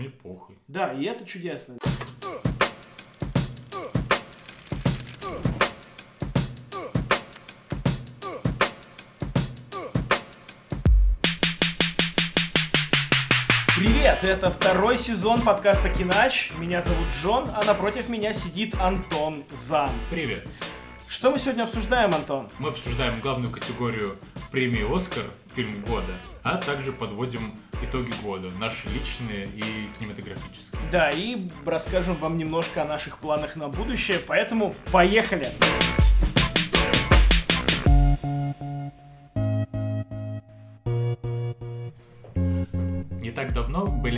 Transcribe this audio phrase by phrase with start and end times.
[0.00, 0.56] мне похуй.
[0.66, 1.76] Да, и это чудесно.
[13.76, 16.52] Привет, это второй сезон подкаста Кинач.
[16.56, 19.90] Меня зовут Джон, а напротив меня сидит Антон Зан.
[20.10, 20.48] Привет.
[21.08, 22.48] Что мы сегодня обсуждаем, Антон?
[22.58, 24.16] Мы обсуждаем главную категорию
[24.50, 25.24] премии «Оскар»
[25.54, 30.80] фильм года, а также подводим итоги года, наши личные и кинематографические.
[30.90, 35.48] Да, и расскажем вам немножко о наших планах на будущее, поэтому поехали!
[35.98, 35.99] Не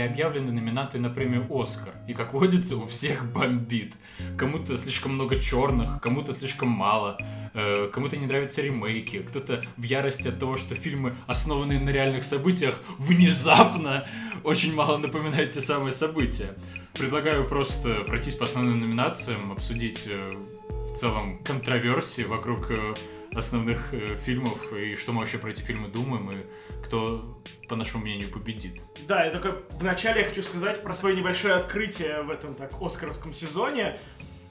[0.05, 3.95] объявлены номинанты на премию «Оскар», и, как водится, у всех бомбит.
[4.37, 7.17] Кому-то слишком много черных, кому-то слишком мало,
[7.53, 12.23] э, кому-то не нравятся ремейки, кто-то в ярости от того, что фильмы, основанные на реальных
[12.23, 14.07] событиях, внезапно
[14.43, 16.55] очень мало напоминают те самые события.
[16.93, 20.33] Предлагаю просто пройтись по основным номинациям, обсудить э,
[20.69, 22.93] в целом контроверсии вокруг э,
[23.35, 26.45] основных э, фильмов и что мы вообще про эти фильмы думаем и
[26.83, 28.83] кто, по нашему мнению, победит.
[29.07, 33.33] Да, я только вначале я хочу сказать про свое небольшое открытие в этом так оскаровском
[33.33, 33.99] сезоне.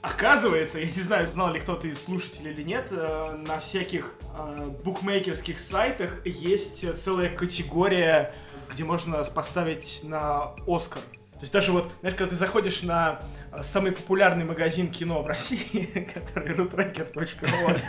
[0.01, 4.69] Оказывается, я не знаю, знал ли кто-то из слушателей или нет, э, на всяких э,
[4.83, 8.33] букмекерских сайтах есть целая категория,
[8.69, 11.01] где можно поставить на Оскар.
[11.43, 13.19] То есть даже вот, знаешь, когда ты заходишь на
[13.51, 17.81] а, самый популярный магазин кино в России, который rutracker.org,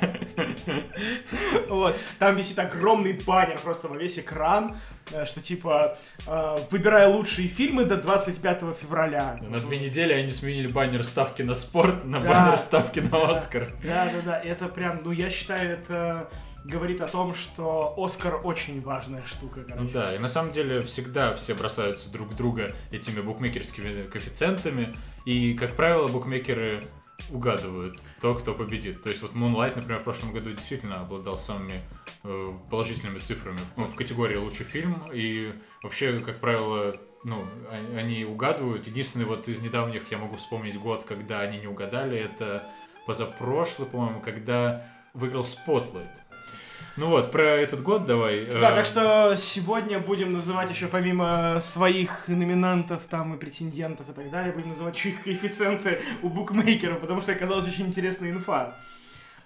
[1.69, 4.77] вот, там висит огромный баннер просто во весь экран,
[5.13, 5.97] э, что типа
[6.27, 9.39] э, выбирай лучшие фильмы до 25 февраля.
[9.41, 13.71] На две недели они сменили баннер ставки на спорт на баннер ставки на Оскар.
[13.85, 16.29] Да, да, да, это прям, ну я считаю, это
[16.65, 19.63] говорит о том, что Оскар очень важная штука.
[19.63, 19.83] Короче.
[19.83, 25.55] Ну да, и на самом деле всегда все бросаются друг друга этими букмекерскими коэффициентами, и,
[25.55, 26.89] как правило, букмекеры
[27.31, 29.03] угадывают то, кто победит.
[29.03, 31.83] То есть вот Moonlight, например, в прошлом году действительно обладал самыми
[32.25, 38.87] э, положительными цифрами ну, в категории лучший фильм, и вообще, как правило, ну, они угадывают.
[38.87, 42.67] Единственный вот из недавних я могу вспомнить год, когда они не угадали, это
[43.07, 46.17] позапрошлый, по-моему, когда выиграл Spotlight.
[46.97, 48.47] Ну вот, про этот год давай.
[48.47, 54.13] Да, э, так что сегодня будем называть еще помимо своих номинантов там и претендентов и
[54.13, 58.77] так далее, будем называть еще их коэффициенты у букмекеров, потому что оказалась очень интересная инфа.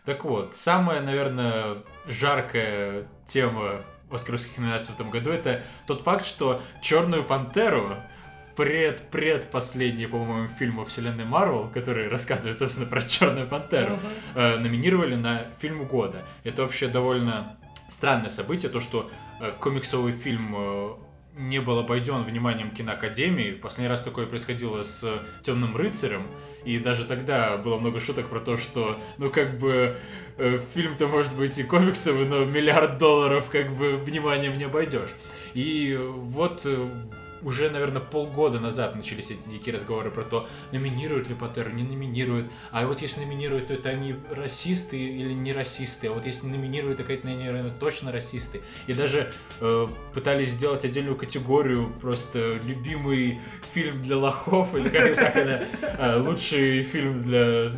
[0.05, 6.63] Так вот, самая, наверное, жаркая тема оскаровских номинаций в этом году это тот факт, что
[6.81, 7.97] Черную пантеру
[8.59, 14.01] пред последний, по-моему, фильм о вселенной Марвел, который рассказывает, собственно, про Черную Пантеру,
[14.35, 16.27] э, номинировали на фильм года.
[16.45, 17.57] Это вообще довольно
[17.89, 19.11] странное событие, то, что
[19.41, 20.91] э, комиксовый фильм э,
[21.37, 23.53] не был обойден вниманием киноакадемии.
[23.53, 26.27] Последний раз такое происходило с Темным рыцарем,
[26.65, 29.97] и даже тогда было много шуток про то, что, ну, как бы,
[30.37, 35.11] э, фильм-то может быть и комиксовый, но миллиард долларов, как бы, вниманием не обойдешь.
[35.55, 36.89] И вот э,
[37.43, 42.51] уже, наверное, полгода назад начались эти дикие разговоры про то, номинируют ли Пантеру, не номинируют.
[42.71, 46.09] А вот если номинируют, то это они расисты или не расисты.
[46.09, 48.63] А вот если номинируют, так это, наверное, точно расисты.
[48.87, 53.41] И даже э, пытались сделать отдельную категорию, просто любимый
[53.73, 57.73] фильм для лохов, или как, как это, э, лучший фильм для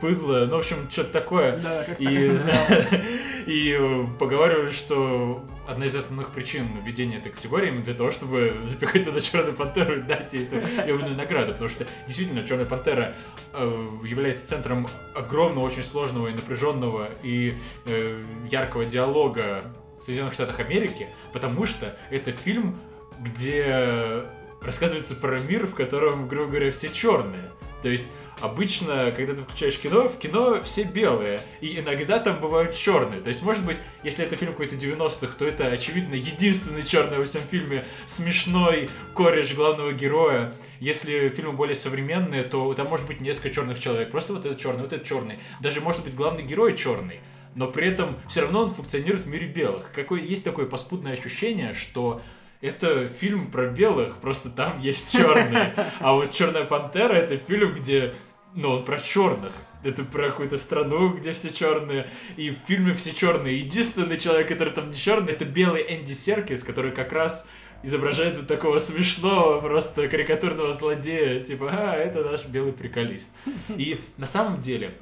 [0.00, 1.58] быдло, ну, в общем, что-то такое.
[1.58, 2.04] Да, как и,
[3.46, 9.04] и э, поговаривали, что одна из основных причин введения этой категории для того, чтобы запихать
[9.04, 10.56] туда Черную Пантеру и дать ей эту
[10.86, 13.14] явную награду, потому что действительно Черная Пантера
[13.52, 17.56] э, является центром огромного, очень сложного и напряженного и
[17.86, 22.78] э, яркого диалога в Соединенных Штатах Америки, потому что это фильм,
[23.20, 24.24] где
[24.60, 27.50] рассказывается про мир, в котором, грубо говоря, все черные.
[27.82, 28.04] То есть
[28.40, 33.20] обычно, когда ты включаешь кино, в кино все белые, и иногда там бывают черные.
[33.20, 37.24] То есть, может быть, если это фильм какой-то 90-х, то это, очевидно, единственный черный во
[37.24, 40.54] всем фильме смешной кореш главного героя.
[40.80, 44.10] Если фильмы более современные, то там может быть несколько черных человек.
[44.10, 45.38] Просто вот этот черный, вот этот черный.
[45.60, 47.20] Даже может быть главный герой черный
[47.54, 49.90] но при этом все равно он функционирует в мире белых.
[49.94, 52.22] Какое есть такое поспутное ощущение, что
[52.62, 55.74] это фильм про белых, просто там есть черные.
[56.00, 58.14] А вот Черная пантера это фильм, где
[58.54, 59.52] ну, он про черных.
[59.82, 62.08] Это про какую-то страну, где все черные.
[62.36, 63.58] И в фильме все черные.
[63.58, 67.48] Единственный человек, который там не черный, это белый Энди Серкис, который как раз
[67.82, 71.42] изображает вот такого смешного, просто карикатурного злодея.
[71.42, 73.30] Типа, а, это наш белый приколист.
[73.76, 74.96] И на самом деле,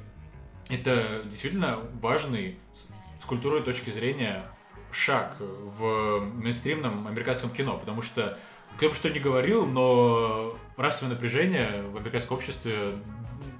[0.67, 2.57] это действительно важный
[3.21, 4.45] с культурной точки зрения
[4.93, 8.37] шаг в мейнстримном американском кино, потому что
[8.77, 12.93] кто бы что ни говорил, но расовое напряжение в американском обществе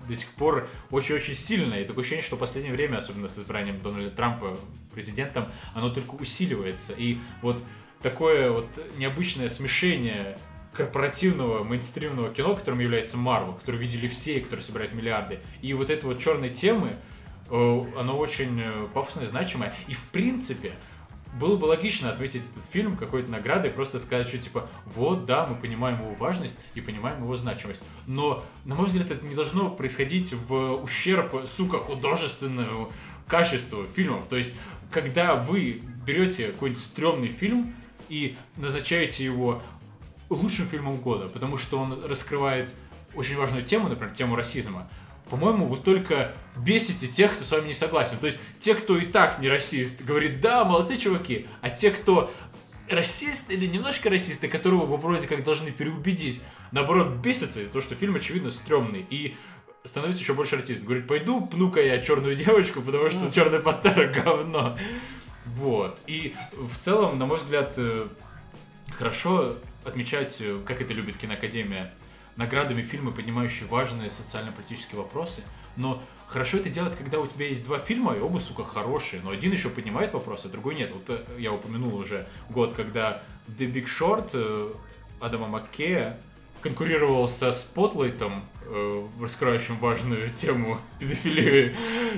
[0.07, 1.81] до сих пор очень-очень сильное.
[1.81, 4.57] И такое ощущение, что в последнее время, особенно с избранием Дональда Трампа
[4.93, 6.93] президентом, оно только усиливается.
[6.97, 7.61] И вот
[8.01, 8.67] такое вот
[8.97, 10.37] необычное смешение
[10.73, 15.89] корпоративного мейнстримного кино, которым является Марвел, который видели все, и который собирает миллиарды, и вот
[15.89, 16.95] этой вот черной темы,
[17.49, 19.75] э, оно очень э, пафосное, значимое.
[19.87, 20.73] И в принципе,
[21.39, 25.55] было бы логично отметить этот фильм какой-то наградой просто сказать, что типа, вот, да, мы
[25.55, 27.81] понимаем его важность и понимаем его значимость.
[28.07, 32.91] Но, на мой взгляд, это не должно происходить в ущерб, сука, художественному
[33.27, 34.27] качеству фильмов.
[34.27, 34.53] То есть,
[34.91, 37.73] когда вы берете какой-нибудь стрёмный фильм
[38.09, 39.61] и назначаете его
[40.29, 42.73] лучшим фильмом года, потому что он раскрывает
[43.15, 44.89] очень важную тему, например, тему расизма,
[45.31, 48.17] по-моему, вы только бесите тех, кто с вами не согласен.
[48.17, 52.33] То есть те, кто и так не расист, говорит, да, молодцы, чуваки, а те, кто
[52.89, 56.43] расист или немножко расисты, которого вы вроде как должны переубедить,
[56.73, 59.05] наоборот, бесятся из-за того, что фильм, очевидно, стрёмный.
[59.09, 59.37] И
[59.85, 60.83] становится еще больше артист.
[60.83, 63.33] Говорит, пойду пну-ка я черную девочку, потому что mm.
[63.33, 64.77] черная пантера говно.
[65.45, 65.97] Вот.
[66.07, 68.09] И в целом, на мой взгляд, э,
[68.97, 69.55] хорошо
[69.85, 71.93] отмечать, э, как это любит киноакадемия,
[72.41, 75.43] наградами фильмы, поднимающие важные социально-политические вопросы.
[75.77, 79.21] Но хорошо это делать, когда у тебя есть два фильма, и оба, сука, хорошие.
[79.21, 80.91] Но один еще поднимает вопросы, а другой нет.
[80.91, 84.73] Вот э, я упомянул уже год, когда The Big Short э,
[85.19, 86.17] Адама Маккея
[86.61, 91.75] конкурировал со Спотлайтом, э, раскрывающим важную тему педофилии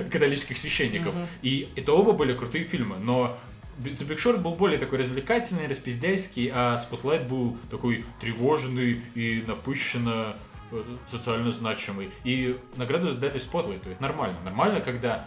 [0.09, 1.15] католических священников.
[1.15, 1.27] Mm-hmm.
[1.41, 3.37] И это оба были крутые фильмы, но
[3.79, 10.35] The Big Short был более такой развлекательный, распиздяйский, а Spotlight был такой тревожный и напыщенно
[10.71, 12.11] э, социально значимый.
[12.23, 13.81] И награду дали Spotlight.
[13.89, 14.37] Это нормально.
[14.43, 15.25] Нормально, когда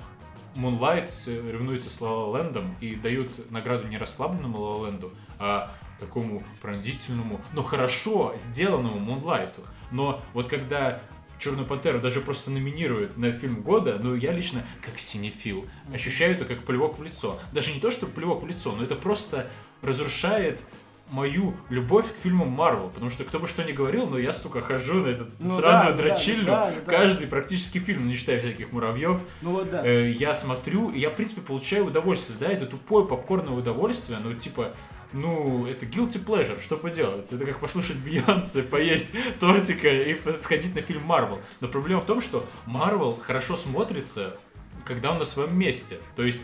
[0.55, 1.11] Moonlight
[1.51, 5.71] ревнуется с La и дают награду не расслабленному La а
[6.01, 9.55] такому пронзительному, но хорошо сделанному Moonlight.
[9.91, 11.01] Но вот когда
[11.39, 16.45] Черную пантеру даже просто номинируют на фильм года, но я лично, как синефил, ощущаю это
[16.45, 17.39] как плевок в лицо.
[17.53, 19.51] Даже не то, что плевок в лицо, но это просто
[19.83, 20.63] разрушает
[21.11, 24.61] мою любовь к фильмам Марвел, потому что кто бы что ни говорил, но я, сука,
[24.61, 28.73] хожу на этот ну, сраную да, дрочильню, да, да, каждый практически фильм, не считая всяких
[28.73, 29.87] муравьев, ну, вот, да.
[29.87, 34.35] э, я смотрю, и я, в принципе, получаю удовольствие, да, это тупое попкорное удовольствие, но,
[34.35, 34.75] типа,
[35.17, 37.33] ну, это guilty pleasure, что поделать?
[37.33, 41.41] Это как послушать Бейонсе, поесть тортика и сходить на фильм Марвел.
[41.61, 44.37] Но проблема в том, что Марвел хорошо смотрится,
[44.85, 45.99] когда он на своем месте.
[46.17, 46.39] То есть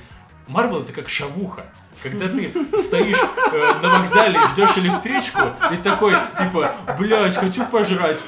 [0.49, 1.67] Марвел это как шавуха.
[2.03, 3.19] Когда ты стоишь
[3.53, 5.41] э, на вокзале ждешь электричку,
[5.71, 8.25] и такой, типа, блядь, хочу пожрать.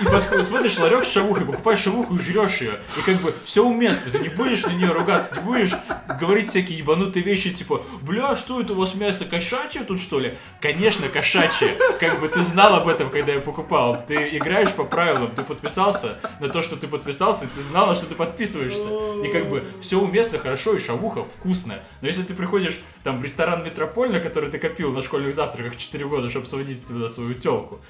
[0.00, 2.80] И подходишь, смотришь ларек с шавухой, покупаешь шавуху и жрешь ее.
[2.98, 5.72] И как бы все уместно, ты не будешь на нее ругаться, ты будешь
[6.18, 10.38] говорить всякие ебанутые вещи, типа, бля, что это у вас мясо кошачье тут что ли?
[10.60, 11.76] Конечно, кошачье.
[12.00, 14.04] Как бы ты знал об этом, когда я покупал.
[14.06, 18.06] Ты играешь по правилам, ты подписался на то, что ты подписался, ты знал, на что
[18.06, 18.88] ты подписываешься.
[19.24, 21.82] И как бы все уместно, хорошо, и шавуха вкусная.
[22.00, 25.76] Но если ты приходишь там в ресторан Метрополь, на который ты копил на школьных завтраках
[25.76, 27.80] 4 года, чтобы сводить туда свою телку,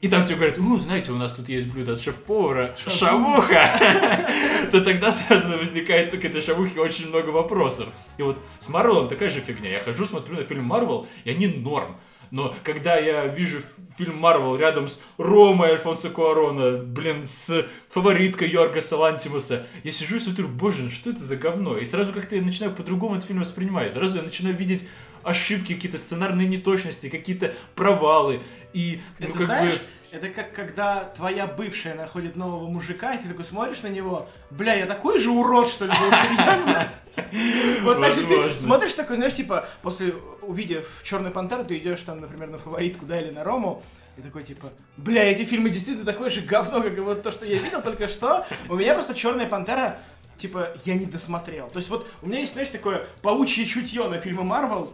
[0.00, 4.26] и там тебе говорят, ну, знаете, у нас тут есть блюдо от шеф-повара, шавуха,
[4.70, 7.88] то тогда сразу возникает к этой шавухе очень много вопросов.
[8.16, 9.70] И вот с Марвелом такая же фигня.
[9.70, 12.00] Я хожу, смотрю на фильм Марвел, и они норм.
[12.30, 13.60] Но когда я вижу
[13.98, 20.20] фильм Марвел рядом с Ромой Альфонсо Куарона, блин, с фавориткой Йорга Салантимуса, я сижу и
[20.20, 21.76] смотрю, боже, ну что это за говно?
[21.76, 23.92] И сразу как-то я начинаю по-другому этот фильм воспринимать.
[23.92, 24.88] Сразу я начинаю видеть
[25.22, 28.40] ошибки, какие-то сценарные неточности, какие-то провалы.
[28.72, 29.80] И, ну, это как знаешь, бы...
[30.12, 34.74] Это как когда твоя бывшая находит нового мужика, и ты такой смотришь на него, бля,
[34.74, 36.88] я такой же урод, что ли, был, серьезно?
[37.82, 42.20] Вот так же ты смотришь такой, знаешь, типа, после, увидев Черную Пантеру, ты идешь там,
[42.20, 43.82] например, на фаворитку, да, или на Рому,
[44.16, 47.58] и такой, типа, бля, эти фильмы действительно такое же говно, как вот то, что я
[47.58, 48.46] видел только что.
[48.68, 49.98] У меня просто Черная Пантера
[50.38, 51.68] типа, я не досмотрел.
[51.68, 54.92] То есть вот у меня есть, знаешь, такое паучье чутье на фильмы Марвел,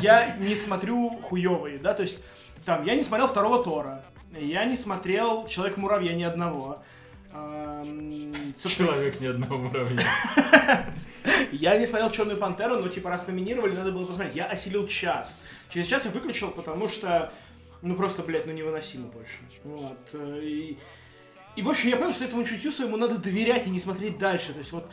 [0.00, 2.20] я не смотрю хуевые, да, то есть
[2.64, 6.82] там, я не смотрел второго Тора, я не смотрел Человек-муравья ни одного.
[8.56, 10.02] Человек ни одного муравья.
[11.52, 14.34] Я не смотрел Черную пантеру, но типа раз номинировали, надо было посмотреть.
[14.34, 15.38] Я осилил час.
[15.68, 17.32] Через час я выключил, потому что
[17.82, 19.38] ну просто, блядь, ну невыносимо больше.
[19.64, 19.98] Вот.
[20.12, 20.78] Э, и,
[21.56, 24.52] и в общем, я понял, что этому чутью своему надо доверять и не смотреть дальше.
[24.52, 24.90] То есть вот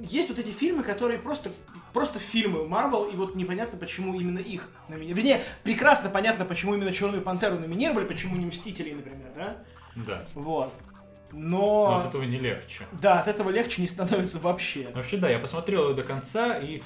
[0.00, 1.50] есть вот эти фильмы, которые просто,
[1.92, 5.14] просто фильмы Марвел, и вот непонятно, почему именно их номинировали.
[5.14, 9.56] Вернее, прекрасно понятно, почему именно Черную Пантеру номинировали, почему не Мстителей, например, да?
[9.94, 10.24] Да.
[10.34, 10.72] Вот.
[11.32, 11.90] Но...
[11.90, 12.84] Но от этого не легче.
[12.92, 14.88] Да, от этого легче не становится вообще.
[14.94, 16.82] Вообще, да, я посмотрел его до конца, и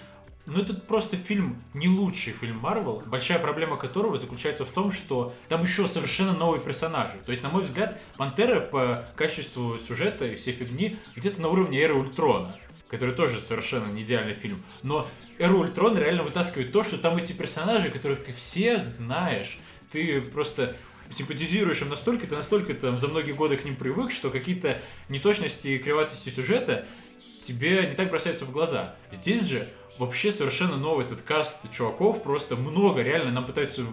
[0.46, 5.32] ну, это просто фильм, не лучший фильм Марвел, большая проблема которого заключается в том, что
[5.48, 7.14] там еще совершенно новые персонажи.
[7.24, 11.80] То есть, на мой взгляд, Пантера по качеству сюжета и всей фигни где-то на уровне
[11.80, 12.56] Эры Ультрона
[12.92, 14.62] который тоже совершенно не идеальный фильм.
[14.82, 15.08] Но
[15.38, 19.58] Эру Ультрона реально вытаскивает то, что там эти персонажи, которых ты всех знаешь,
[19.90, 20.76] ты просто
[21.10, 25.68] симпатизируешь им настолько, ты настолько там за многие годы к ним привык, что какие-то неточности
[25.68, 26.84] и криватости сюжета
[27.40, 28.94] тебе не так бросаются в глаза.
[29.10, 29.66] Здесь же
[29.98, 33.86] вообще совершенно новый этот каст чуваков, просто много, реально нам пытаются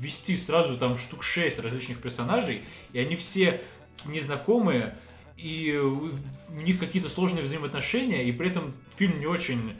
[0.00, 3.62] ввести сразу там штук 6 различных персонажей, и они все
[4.04, 4.96] незнакомые,
[5.42, 6.12] и у
[6.52, 9.74] них какие-то сложные взаимоотношения, и при этом фильм не очень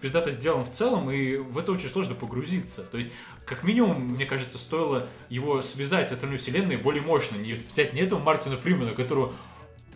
[0.00, 2.82] пиздато сделан в целом, и в это очень сложно погрузиться.
[2.82, 3.10] То есть,
[3.46, 8.00] как минимум, мне кажется, стоило его связать с остальной вселенной более мощно, не взять не
[8.00, 9.34] этого Мартина Фримена, которого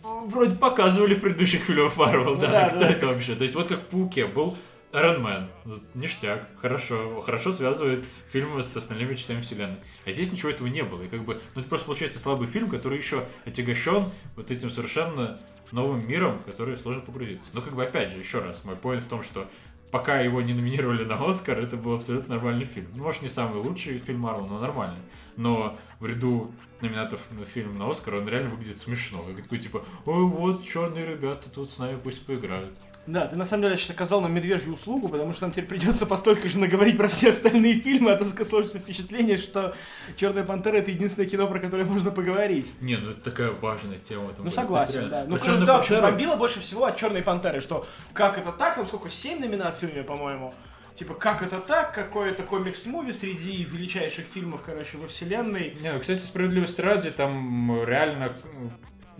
[0.03, 2.89] вроде показывали в предыдущих фильмах Марвел, ну, да, да, кто да.
[2.89, 3.35] это вообще?
[3.35, 4.57] То есть вот как в Пауке был
[4.93, 5.47] Iron.
[5.95, 6.47] Ништяк.
[6.61, 7.21] Хорошо.
[7.21, 9.77] Хорошо связывает фильмы с остальными частями вселенной.
[10.05, 11.03] А здесь ничего этого не было.
[11.03, 14.05] И как бы, ну это просто получается слабый фильм, который еще отягощен
[14.35, 15.39] вот этим совершенно
[15.71, 17.49] новым миром, который сложно погрузиться.
[17.53, 19.47] Но как бы опять же, еще раз, мой поинт в том, что
[19.91, 22.87] пока его не номинировали на Оскар, это был абсолютно нормальный фильм.
[22.95, 25.01] Ну, может, не самый лучший фильм Марвел, но нормальный.
[25.37, 29.21] Но в ряду номинатов на фильм на Оскар он реально выглядит смешно.
[29.21, 32.77] Как такой, типа, ой, вот, черные ребята тут с нами пусть поиграют.
[33.07, 36.05] Да, ты на самом деле сейчас оказал нам медвежью услугу, потому что нам теперь придется
[36.05, 39.73] постолько же наговорить про все остальные фильмы, а то сложится впечатление, что
[40.15, 42.71] Черная пантера это единственное кино, про которое можно поговорить.
[42.79, 44.31] Не, ну это такая важная тема.
[44.37, 45.25] Ну согласен, да.
[45.27, 46.01] Ну, Черная да, пантера...
[46.01, 49.91] бомбила больше всего от Черной пантеры, что как это так, там сколько, семь номинаций у
[49.91, 50.53] нее, по-моему.
[50.95, 51.95] Типа, как это так?
[51.95, 55.75] Какое это комикс-муви среди величайших фильмов, короче, во вселенной.
[55.81, 58.33] Не, кстати, справедливости ради, там реально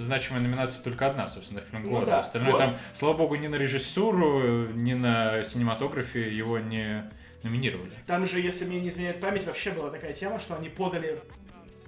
[0.01, 2.00] значимая номинация только одна, собственно, фильм года.
[2.00, 2.58] Ну, да, Остальное вот.
[2.58, 7.12] там, слава богу, ни на режиссуру, ни на синематографе его не
[7.43, 7.91] номинировали.
[8.08, 11.22] Там же, если мне не изменяет память, вообще была такая тема, что они подали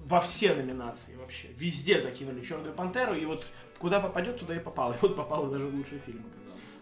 [0.05, 1.47] во все номинации вообще.
[1.55, 3.45] Везде закинули Черную Пантеру, и вот
[3.77, 4.93] куда попадет, туда и попало.
[4.93, 6.23] И вот попало даже в лучший фильм.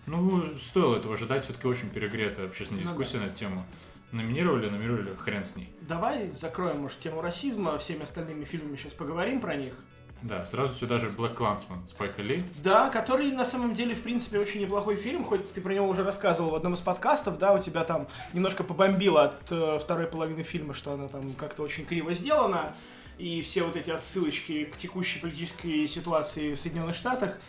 [0.07, 3.29] Ну, стоило этого ожидать, все-таки очень перегретая общественная дискуссия ну, да.
[3.29, 3.65] на тему.
[4.11, 5.73] Номинировали, номинировали, хрен с ней.
[5.81, 9.73] Давай закроем, может, тему расизма, всеми остальными фильмами сейчас поговорим про них.
[10.21, 12.43] Да, сразу сюда же Black Clansman Спайка Ли.
[12.63, 16.03] Да, который на самом деле, в принципе, очень неплохой фильм, хоть ты про него уже
[16.03, 20.43] рассказывал в одном из подкастов, да, у тебя там немножко побомбило от э, второй половины
[20.43, 22.73] фильма, что она там как-то очень криво сделана,
[23.17, 27.39] и все вот эти отсылочки к текущей политической ситуации в Соединенных Штатах.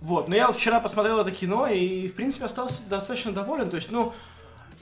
[0.00, 3.90] Вот, но я вчера посмотрел это кино и, в принципе, остался достаточно доволен, то есть,
[3.90, 4.12] ну,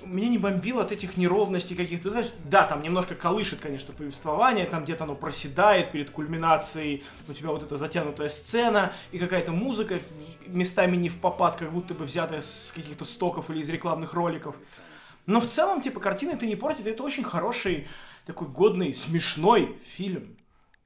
[0.04, 2.10] меня не бомбило от этих неровностей каких-то.
[2.10, 7.50] Знаешь, да, там немножко колышет, конечно, повествование, там где-то оно проседает перед кульминацией, у тебя
[7.50, 9.98] вот эта затянутая сцена и какая-то музыка
[10.46, 14.56] местами не в попад, как будто бы взятая с каких-то стоков или из рекламных роликов.
[15.26, 17.86] Но в целом, типа, картина это не портит, это очень хороший,
[18.26, 20.36] такой годный, смешной фильм.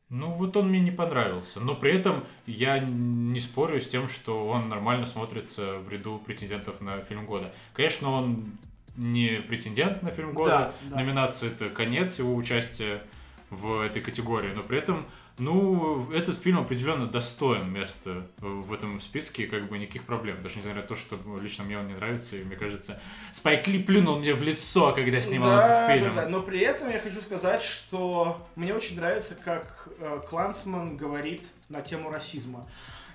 [0.09, 1.61] Ну, вот он мне не понравился.
[1.61, 6.81] Но при этом я не спорю с тем, что он нормально смотрится в ряду претендентов
[6.81, 7.53] на фильм года.
[7.73, 8.53] Конечно, он
[8.97, 10.51] не претендент на фильм года.
[10.51, 10.97] Да, да.
[10.97, 13.03] Номинация это конец его участия
[13.51, 15.07] в этой категории, но при этом,
[15.39, 20.43] ну, этот фильм определенно достоин места в этом списке, как бы никаких проблем.
[20.43, 23.01] Даже несмотря на то, что лично мне он не нравится, и мне кажется,
[23.31, 26.15] Спайк Ли плюнул мне в лицо, когда снимал да, этот фильм.
[26.17, 30.97] Да, да, но при этом я хочу сказать, что мне очень нравится, как э, Клансман
[30.97, 32.67] говорит на тему расизма.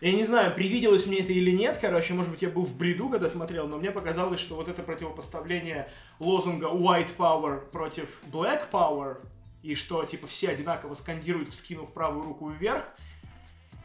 [0.02, 3.08] Я не знаю, привиделось мне это или нет, короче, может быть, я был в бреду,
[3.08, 9.18] когда смотрел, но мне показалось, что вот это противопоставление лозунга White Power против Black Power,
[9.62, 12.96] и что, типа, все одинаково скандируют, вскинув правую руку вверх,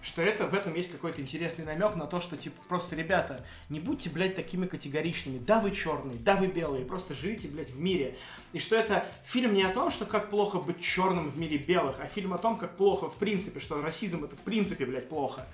[0.07, 3.81] что это в этом есть какой-то интересный намек на то, что типа просто ребята, не
[3.81, 5.39] будьте, блядь, такими категоричными.
[5.39, 8.17] Да, вы черные, да, вы белые, просто живите, блядь, в мире.
[8.53, 11.99] И что это фильм не о том, что как плохо быть черным в мире белых,
[12.01, 15.47] а фильм о том, как плохо в принципе, что расизм это в принципе, блядь, плохо.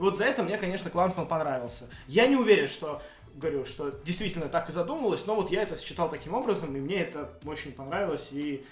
[0.00, 1.84] Вот за это мне, конечно, Клансман понравился.
[2.08, 3.02] Я не уверен, что
[3.34, 7.02] говорю, что действительно так и задумалось, но вот я это считал таким образом, и мне
[7.02, 8.64] это очень понравилось, и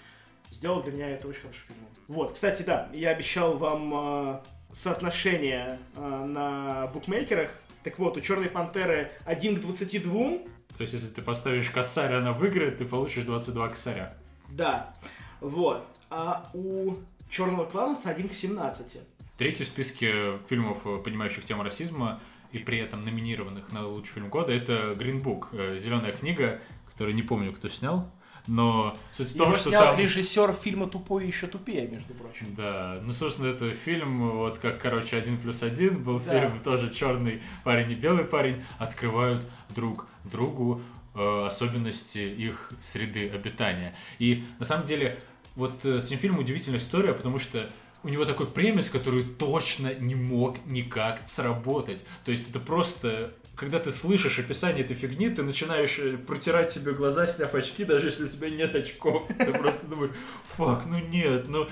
[0.50, 1.78] сделал для меня это очень хороший фильм.
[2.08, 4.40] Вот, кстати, да, я обещал вам э,
[4.72, 7.50] соотношение э, на букмекерах.
[7.84, 10.12] Так вот, у Черной Пантеры 1 к 22.
[10.78, 14.14] То есть, если ты поставишь косарь, она выиграет, ты получишь 22 косаря.
[14.48, 14.94] Да.
[15.42, 15.84] Вот.
[16.08, 16.94] А у
[17.28, 18.98] Черного Кланца 1 к 17.
[19.38, 24.52] Третий в списке фильмов, понимающих тему расизма и при этом номинированных на лучший фильм года,
[24.52, 28.10] это Green Book, э, зеленая книга, которую не помню, кто снял.
[28.48, 30.00] Но суть в том, Его что снял там...
[30.00, 32.52] режиссер фильма «Тупой еще тупее», между прочим.
[32.56, 36.40] Да, ну, собственно, это фильм, вот как, короче, «Один плюс один» был да.
[36.40, 40.80] фильм, тоже черный парень и белый парень открывают друг другу
[41.14, 43.94] э, особенности их среды обитания.
[44.18, 45.22] И на самом деле
[45.54, 47.70] вот э, с этим фильмом удивительная история, потому что
[48.02, 52.04] у него такой премис, который точно не мог никак сработать.
[52.24, 56.92] То есть это просто когда ты слышишь описание этой фигни, ты начинаешь э, протирать себе
[56.92, 59.24] глаза, сняв очки, даже если у тебя нет очков.
[59.36, 60.12] Ты просто думаешь,
[60.46, 61.68] фак, ну нет, ну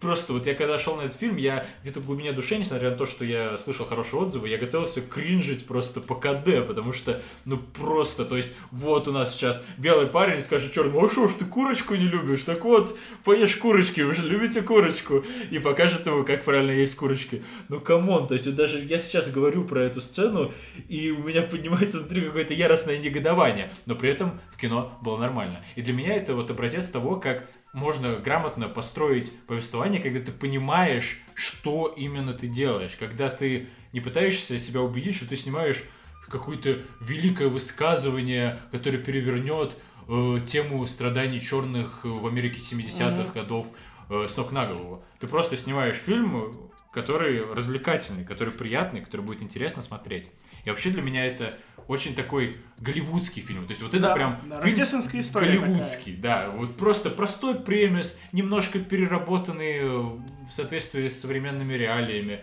[0.00, 2.96] Просто вот я когда шел на этот фильм, я где-то в глубине души, несмотря на
[2.96, 7.56] то, что я слышал хорошие отзывы, я готовился кринжить просто по КД, потому что, ну
[7.56, 11.46] просто, то есть, вот у нас сейчас белый парень скажет черному, а что ж ты
[11.46, 12.42] курочку не любишь?
[12.42, 15.24] Так вот, поешь курочки, вы же любите курочку.
[15.50, 17.42] И покажет ему, как правильно есть курочки.
[17.70, 20.52] Ну come on, то есть, вот даже я сейчас говорю про эту сцену,
[20.88, 25.64] и у меня поднимается внутри какое-то яростное негодование, но при этом в кино было нормально.
[25.74, 31.20] И для меня это вот образец того, как можно грамотно построить повествование, когда ты понимаешь,
[31.34, 35.84] что именно ты делаешь, когда ты не пытаешься себя убедить, что ты снимаешь
[36.26, 39.76] какое-то великое высказывание, которое перевернет
[40.08, 43.34] э, тему страданий черных в Америке 70-х mm-hmm.
[43.34, 43.66] годов
[44.08, 45.04] э, с ног на голову.
[45.20, 50.30] Ты просто снимаешь фильм, который развлекательный, который приятный, который будет интересно смотреть.
[50.64, 53.66] И вообще для меня это очень такой голливудский фильм.
[53.66, 56.50] То есть вот это да, прям да, рождественская история голливудский, такая.
[56.50, 56.50] да.
[56.50, 62.40] Вот просто простой премис, немножко переработанный в соответствии с современными реалиями.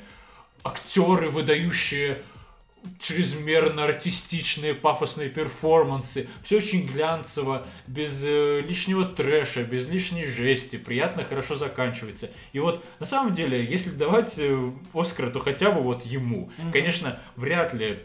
[0.63, 2.23] Актеры, выдающие
[3.00, 6.27] чрезмерно артистичные, пафосные перформансы.
[6.43, 10.75] Все очень глянцево, без э, лишнего трэша, без лишней жести.
[10.77, 12.29] Приятно, хорошо заканчивается.
[12.51, 16.51] И вот, на самом деле, если давать э, Оскара, то хотя бы вот ему.
[16.57, 16.71] Mm-hmm.
[16.71, 18.03] Конечно, вряд ли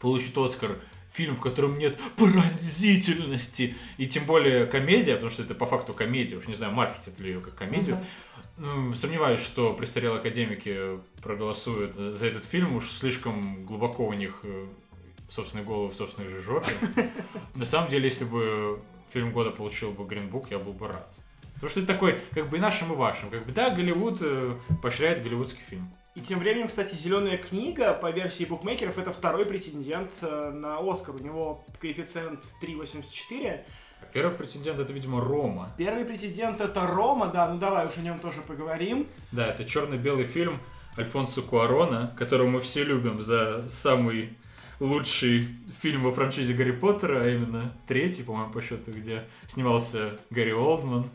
[0.00, 0.78] получит Оскар
[1.12, 6.36] фильм, в котором нет пронзительности, и тем более комедия, потому что это по факту комедия,
[6.36, 8.04] уж не знаю, маркетинг ли ее как комедию.
[8.94, 14.66] Сомневаюсь, что престарелые академики проголосуют за этот фильм, уж слишком глубоко у них э,
[15.28, 16.72] собственные головы в собственной же жопе.
[17.54, 18.80] На самом деле, если бы
[19.12, 21.14] фильм года получил бы Гринбук, я был бы рад.
[21.56, 23.30] Потому что это такой, как бы и нашим, и вашим.
[23.30, 25.90] Как бы, да, Голливуд э, поощряет голливудский фильм.
[26.14, 31.14] И тем временем, кстати, «Зеленая книга» по версии букмекеров это второй претендент э, на «Оскар».
[31.14, 33.60] У него коэффициент 3,84.
[34.02, 35.72] А первый претендент это, видимо, Рома.
[35.78, 39.06] Первый претендент это Рома, да, ну давай уж о нем тоже поговорим.
[39.32, 40.58] Да, это черно-белый фильм
[40.98, 44.36] Альфонсо Куарона, которого мы все любим за самый
[44.80, 45.48] лучший
[45.80, 51.10] фильм во франшизе Гарри Поттера, а именно третий, по-моему, по счету, где снимался Гарри Олдман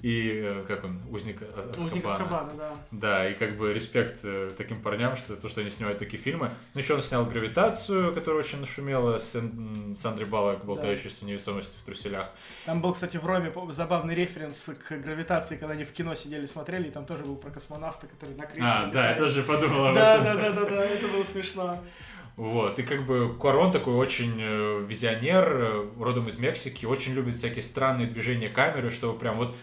[0.00, 1.86] и э, как он, узник Аскабана.
[1.86, 2.76] Узник Аскабана, да.
[2.92, 6.52] Да, и как бы респект э, таким парням, что то, что они снимают такие фильмы.
[6.74, 11.26] Ну, еще он снял «Гравитацию», которая очень нашумела, с, с Андре Баллок, болтающейся да.
[11.26, 12.30] в невесомости в труселях.
[12.64, 16.88] Там был, кстати, в Роме забавный референс к «Гравитации», когда они в кино сидели, смотрели,
[16.88, 18.64] и там тоже был про космонавта, который на кресле.
[18.64, 20.24] А, да, я тоже подумал об этом.
[20.24, 21.82] Да, да, да, да, это было смешно.
[22.36, 27.62] Вот, и как бы Куарон такой очень э, визионер, родом из Мексики, очень любит всякие
[27.62, 29.56] странные движения камеры, что прям вот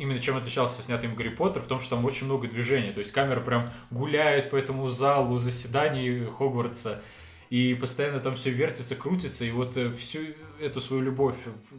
[0.00, 2.90] именно чем отличался снятый им Гарри Поттер, в том, что там очень много движения.
[2.90, 7.02] То есть камера прям гуляет по этому залу заседаний Хогвартса,
[7.50, 10.20] и постоянно там все вертится, крутится, и вот э, всю
[10.58, 11.36] эту свою любовь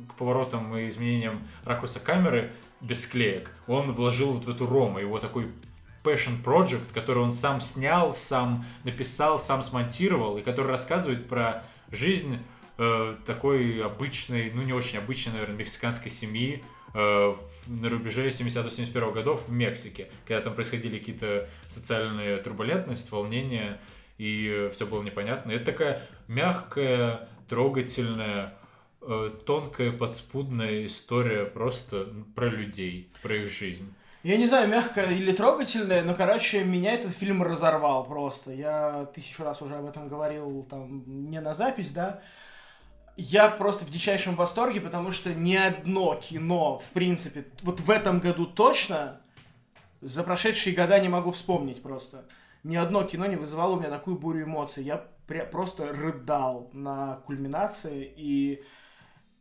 [0.10, 5.18] к поворотам и изменениям ракурса камеры без склеек он вложил вот в эту Рому, его
[5.18, 5.48] такой
[6.04, 12.38] passion project, который он сам снял, сам написал, сам смонтировал, и который рассказывает про жизнь
[12.78, 19.52] э, такой обычной, ну не очень обычной, наверное, мексиканской семьи, на рубеже 70-71 годов в
[19.52, 23.80] Мексике, когда там происходили какие-то социальные турбулентности, волнения,
[24.18, 25.52] и все было непонятно.
[25.52, 28.54] Это такая мягкая, трогательная,
[29.02, 33.94] э, тонкая, подспудная история просто про людей, про их жизнь.
[34.24, 38.52] Я не знаю, мягкая или трогательная, но, короче, меня этот фильм разорвал просто.
[38.52, 42.22] Я тысячу раз уже об этом говорил, там, не на запись, да,
[43.18, 48.20] я просто в дичайшем восторге, потому что ни одно кино, в принципе, вот в этом
[48.20, 49.22] году точно,
[50.02, 52.26] за прошедшие года не могу вспомнить просто.
[52.64, 54.84] Ни одно кино не вызывало у меня такую бурю эмоций.
[54.84, 54.98] Я
[55.52, 58.64] просто рыдал на кульминации, и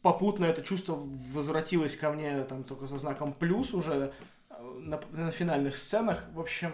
[0.03, 0.99] попутно это чувство
[1.35, 4.13] возвратилось ко мне там только со знаком плюс уже
[4.49, 6.25] э, на, на финальных сценах.
[6.33, 6.73] В общем,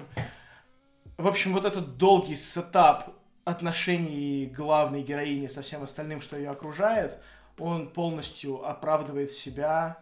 [1.16, 3.10] в общем, вот этот долгий сетап
[3.46, 7.16] отношений главной героини со всем остальным, что ее окружает,
[7.58, 9.98] он полностью оправдывает себя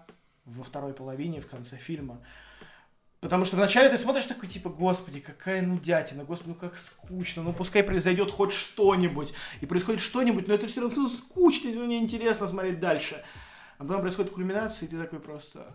[0.47, 2.21] во второй половине, в конце фильма.
[3.21, 7.53] Потому что вначале ты смотришь такой, типа, господи, какая нудятина, господи, ну как скучно, ну
[7.53, 9.35] пускай произойдет хоть что-нибудь.
[9.61, 13.23] И происходит что-нибудь, но это все равно скучно, и мне интересно смотреть дальше.
[13.77, 15.75] А потом происходит кульминация, и ты такой просто...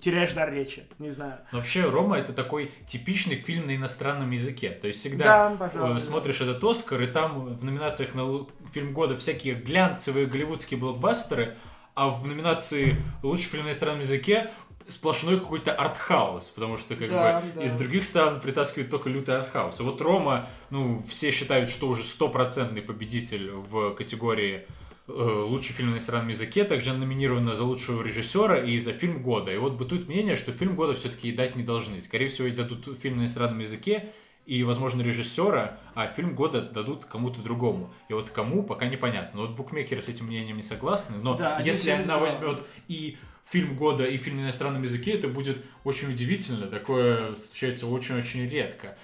[0.00, 1.38] теряешь дар речи, не знаю.
[1.52, 4.70] Но вообще Рома это такой типичный фильм на иностранном языке.
[4.70, 8.92] То есть всегда Да, пожалуй, э, смотришь этот Оскар, и там в номинациях на фильм
[8.92, 11.56] года всякие глянцевые голливудские блокбастеры,
[11.94, 14.50] а в номинации лучший фильм на иностранном языке
[14.86, 17.64] сплошной какой-то артхаус, потому что как Да, бы да.
[17.64, 19.80] из других стран притаскивают только лютый артхаус.
[19.80, 24.66] И вот Рома, ну, все считают, что уже стопроцентный победитель в категории
[25.08, 29.52] лучший фильм на иностранном языке, также номинирована за лучшего режиссера и за фильм года.
[29.52, 32.00] И вот бытует мнение, что фильм года все-таки дать не должны.
[32.00, 34.10] Скорее всего, дадут фильм на иностранном языке
[34.44, 37.92] и, возможно, режиссера, а фильм года дадут кому-то другому.
[38.08, 39.40] И вот кому, пока непонятно.
[39.40, 42.02] Но вот букмекеры с этим мнением не согласны, но Да, если 1.72.
[42.02, 43.16] она возьмет и
[43.50, 46.66] фильм года, и фильм на иностранном языке, это будет очень удивительно.
[46.66, 48.96] Такое случается очень-очень редко.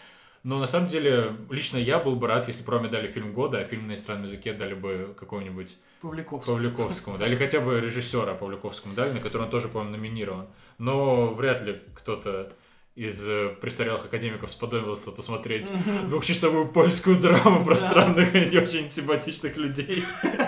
[0.43, 3.59] Но на самом деле, лично я был бы рад, если бы Роме дали фильм года,
[3.59, 6.53] а фильм на иностранном языке дали бы какого-нибудь Павликовский.
[6.53, 10.47] Павликовскому, да, или хотя бы режиссера Павликовскому дали, на который он тоже, по-моему, номинирован.
[10.79, 12.53] Но вряд ли кто-то
[12.95, 15.69] из э, престарелых академиков сподобился посмотреть
[16.09, 17.77] двухчасовую польскую драму про Да.
[17.77, 20.05] странных и не очень симпатичных людей.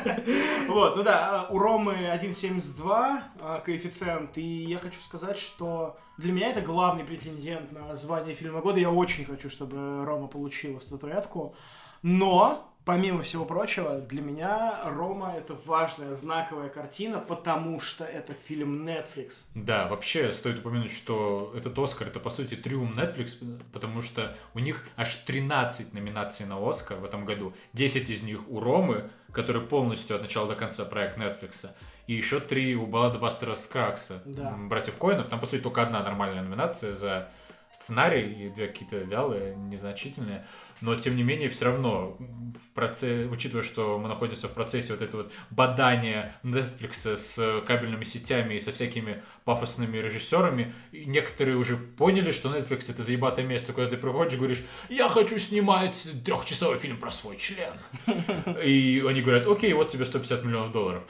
[0.69, 6.51] Вот, ну да, у Ромы 1.72 а, коэффициент, и я хочу сказать, что для меня
[6.51, 8.79] это главный претендент на звание фильма года.
[8.79, 11.55] Я очень хочу, чтобы Рома получила статуэтку.
[12.03, 18.89] Но, помимо всего прочего, для меня Рома это важная знаковая картина, потому что это фильм
[18.89, 19.45] Netflix.
[19.55, 24.61] Да, вообще стоит упомянуть, что этот Оскар это по сути триумф Netflix, потому что у
[24.61, 27.53] них аж 13 номинаций на Оскар в этом году.
[27.75, 31.69] 10 из них у Ромы, который полностью от начала до конца проект Netflix.
[32.07, 34.55] И еще три у Баллада Бастера Скракса, Да.
[34.57, 35.27] братьев Коинов.
[35.29, 37.31] Там, по сути, только одна нормальная номинация за
[37.73, 40.47] сценарий и две какие-то вялые, незначительные.
[40.81, 43.27] Но, тем не менее, все равно, в проце...
[43.27, 48.61] учитывая, что мы находимся в процессе вот этого вот бадания Netflix с кабельными сетями и
[48.61, 54.35] со всякими пафосными режиссерами, некоторые уже поняли, что Netflix это заебатое место, куда ты приходишь
[54.35, 57.75] и говоришь, я хочу снимать трехчасовой фильм про свой член.
[58.63, 61.05] И они говорят, окей, вот тебе 150 миллионов долларов.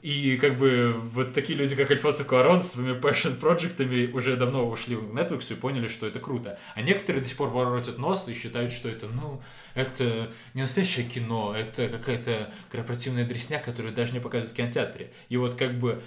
[0.00, 4.68] И как бы вот такие люди, как Альфонсо Куарон, с своими passion проектами уже давно
[4.68, 6.58] ушли в Netflix и поняли, что это круто.
[6.74, 9.42] А некоторые до сих пор воротят нос и считают, что это, ну,
[9.74, 15.12] это не настоящее кино, это какая-то корпоративная дресня, которую даже не показывают в кинотеатре.
[15.28, 16.02] И вот как бы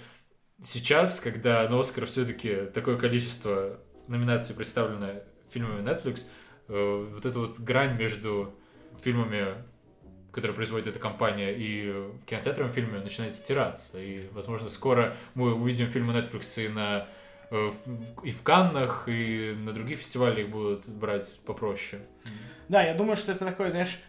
[0.61, 5.21] сейчас, когда на Оскар все-таки такое количество номинаций представлено
[5.51, 6.25] фильмами Netflix,
[6.67, 8.53] э, вот эта вот грань между
[9.01, 9.55] фильмами
[10.35, 13.97] которые производит эта компания, и в кинотеатровом фильме начинает стираться.
[14.01, 17.07] И, возможно, скоро мы увидим фильмы Netflix и на
[17.51, 17.71] э,
[18.21, 22.01] и в Каннах, и на других фестивалях будут брать попроще.
[22.67, 24.01] Да, я думаю, что это такое, знаешь,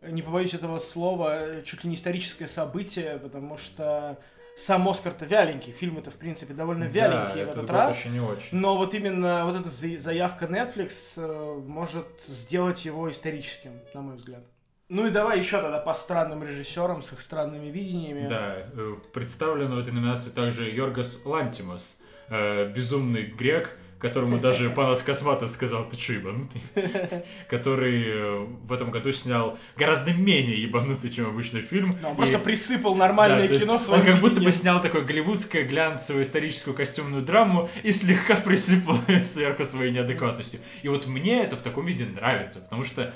[0.00, 4.18] не побоюсь этого слова, чуть ли не историческое событие, потому что
[4.56, 7.98] сам Оскар-то вяленький, фильм-то, в принципе, довольно вяленький да, в это этот раз.
[7.98, 8.56] еще не очень.
[8.56, 14.16] Но вот именно вот эта за- заявка Netflix э, может сделать его историческим, на мой
[14.16, 14.44] взгляд.
[14.90, 18.26] Ну и давай еще тогда по странным режиссерам с их странными видениями.
[18.28, 25.02] Да, э, представлен в этой номинации также Йоргас Лантимос, э, безумный грек, которому даже Панас
[25.02, 26.62] Косматос сказал, ты чё, ебанутый?
[27.48, 31.90] Который э, в этом году снял гораздо менее ебанутый, чем обычный фильм.
[32.02, 35.00] Но он И- просто присыпал нормальное Да, кино своим Он как будто бы снял такое
[35.02, 40.60] голливудское глянцевую историческую костюмную драму и слегка присыпал сверху своей неадекватностью.
[40.82, 43.14] И вот мне это в таком виде нравится, потому что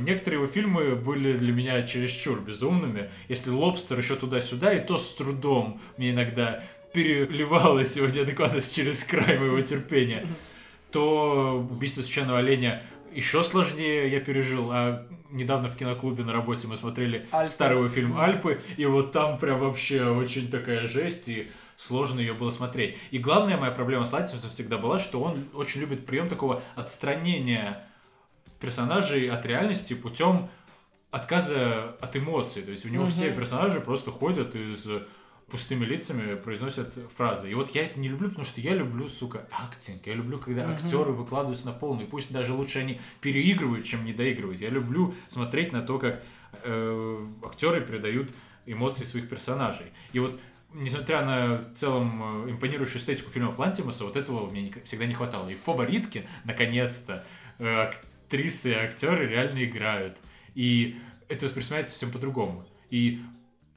[0.00, 3.10] некоторые его фильмы были для меня чересчур безумными.
[3.28, 9.38] Если «Лобстер» еще туда-сюда, и то с трудом мне иногда переливалась его неадекватность через край
[9.38, 10.26] моего терпения,
[10.92, 14.70] то «Убийство священного оленя» еще сложнее я пережил.
[14.70, 17.48] А недавно в киноклубе на работе мы смотрели Альпы.
[17.48, 22.34] старый его фильм «Альпы», и вот там прям вообще очень такая жесть, и сложно ее
[22.34, 22.96] было смотреть.
[23.10, 27.85] И главная моя проблема с Латинсом всегда была, что он очень любит прием такого отстранения
[28.66, 30.48] персонажей от реальности путем
[31.12, 32.62] отказа от эмоций.
[32.62, 33.12] То есть у него Мгм.
[33.12, 35.06] все персонажи просто ходят и с
[35.50, 37.48] пустыми лицами произносят фразы.
[37.50, 40.04] И вот я это не люблю, потому что я люблю, сука, актинг.
[40.06, 40.72] Я люблю, когда Мгм.
[40.74, 42.04] актеры выкладываются на полный.
[42.06, 44.60] Пусть даже лучше они переигрывают, чем не доигрывают.
[44.60, 46.22] Я люблю смотреть на то, как
[46.64, 48.30] э, актеры передают
[48.66, 49.86] эмоции своих персонажей.
[50.12, 50.40] И вот
[50.74, 55.48] несмотря на в целом э, импонирующую эстетику фильмов Лантимуса, вот этого мне всегда не хватало.
[55.50, 57.24] И в «Фаворитке», наконец-то,
[57.60, 57.92] э,
[58.26, 60.18] актрисы и актеры реально играют.
[60.54, 62.64] И это воспринимается совсем по-другому.
[62.90, 63.20] И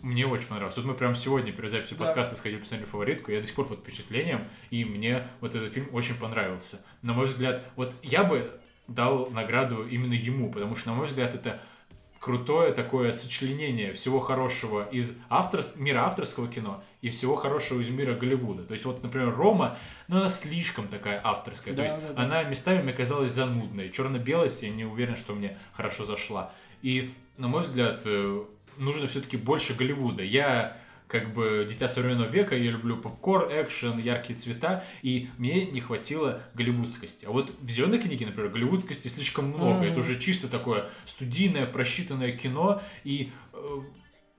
[0.01, 0.77] мне очень понравилось.
[0.77, 2.05] Вот мы прямо сегодня перед записью Да.
[2.05, 5.89] подкаста сходили посмотрели «Фаворитку», я до сих пор под впечатлением, и мне вот этот фильм
[5.91, 6.81] очень понравился.
[7.01, 11.35] На мой взгляд, вот я бы дал награду именно ему, потому что, на мой взгляд,
[11.35, 11.61] это
[12.19, 15.61] крутое такое сочленение всего хорошего из автор...
[15.75, 18.63] мира авторского кино и всего хорошего из мира Голливуда.
[18.63, 19.77] То есть вот, например, Рома,
[20.07, 21.73] ну она слишком такая авторская.
[21.73, 22.23] Да, То есть да, да.
[22.23, 23.89] она местами мне казалась занудной.
[23.89, 26.51] Черно-белость я не уверен, что мне хорошо зашла.
[26.81, 28.43] И, на мой взгляд, э,
[28.77, 30.23] нужно все-таки больше Голливуда.
[30.23, 30.77] Я
[31.09, 36.43] как бы дитя современного века, я люблю попкорн, экшен, яркие цвета, и мне не хватило
[36.53, 37.25] голливудскости.
[37.25, 39.79] А вот в «Зеленой книге», например, голливудскости слишком много.
[39.79, 39.91] Мгм.
[39.91, 43.79] Это уже чисто такое студийное, просчитанное кино, и э,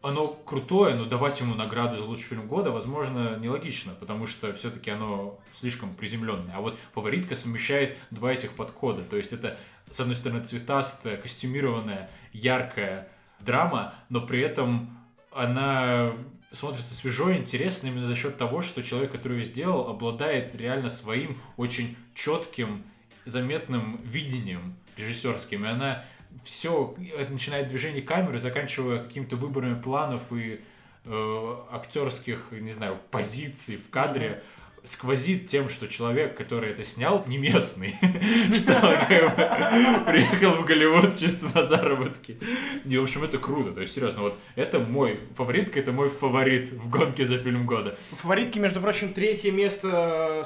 [0.00, 4.92] оно крутое, но давать ему награду за лучший фильм года, возможно, нелогично, потому что все-таки
[4.92, 6.54] оно слишком приземленное.
[6.54, 9.02] А вот фаворитка совмещает два этих подхода.
[9.02, 9.58] То есть это,
[9.90, 13.08] с одной стороны, цветастая, костюмированная, яркая
[13.40, 14.96] драма, но при этом
[15.32, 16.12] она
[16.52, 20.88] смотрится свежо и интересно именно за счет того, что человек, который ее сделал, обладает реально
[20.88, 22.84] своим очень четким,
[23.24, 25.64] заметным видением режиссерским.
[25.64, 26.04] И она
[26.44, 26.94] все,
[27.28, 30.60] начиная от движения камеры, заканчивая какими-то выборами планов и
[31.04, 34.42] э, актерских, не знаю, позиций в кадре,
[34.84, 37.96] сквозит тем, что человек, который это снял, не местный.
[38.56, 42.38] Что он приехал в Голливуд чисто на заработки.
[42.84, 43.72] И, в общем, это круто.
[43.72, 47.94] То есть, серьезно, вот это мой фаворитка, это мой фаворит в гонке за фильм года.
[48.12, 50.44] Фаворитки, между прочим, третье место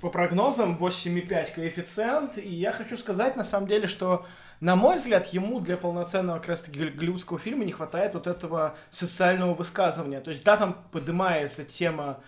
[0.00, 2.38] по прогнозам, 8,5 коэффициент.
[2.38, 4.26] И я хочу сказать, на самом деле, что,
[4.60, 8.76] на мой взгляд, ему для полноценного как раз-таки гол- голливудского фильма не хватает вот этого
[8.90, 10.20] социального высказывания.
[10.20, 12.20] То есть, да, там поднимается тема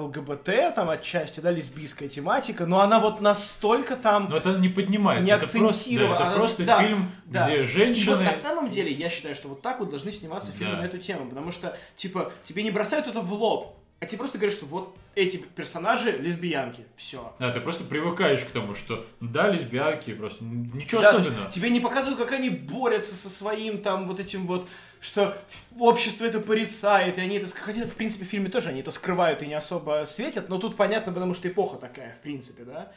[0.00, 4.28] ЛГБТ, там отчасти, да, лесбийская тематика, но она вот настолько там...
[4.30, 5.24] Но это не поднимается.
[5.24, 7.44] Не это просто, да, это Она- просто да, фильм, да.
[7.44, 8.16] где И вот женщины...
[8.24, 10.82] на самом деле я считаю, что вот так вот должны сниматься фильмы Да.
[10.82, 14.36] на эту тему, потому что, типа, тебе не бросают это в лоб, а тебе просто
[14.36, 17.32] говорят, что вот эти персонажи лесбиянки, все.
[17.38, 21.50] Да, ты просто привыкаешь к тому, что да, лесбиянки, просто ничего Да, особенного.
[21.50, 24.68] тебе не показывают, как они борются со своим там вот этим вот,
[25.00, 25.36] что
[25.78, 27.48] общество это порицает, и они это...
[27.54, 30.76] Хотя, в принципе, в фильме тоже они это скрывают и не особо светят, но тут
[30.76, 32.92] понятно, потому что эпоха такая, в принципе, да,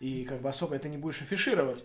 [0.00, 1.84] и как бы особо это не будешь афишировать.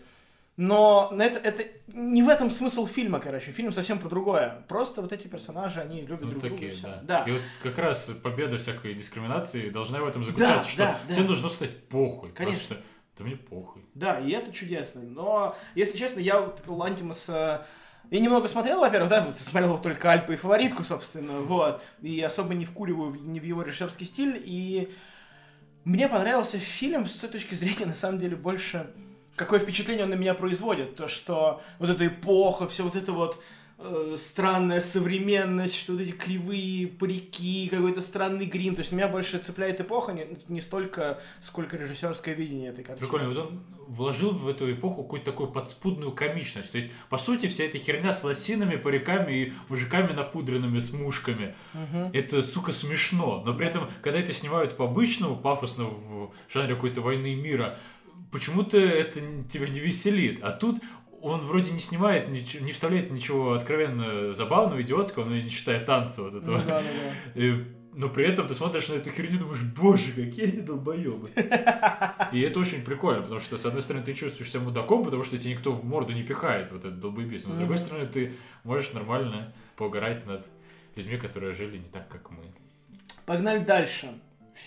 [0.56, 3.50] Но это, это не в этом смысл фильма, короче.
[3.50, 4.62] Фильм совсем про другое.
[4.68, 7.00] Просто вот эти персонажи, они любят Ну, друг такие, друга.
[7.02, 7.24] да.
[7.24, 7.30] да.
[7.30, 11.12] И вот как раз победа всякой дискриминации должна в этом заключаться, что да, да.
[11.14, 12.30] всем должно стать похуй.
[12.32, 12.76] Конечно.
[12.76, 12.84] Просто,
[13.16, 13.86] да мне похуй.
[13.94, 15.00] Да, и это чудесно.
[15.00, 17.30] Но, если честно, я вот Лантимас...
[18.10, 22.64] Я немного смотрел, во-первых, да, смотрел только Альпа и Фаворитку, собственно, вот, и особо не
[22.64, 24.92] вкуриваю не в его режиссерский стиль, и
[25.84, 28.90] мне понравился фильм с той точки зрения, на самом деле, больше
[29.36, 33.40] какое впечатление он на меня производит, то, что вот эта эпоха, все вот это вот
[33.82, 39.38] э, странная современность, что вот эти кривые парики, какой-то странный грим, то есть меня больше
[39.38, 43.06] цепляет эпоха, не, не столько, сколько режиссерское видение этой картины.
[43.06, 46.70] Прикольно, вот он вложил в эту эпоху какую-то такую подспудную комичность.
[46.70, 51.54] То есть, по сути, вся эта херня с лосинами, париками и мужиками напудренными с мушками.
[51.74, 52.10] Мгм.
[52.12, 53.42] Это, сука, смешно.
[53.44, 57.78] Но при этом, когда это снимают по-обычному, пафосно, в жанре какой-то войны и мира,
[58.30, 60.42] почему-то это тебя не веселит.
[60.42, 60.78] А тут
[61.22, 66.22] он вроде не снимает, нич- не вставляет ничего откровенно забавного, идиотского, но не считая танца
[66.22, 66.58] вот Ну этого.
[66.60, 66.88] да, да,
[67.34, 67.40] да.
[67.40, 71.28] И- но при этом ты смотришь на эту херню и думаешь, боже, какие они долбоебы.
[72.32, 75.36] И это очень прикольно, потому что, с одной стороны, ты чувствуешь себя мудаком, потому что
[75.36, 77.48] тебе никто в морду не пихает, вот этот долбоебизм.
[77.48, 78.32] Но с другой стороны, ты
[78.64, 80.46] можешь нормально поугарать над
[80.94, 82.38] людьми, которые жили не так, как мы.
[83.26, 84.08] Погнали дальше.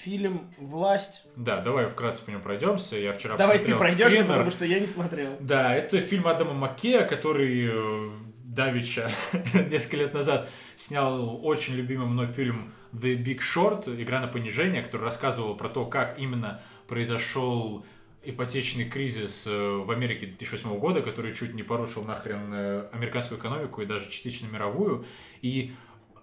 [0.01, 1.23] Фильм «Власть».
[1.35, 2.97] Да, давай вкратце по нему пройдемся.
[2.97, 4.27] Я вчера Давай ты пройдешься, скринер.
[4.27, 5.37] потому что я не смотрел.
[5.39, 8.09] Да, это фильм Адама Маккея, который э,
[8.43, 9.11] Давича
[9.69, 15.03] несколько лет назад снял очень любимый мной фильм The Big Short, «Игра на понижение», который
[15.03, 17.85] рассказывал про то, как именно произошел
[18.23, 19.51] ипотечный кризис э,
[19.85, 24.47] в Америке 2008 года, который чуть не порушил нахрен э, американскую экономику и даже частично
[24.47, 25.05] мировую.
[25.41, 25.73] И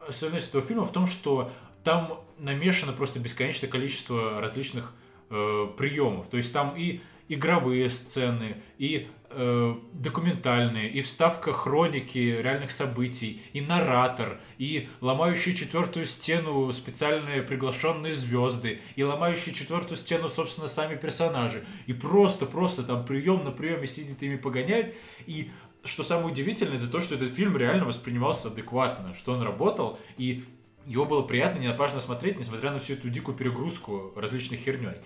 [0.06, 1.52] особенность этого фильма в том, что
[1.84, 4.92] там намешано просто бесконечное количество различных
[5.30, 6.28] э, приемов.
[6.28, 13.60] То есть там и игровые сцены, и э, документальные, и вставка хроники реальных событий, и
[13.60, 21.64] наратор, и ломающие четвертую стену специальные приглашенные звезды, и ломающие четвертую стену, собственно, сами персонажи.
[21.86, 24.96] И просто-просто там прием на приеме сидит ими погоняет.
[25.26, 25.50] И
[25.84, 30.44] что самое удивительное, это то, что этот фильм реально воспринимался адекватно, что он работал, и
[30.86, 34.96] его было приятно, ненапажно смотреть, несмотря на всю эту дикую перегрузку различной херней.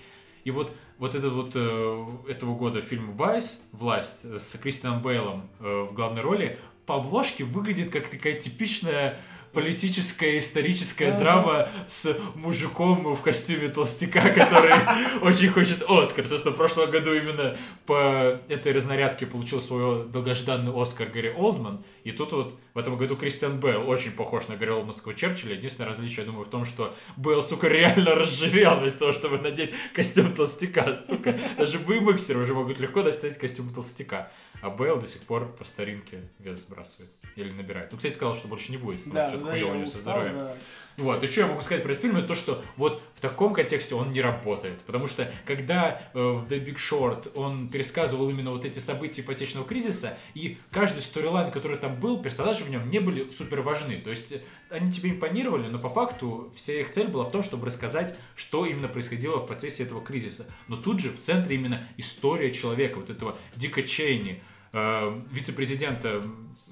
[0.45, 5.87] И вот, вот этот вот э, этого года фильм «Вайс», «Власть» с Кристианом Бейлом э,
[5.91, 9.19] в главной роли, по обложке выглядит как такая типичная
[9.55, 14.75] политическая историческая драма с мужиком в костюме толстяка, который
[15.23, 16.29] очень хочет Оскар.
[16.29, 21.85] Собственно, в прошлом году именно по этой разнарядке получил свой долгожданный Оскар Гарри Олдман.
[22.03, 25.55] И тут вот в этом году Кристиан Белл очень похож на Гарри Олдманского Черчилля.
[25.55, 29.71] Единственное различие, я думаю, в том, что Белл, сука, реально разжирел вместо того, чтобы надеть
[29.95, 31.39] костюм толстяка, сука.
[31.57, 34.33] Даже бымаксеры уже могут легко достать костюм толстяка.
[34.61, 37.11] А Белл до сих пор по старинке вес сбрасывает.
[37.37, 37.91] Или набирает.
[37.93, 40.35] Ну, кстати, сказал, что больше не будет, Да, да, хуёво я у него со здоровьем.
[40.35, 40.55] да.
[40.97, 43.53] Вот, и что я могу сказать про этот фильм, это то, что вот в таком
[43.53, 44.79] контексте он не работает.
[44.83, 49.67] Потому что когда э, в The Big Short он пересказывал именно вот эти события ипотечного
[49.67, 53.97] кризиса, и каждый сторилайн, который там был, персонажи в нем не были супер важны.
[53.97, 57.43] То есть э, они тебе импонировали, но по факту вся их цель была в том,
[57.43, 60.47] чтобы рассказать, что именно происходило в процессе этого кризиса.
[60.69, 66.23] Но тут же в центре именно история человека, вот этого Дика Чейни, э, вице-президента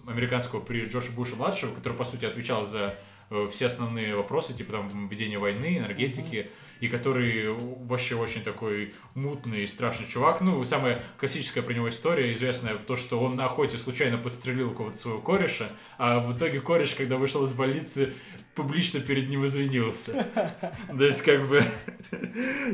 [0.06, 2.96] американского при Джорджа Буша младшего, который по сути отвечал за
[3.30, 6.50] э, все основные вопросы, типа там ведения войны, энергетики,
[6.82, 7.54] и который
[7.86, 10.40] вообще очень такой мутный и страшный чувак.
[10.40, 14.98] Ну, самая классическая про него история, известная, то, что он на охоте случайно подстрелил кого-то
[14.98, 18.12] своего кореша, а в итоге кореш, когда вышел из больницы,
[18.56, 20.26] публично перед ним извинился.
[20.88, 21.62] То есть, как бы,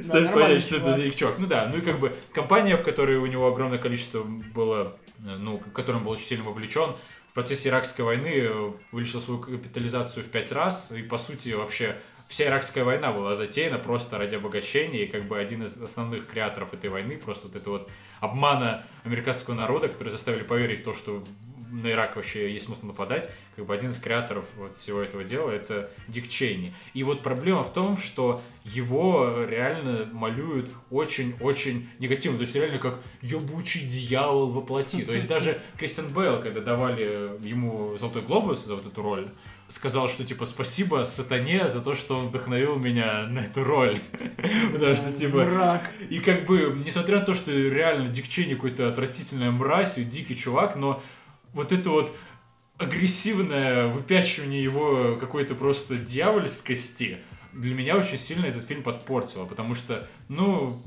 [0.03, 1.38] стоит понять, что это за чувак.
[1.38, 5.37] Ну да, ну и как бы компания, в которой у него огромное количество было, э,
[5.37, 6.97] ну, в котором был очень сильно вовлечен,
[7.38, 11.94] процессе Иракской войны э, увеличил свою капитализацию в пять раз, и по сути вообще
[12.27, 16.74] вся Иракская война была затеяна просто ради обогащения, и как бы один из основных креаторов
[16.74, 21.22] этой войны, просто вот это вот обмана американского народа, который заставили поверить в то, что
[21.70, 25.50] на Ирак вообще есть смысл нападать, как бы один из креаторов вот всего этого дела
[25.50, 26.72] это Дик Чейни.
[26.94, 32.38] И вот проблема в том, что его реально малюют очень-очень негативно.
[32.38, 35.02] То есть реально как ебучий дьявол воплоти.
[35.02, 39.28] То есть даже Кристиан Бейл, когда давали ему Золотой Глобус за вот эту роль,
[39.68, 43.98] сказал, что типа спасибо сатане за то, что он вдохновил меня на эту роль.
[44.72, 45.44] Потому что типа...
[45.44, 45.90] Мрак.
[46.09, 50.37] И как бы, несмотря на то, что реально Дик Чейни какой-то отвратительная мразь и дикий
[50.37, 51.02] чувак, но
[51.59, 52.14] вот это вот
[52.79, 57.18] агрессивное выпячивание его какой-то просто дьявольскости
[57.53, 60.81] для меня очень сильно этот фильм подпортило, потому что, ну,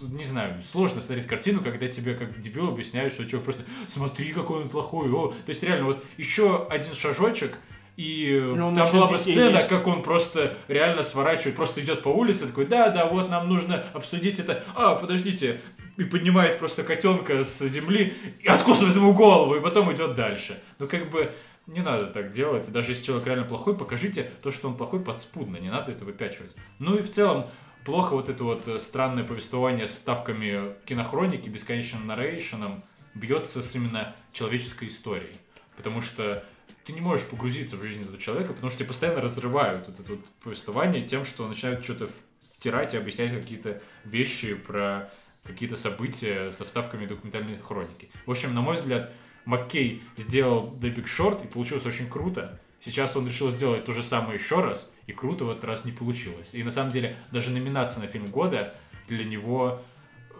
[0.00, 4.62] не знаю, сложно смотреть картину, когда тебе как дебил объясняют, что чувак просто смотри, какой
[4.62, 5.28] он плохой, о.
[5.28, 7.58] То есть реально вот еще один шажочек,
[7.98, 9.68] и он там начнет была бы сцена, есть.
[9.68, 13.84] как он просто реально сворачивает, просто идет по улице, такой, да, да, вот нам нужно
[13.92, 14.64] обсудить это.
[14.74, 15.60] А, подождите,
[15.96, 20.62] и поднимает просто котенка с земли и откусывает ему голову, и потом идет дальше.
[20.78, 21.32] Ну, как бы,
[21.66, 22.70] не надо так делать.
[22.70, 26.54] Даже если человек реально плохой, покажите то, что он плохой подспудно, не надо это выпячивать.
[26.78, 27.46] Ну и в целом,
[27.84, 34.14] плохо вот это вот э, странное повествование с вставками кинохроники, бесконечным нарейшеном, бьется с именно
[34.32, 35.36] человеческой историей.
[35.76, 36.44] Потому что
[36.84, 40.24] ты не можешь погрузиться в жизнь этого человека, потому что тебя постоянно разрывают это вот
[40.42, 42.08] повествование тем, что начинают что-то
[42.56, 45.10] втирать и объяснять какие-то вещи про
[45.46, 48.10] какие-то события со вставками документальной хроники.
[48.26, 49.12] В общем, на мой взгляд,
[49.44, 52.60] Маккей сделал The Big Short и получилось очень круто.
[52.80, 55.92] Сейчас он решил сделать то же самое еще раз, и круто в этот раз не
[55.92, 56.54] получилось.
[56.54, 58.74] И на самом деле, даже номинация на фильм года
[59.08, 59.82] для него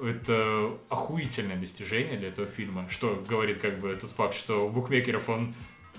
[0.03, 5.29] это охуительное достижение для этого фильма, что говорит как бы тот факт, что у букмекеров
[5.29, 5.55] он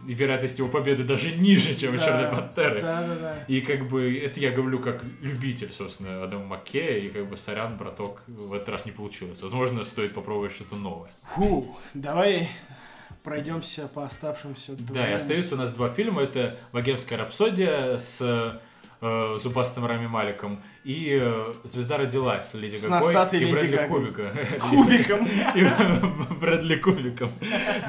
[0.06, 2.82] вероятность его победы даже ниже, чем у Да, Черной Пантеры.
[2.82, 3.44] Да, да, да.
[3.48, 7.78] И как бы это я говорю как любитель, собственно, Адама Маккея, и как бы сорян,
[7.78, 9.42] браток, в этот раз не получилось.
[9.42, 11.10] Возможно, стоит попробовать что-то новое.
[11.36, 12.50] Фу, давай
[13.24, 14.94] пройдемся по оставшимся двум.
[14.94, 16.24] Да, и остаются у нас два фильма.
[16.24, 18.62] Это «Богемская рапсодия» с
[19.02, 23.76] э, зубастым Рами Маликом и э, «Звезда родилась» с Леди С Гагой и Леди Брэдли
[23.76, 24.06] Гагой.
[24.06, 24.32] Кубика.
[24.69, 25.28] Кубиком.
[26.39, 27.30] Брэдли Кубиком.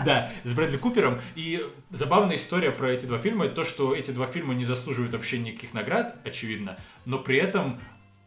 [0.05, 1.21] Да, с Брэдли Купером.
[1.37, 5.39] И забавная история про эти два фильма, то, что эти два фильма не заслуживают вообще
[5.39, 7.81] никаких наград, очевидно, но при этом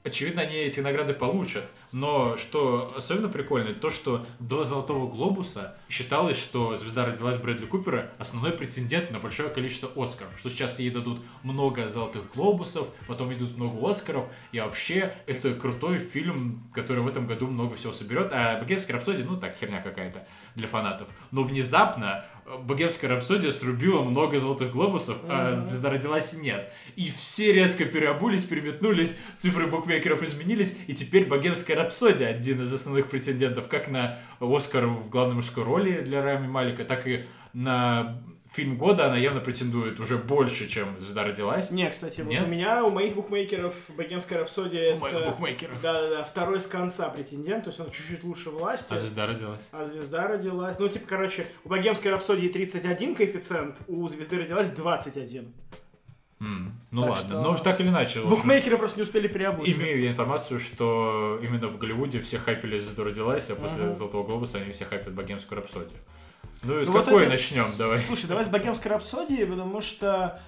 [0.03, 1.69] Очевидно, они эти награды получат.
[1.91, 7.65] Но что особенно прикольно, это то, что до Золотого Глобуса считалось, что «Звезда родилась» Брэдли
[7.65, 10.31] Купера основной претендент на большое количество Оскаров.
[10.37, 14.25] Что сейчас ей дадут много Золотых Глобусов, потом идут много Оскаров.
[14.51, 18.29] И вообще, это крутой фильм, который в этом году много всего соберет.
[18.31, 20.25] А «Богемская рапсодия», ну так, херня какая-то
[20.55, 21.07] для фанатов.
[21.31, 26.71] Но внезапно э, «Богемская рапсодия» срубила много Золотых Глобусов, а «Звезда родилась» нет.
[26.95, 33.09] И все резко переобулись, переметнулись, цифры букмекеров изменились, и теперь «Богемская рапсодия» один из основных
[33.09, 38.77] претендентов как на Оскар в главной мужской роли для Рами Малика, так и на фильм
[38.77, 41.71] года она явно претендует уже больше, чем «Звезда родилась».
[41.71, 42.43] Не, кстати, вот Нет?
[42.45, 45.31] у меня, у моих букмекеров Богемская рапсодия У моих это...
[45.31, 45.81] букмекеров.
[45.81, 48.93] Да, да, да, второй с конца претендент, то есть он чуть-чуть лучше власти.
[48.93, 49.61] А «Звезда родилась».
[49.71, 50.75] А звезда родилась.
[50.77, 55.53] Ну, типа, короче, у богемской рапсодии 31 коэффициент, у звезды родилась 21.
[56.41, 58.21] М, Ну Так ладно, что- но так или иначе.
[58.21, 59.71] Букмекеры просто не успели переобуться.
[59.71, 63.95] Имею я информацию, что именно в Голливуде все хайпили «Звезду родилась», а после Мгм.
[63.95, 65.99] «Золотого глобуса» они все хайпят «Богемскую рапсодию».
[66.63, 67.65] Ну и с Ну, вот какой это- начнем?
[67.77, 67.97] Давай.
[67.99, 70.41] Слушай, давай с богемской рапсодии, потому что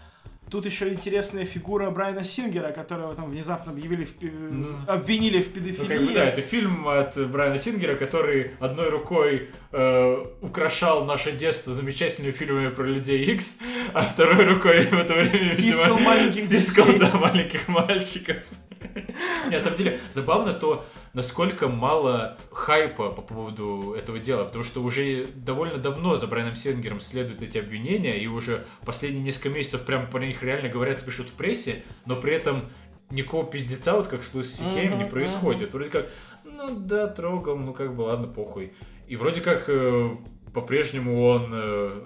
[0.49, 4.67] тут еще интересная фигура Брайана Сингера, которого там внезапно объявили в пи- Ну.
[4.87, 5.87] обвинили в Ну, педофилии.
[5.87, 11.73] как бы, да, это фильм от Брайана Сингера, который одной рукой э, украшал наше детство
[11.73, 13.59] замечательными фильмами про Людей Икс,
[13.93, 18.37] а второй рукой в это время, Тискал видимо, маленьких тискал, да, маленьких мальчиков.
[19.49, 24.81] Не, на самом деле, забавно то, насколько мало хайпа по поводу этого дела, потому что
[24.81, 30.09] уже довольно давно за Брайаном Сингером следуют эти обвинения, и уже последние несколько месяцев прям
[30.09, 32.69] про них реально говорят и пишут в прессе, но при этом
[33.09, 35.73] никакого пиздеца, вот как с Луис Сикеем, не происходит.
[35.73, 36.09] Вроде как,
[36.43, 38.73] ну да, трогал, ну как бы, ладно, похуй.
[39.07, 40.17] И вроде как э,
[40.53, 42.03] по-прежнему он э,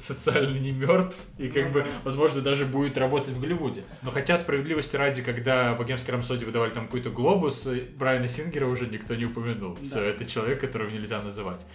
[0.00, 3.82] социально не мертв, и как бы, возможно, даже будет работать в Голливуде.
[4.02, 8.86] Но хотя справедливости ради, когда Богемский Рамсоди выдавали там какой-то глобус, э, Брайана Сингера уже
[8.86, 9.74] никто не упомянул.
[9.74, 9.84] Да.
[9.84, 11.66] Все, это человек, которого нельзя называть.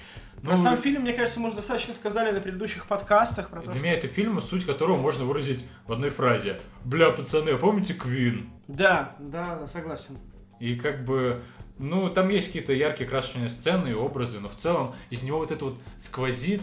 [0.42, 3.66] Про Ну, сам фильм, мне кажется, мы уже достаточно сказали на предыдущих подкастах про то,
[3.66, 3.84] Для что...
[3.84, 6.60] меня это фильм, суть которого можно выразить в одной фразе.
[6.84, 8.50] Бля, пацаны, а помните Квин?
[8.68, 10.18] Да, да, да, согласен.
[10.60, 11.42] И как бы,
[11.78, 15.52] ну, там есть какие-то яркие красочные сцены и образы, но в целом из него вот
[15.52, 16.62] это вот сквозит,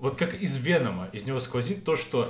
[0.00, 2.28] вот как из Венома, из него сквозит то, что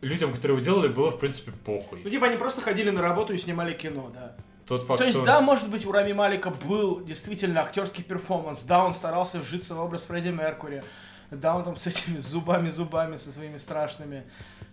[0.00, 2.00] людям, которые его делали, было, в принципе, похуй.
[2.04, 4.34] Ну, типа, они просто ходили на работу и снимали кино, да.
[4.66, 5.26] Тот факт, То есть, что...
[5.26, 9.80] да, может быть, у Рами Малика был действительно актерский перформанс, да, он старался вжиться в
[9.80, 10.84] образ Фредди Меркури,
[11.30, 14.24] да, он там с этими зубами-зубами, со своими страшными.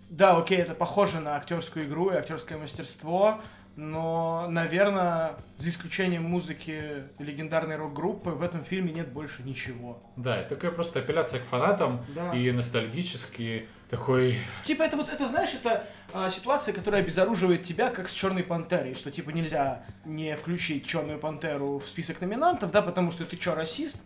[0.10, 3.42] Да, окей, это похоже на актерскую игру и актерское мастерство,
[3.76, 10.02] но, наверное, за исключением музыки легендарной рок-группы, в этом фильме нет больше ничего.
[10.16, 12.34] Да, это такая просто апелляция к фанатам Да.
[12.34, 14.38] и ностальгический такой...
[14.64, 18.96] Типа, это вот, это, знаешь, это а, ситуация, которая обезоруживает тебя, как с Черной Пантерой,
[18.96, 23.54] что, типа, нельзя не включить Черную Пантеру в список номинантов, да, потому что ты чё,
[23.54, 24.02] расист?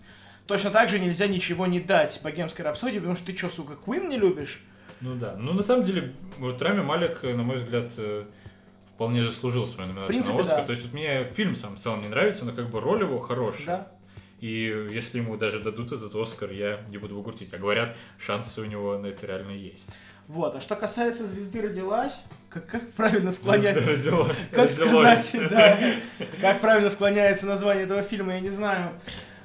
[0.47, 4.09] Точно так же нельзя ничего не дать Богемской рапсодии, потому что ты чё, сука, Куин
[4.09, 4.61] не любишь?
[5.01, 5.35] Ну да.
[5.37, 8.25] Ну, на самом деле, вот Рами Малик, э, на мой взгляд, э,
[8.93, 10.57] вполне заслужил свою номинацию принципе, на Оскар.
[10.59, 10.63] да.
[10.65, 13.19] То есть вот мне фильм сам в целом не нравится, но как бы роль его
[13.19, 13.65] хорошая.
[13.65, 13.87] Да.
[14.39, 17.53] И если ему даже дадут этот Оскар, я не буду его крутить.
[17.53, 19.89] А говорят, шансы у него на это реально есть.
[20.27, 23.75] Вот, а что касается «Звезды родилась», как, как правильно склонять...
[23.75, 24.37] Звезда родилась.
[24.51, 25.29] Как Родилась.
[25.29, 25.79] сказать, да.
[26.39, 28.91] Как правильно склоняется название этого фильма, я не знаю.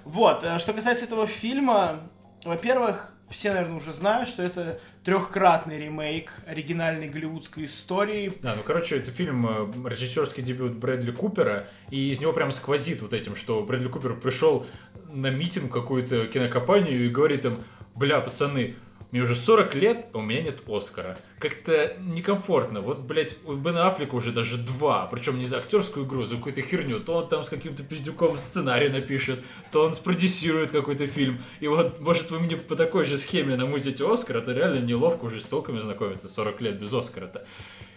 [0.04, 2.09] Вот, э, что касается этого фильма,
[2.44, 8.32] во-первых, все, наверное, уже знают, что это трехкратный ремейк оригинальной голливудской истории.
[8.42, 13.02] Да, ну, короче, это фильм, э, режиссерский дебют Брэдли Купера, и из него прям сквозит
[13.02, 14.66] вот этим, что Брэдли Купер пришел
[15.12, 17.62] на митинг какую-то кинокомпанию и говорит им,
[17.94, 18.74] бля, пацаны,
[19.16, 21.16] мне уже 40 лет, а у меня нет Оскара.
[21.38, 22.82] Как-то некомфортно.
[22.82, 25.06] Вот, блядь, у Бена Аффлека уже даже два.
[25.06, 27.00] Причем не за актерскую игру, а за какую-то херню.
[27.00, 29.42] То он там с каким-то пиздюком сценарий напишет,
[29.72, 31.42] то он спродюсирует какой-то фильм.
[31.60, 35.24] И вот, может, вы мне по такой же схеме намутите Оскар, а то реально неловко
[35.24, 37.46] уже с толками знакомиться 40 лет без Оскара-то.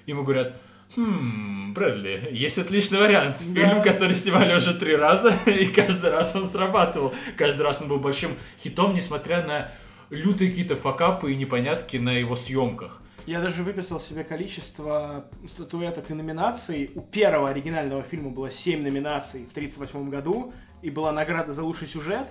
[0.06, 0.56] Ему говорят,
[0.96, 3.44] Хм, Брэдли, есть отличный вариант.
[3.50, 3.68] Да.
[3.68, 7.14] Фильм, который снимали уже три раза, и каждый раз он срабатывал.
[7.38, 9.72] Каждый раз он был большим хитом, несмотря на
[10.10, 13.02] лютые какие-то факапы и непонятки на его съемках.
[13.26, 16.92] Я даже выписал себе количество статуэток и номинаций.
[16.96, 21.88] У первого оригинального фильма было 7 номинаций в 1938 году, и была награда за лучший
[21.88, 22.28] сюжет.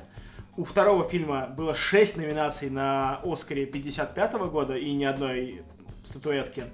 [0.57, 5.62] У второго фильма было 6 номинаций на Оскаре 55 года и ни одной
[6.03, 6.64] статуэтки.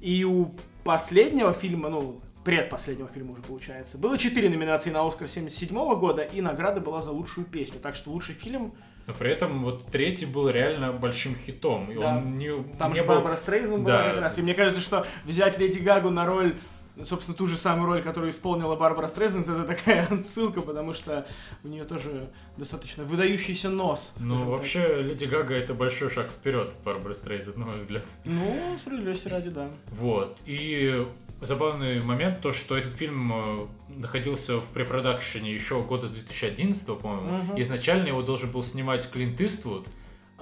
[0.00, 5.94] И у последнего фильма, ну, предпоследнего фильма уже получается, было 4 номинации на Оскар 77
[5.98, 7.78] года, и награда была за лучшую песню.
[7.80, 8.74] Так что лучший фильм,
[9.06, 11.90] Но при этом вот третий был реально большим хитом.
[11.90, 12.16] И Да.
[12.16, 14.04] он не, там не же был- Барбара Стрейзен была Да.
[14.12, 14.38] как раз.
[14.38, 16.56] И мне кажется, что взять Леди Гагу на роль
[17.02, 21.26] собственно, ту же самую роль, которую исполнила Барбара Стрейзенд, это такая отсылка, потому что
[21.64, 24.12] у нее тоже достаточно выдающийся нос.
[24.20, 24.48] Ну, так.
[24.48, 28.04] вообще, Леди Гага это большой шаг вперед от Барбары Стрейзен, на мой взгляд.
[28.24, 29.68] Ну, справедливости ради, да.
[29.90, 30.38] Вот.
[30.46, 31.06] И
[31.40, 37.38] забавный момент, то, что этот фильм э, находился в препродакшене еще года 2011, по-моему.
[37.38, 37.60] Мгм.
[37.60, 39.88] Изначально его должен был снимать Клинт Иствуд,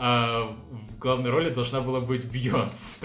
[0.05, 2.99] а в главной роли должна была быть Бейонс.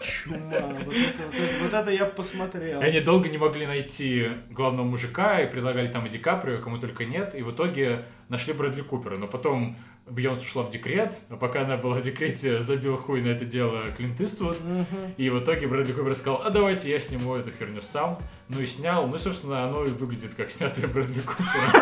[0.00, 0.36] Чума.
[0.84, 2.82] Вот это, вот это- вот это я посмотрел.
[2.82, 6.76] И они долго не могли найти главного мужика, и предлагали там и Ди Каприо, кому
[6.78, 9.16] только нет, и в итоге нашли Брэдли Купера.
[9.16, 9.78] Но потом
[10.08, 13.90] Бейонс ушла в декрет, а пока она была в декрете, забил хуй на это дело
[13.96, 14.56] Клинт Иствуд.
[14.60, 15.14] Мгм.
[15.16, 18.16] И в итоге Брэдли Купер сказал, а давайте я сниму эту херню сам.
[18.48, 19.08] Ну и снял.
[19.08, 21.72] Ну и, собственно, оно и выглядит как снятое Брэдли Купером.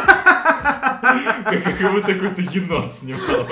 [1.81, 3.47] Как будто какой-то енот снимал.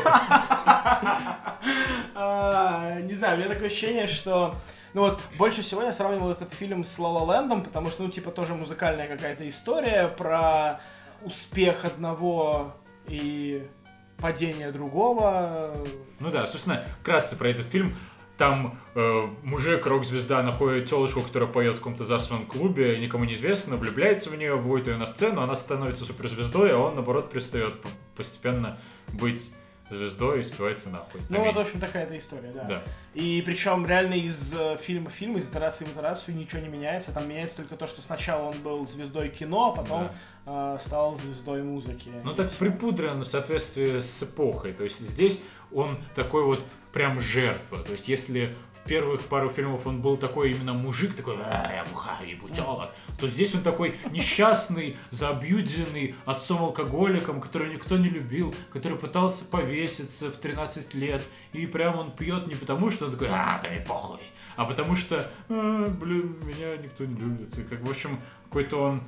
[2.15, 4.55] А, Не знаю, у меня такое ощущение, что
[4.95, 8.11] Ну вот, больше всего я сравнивал этот фильм с Ла Ла Лэндом, потому что, ну,
[8.11, 10.81] типа, тоже музыкальная какая-то история про
[11.23, 12.75] успех одного
[13.07, 13.67] и
[14.23, 15.75] падение другого.
[16.21, 17.97] Ну да, собственно, кратко про этот фильм.
[18.39, 24.31] Там э, мужик, рок-звезда, находит телочку, которая поет в каком-то засранном клубе, никому неизвестно, влюбляется
[24.31, 27.75] в нее, вводит ее на сцену, она становится суперзвездой, а он, наоборот, перестает
[28.17, 28.79] постепенно
[29.13, 29.53] быть
[29.93, 31.21] звездой и спивается нахуй.
[31.29, 31.49] Ну Аминь.
[31.49, 32.65] вот, в общем, такая-то история, да.
[32.65, 32.83] да.
[33.15, 37.13] И причем реально из э, фильма в фильм, из итерации в итерацию ничего не меняется.
[37.13, 40.11] Там меняется только то, что сначала он был звездой кино, а потом
[40.47, 40.77] да.
[40.77, 42.11] э, стал звездой музыки.
[42.25, 44.73] Ну так припудрен в соответствии с эпохой.
[44.73, 46.63] То есть здесь он такой вот
[46.93, 47.83] прям жертва.
[47.83, 48.55] То есть если
[48.87, 53.29] первых пару фильмов он был такой именно мужик, такой, а, я бухаю, ебу телок, то
[53.29, 60.95] здесь он такой несчастный, заобьюденный отцом-алкоголиком, которого никто не любил, который пытался повеситься в 13
[60.95, 61.23] лет,
[61.53, 64.21] и прям он пьет не потому, что он такой, а, да мне похуй,
[64.57, 67.57] а потому что, а, блин, меня никто не любит.
[67.59, 69.03] И как, в общем, какой-то он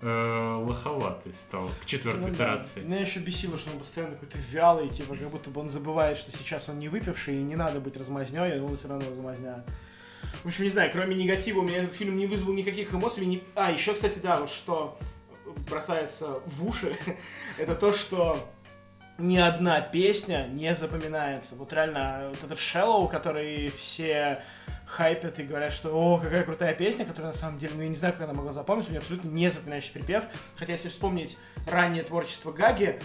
[0.00, 2.80] э, лоховатый стал к четвертой ну, итерации.
[2.80, 2.86] Да.
[2.86, 6.30] Меня еще бесило, что он постоянно какой-то вялый, типа, как будто бы он забывает, что
[6.32, 9.64] сейчас он не выпивший, и не надо быть размазнёй, а он все равно размазня.
[10.42, 13.26] В общем, не знаю, кроме негатива у меня этот фильм не вызвал никаких эмоций.
[13.26, 13.42] Не...
[13.54, 14.98] А, еще, кстати, да, вот что
[15.68, 16.96] бросается в уши,
[17.58, 18.38] это то, что
[19.18, 21.54] ни одна песня не запоминается.
[21.56, 24.42] Вот реально, вот этот Shallow, который все
[24.90, 27.96] хайпят и говорят, что о, какая крутая песня, которая на самом деле, ну я не
[27.96, 30.24] знаю, как она могла запомниться, у нее абсолютно не запоминающий припев.
[30.56, 33.00] Хотя если вспомнить раннее творчество Гаги,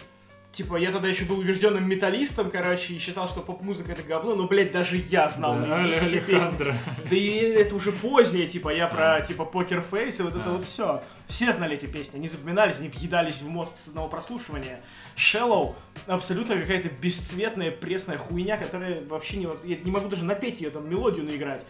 [0.56, 4.48] Типа, я тогда еще был убежденным металлистом, короче, и считал, что поп-музыка это говно, но,
[4.48, 6.74] блядь, даже я знал да, эти песни.
[7.10, 10.64] Да и это уже позднее, типа, я про, типа, Покер Фейс и вот это вот
[10.64, 11.04] все.
[11.28, 14.80] Все знали эти песни, они запоминались, они въедались в мозг с одного прослушивания.
[15.18, 15.76] Shallow
[16.08, 19.50] абсолютно какая-то бесцветная, пресная хуйня, которая вообще не...
[19.66, 21.66] Я не могу даже напеть ее, там, мелодию наиграть.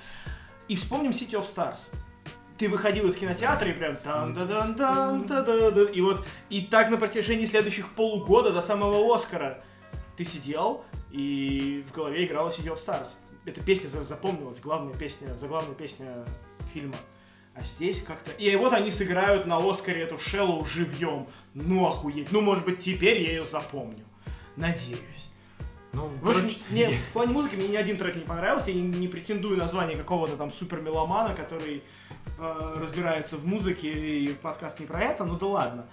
[0.67, 1.89] И вспомним City of Stars
[2.57, 6.25] ты выходил из кинотеатра и прям тан да дан дан та да да и вот
[6.49, 9.63] и так на протяжении следующих полугода до самого Оскара
[10.15, 13.15] ты сидел и в голове играла City of Stars.
[13.45, 16.25] Эта песня запомнилась, главная песня, заглавная песня
[16.73, 16.95] фильма.
[17.53, 18.31] А здесь как-то...
[18.31, 21.27] И вот они сыграют на Оскаре эту Шеллоу живьем.
[21.53, 22.31] Ну, охуеть.
[22.31, 24.03] Ну, может быть, теперь я ее запомню.
[24.57, 24.99] Надеюсь.
[25.93, 28.71] Ну, в общем, короче, нет, в плане музыки мне ни один трек не понравился.
[28.71, 31.83] Я не, не претендую на звание какого-то там супер меломана, который
[32.37, 35.85] э, разбирается в музыке, и подкаст не про это, ну да ладно.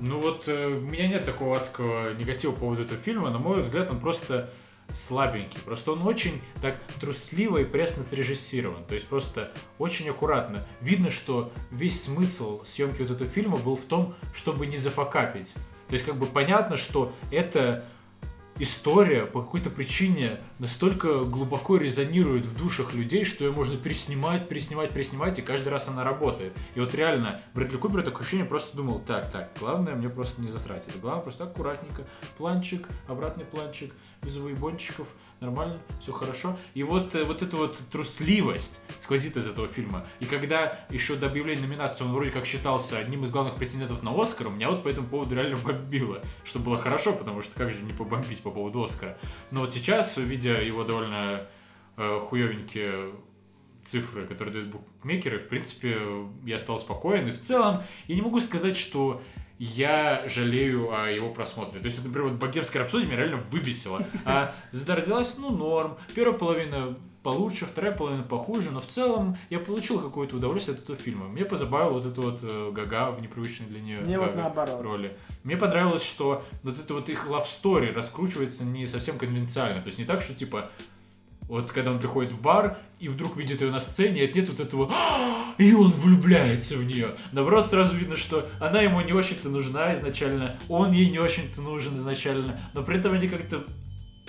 [0.00, 3.30] Ну вот э, у меня нет такого адского негатива по поводу этого фильма.
[3.30, 4.50] На мой взгляд, он просто
[4.92, 5.60] слабенький.
[5.60, 8.84] Просто он очень так трусливо и пресно срежиссирован.
[8.84, 10.66] То есть просто очень аккуратно.
[10.80, 15.54] Видно, что весь смысл съемки вот этого фильма был в том, чтобы не зафакапить.
[15.88, 17.84] То есть как бы понятно, что это
[18.58, 24.92] история по какой-то причине настолько глубоко резонирует в душах людей, что ее можно переснимать, переснимать,
[24.92, 26.52] переснимать, и каждый раз она работает.
[26.74, 30.48] И вот реально, Брэдли Купер такое ощущение просто думал, так, так, главное мне просто не
[30.48, 30.86] засрать.
[30.88, 33.92] Это главное просто аккуратненько, планчик, обратный планчик,
[34.24, 35.08] без выебончиков,
[35.40, 36.56] нормально, все хорошо.
[36.74, 40.06] И вот, э, вот эта вот трусливость сквозит из этого фильма.
[40.20, 44.20] И когда еще до объявления номинации он вроде как считался одним из главных претендентов на
[44.20, 46.20] Оскар, у меня вот по этому поводу реально бомбило.
[46.44, 49.18] Что было хорошо, потому что как же не побомбить по поводу Оскара.
[49.50, 51.46] Но вот сейчас, видя его довольно
[51.96, 53.12] э, хуевенькие
[53.84, 55.98] цифры, которые дают букмекеры, в принципе,
[56.44, 57.28] я стал спокоен.
[57.28, 59.20] И в целом, я не могу сказать, что
[59.58, 61.80] я жалею о его просмотре.
[61.80, 64.04] То есть, например, вот «Богемская рапсодия» меня реально выбесила.
[64.24, 65.96] А «Звезда родилась», ну, норм.
[66.14, 70.98] Первая половина получше, вторая половина похуже, но в целом я получил какое-то удовольствие от этого
[70.98, 71.26] фильма.
[71.26, 74.80] Мне позабавил вот это вот э, Гага в непривычной для нее Мне вот наоборот.
[74.82, 75.16] роли.
[75.42, 79.80] Мне понравилось, что вот это вот их love story раскручивается не совсем конвенциально.
[79.80, 80.70] То есть не так, что типа
[81.48, 84.60] вот когда он приходит в бар и вдруг видит ее на сцене, и нет вот
[84.60, 87.16] этого «А!» и он влюбляется в нее.
[87.32, 91.96] Наоборот, сразу видно, что она ему не очень-то нужна изначально, он ей не очень-то нужен
[91.96, 93.64] изначально, но при этом они как-то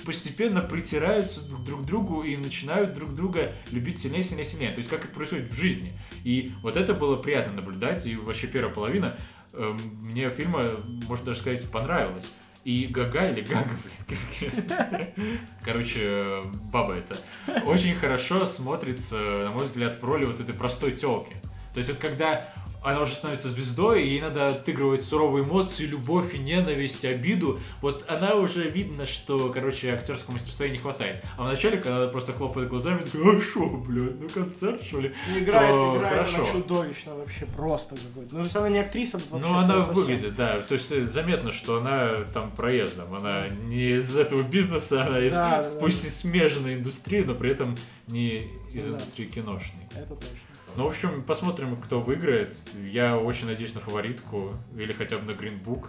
[0.05, 4.71] постепенно притираются друг к другу и начинают друг друга любить сильнее, сильнее, сильнее.
[4.71, 5.93] То есть как это происходит в жизни.
[6.23, 9.17] И вот это было приятно наблюдать, и вообще первая половина
[9.53, 10.73] э, мне фильма,
[11.07, 12.33] можно даже сказать, понравилась.
[12.65, 13.69] И Гага или Гага,
[14.09, 15.13] блядь,
[15.61, 16.41] Короче,
[16.71, 17.15] баба это.
[17.63, 21.35] Очень хорошо смотрится, на мой взгляд, в роли вот этой простой телки.
[21.75, 22.49] То есть вот когда
[22.85, 27.59] она уже становится звездой, и ей надо отыгрывать суровые эмоции, любовь и ненависть, обиду.
[27.81, 31.23] Вот она уже видно, что, короче, актерского мастерства ей не хватает.
[31.37, 35.13] А вначале, когда она просто хлопает глазами, такая, а шо, блядь, ну концерт, что ли?
[35.35, 36.37] Играет, то играет хорошо.
[36.43, 38.33] она чудовищно вообще, просто какой-то.
[38.33, 39.93] Ну, то есть она не актриса, тут вообще Ну, она совсем.
[39.95, 40.61] выглядит, да.
[40.61, 43.13] То есть э, заметно, что она там проездом.
[43.15, 47.51] Она не из этого бизнеса, она из Да, да, пусть и смежной индустрии, но при
[47.51, 47.75] этом
[48.07, 48.91] не из Да.
[48.93, 49.83] индустрии киношной.
[49.95, 50.29] Это точно.
[50.77, 52.57] Ну, в общем, посмотрим, кто выиграет.
[52.91, 55.87] Я очень надеюсь на фаворитку или хотя бы на Book.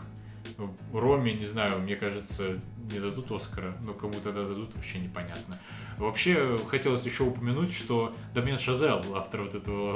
[0.93, 2.59] Роме, не знаю, мне кажется,
[2.91, 5.59] не дадут Оскара, но кому тогда дадут, вообще непонятно.
[5.99, 9.93] Вообще, хотелось еще упомянуть, что Дамьен Шазел, автор вот этого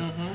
[0.00, 0.30] Мгм.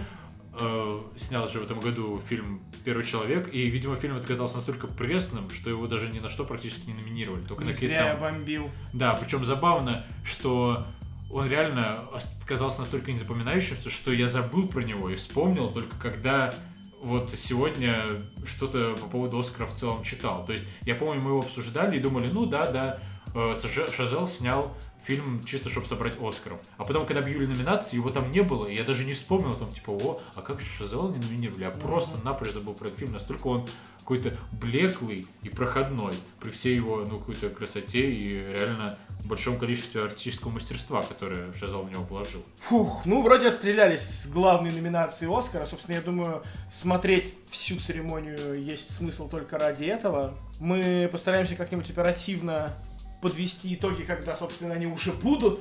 [0.59, 4.87] э, снял же в этом году фильм «Первый человек», и, видимо, фильм этот оказался настолько
[4.87, 8.15] пресным, что его даже ни на что практически не номинировали, только Не на зря я
[8.15, 8.69] бомбил.
[8.93, 10.87] Да, причем забавно, что
[11.29, 12.07] он реально
[12.43, 16.53] оказался настолько незапоминающимся, что я забыл про него и вспомнил только когда
[17.01, 20.45] вот сегодня что-то по поводу Оскара в целом читал.
[20.45, 22.99] То есть я помню, мы его обсуждали и думали, ну да, да,
[23.35, 26.59] э, Ша- Шазел снял фильм чисто, чтобы собрать Оскаров.
[26.77, 29.71] А потом, когда объявили номинации, его там не было, и я даже не вспомнил, там,
[29.71, 31.63] типа, о, а как же Шазел не номинировали?
[31.63, 33.67] Я просто напрочь забыл про этот фильм, настолько он
[33.99, 40.51] какой-то блеклый и проходной при всей его, ну, какой-то красоте и реально большом количестве артистического
[40.51, 42.43] мастерства, которое Шазал в него вложил.
[42.61, 45.65] Фух, ну вроде отстрелялись с главной номинации Оскара.
[45.65, 50.33] Собственно, я думаю, смотреть всю церемонию есть смысл только ради этого.
[50.59, 52.73] Мы постараемся как-нибудь оперативно
[53.21, 55.59] подвести итоги, когда, собственно, они уже будут.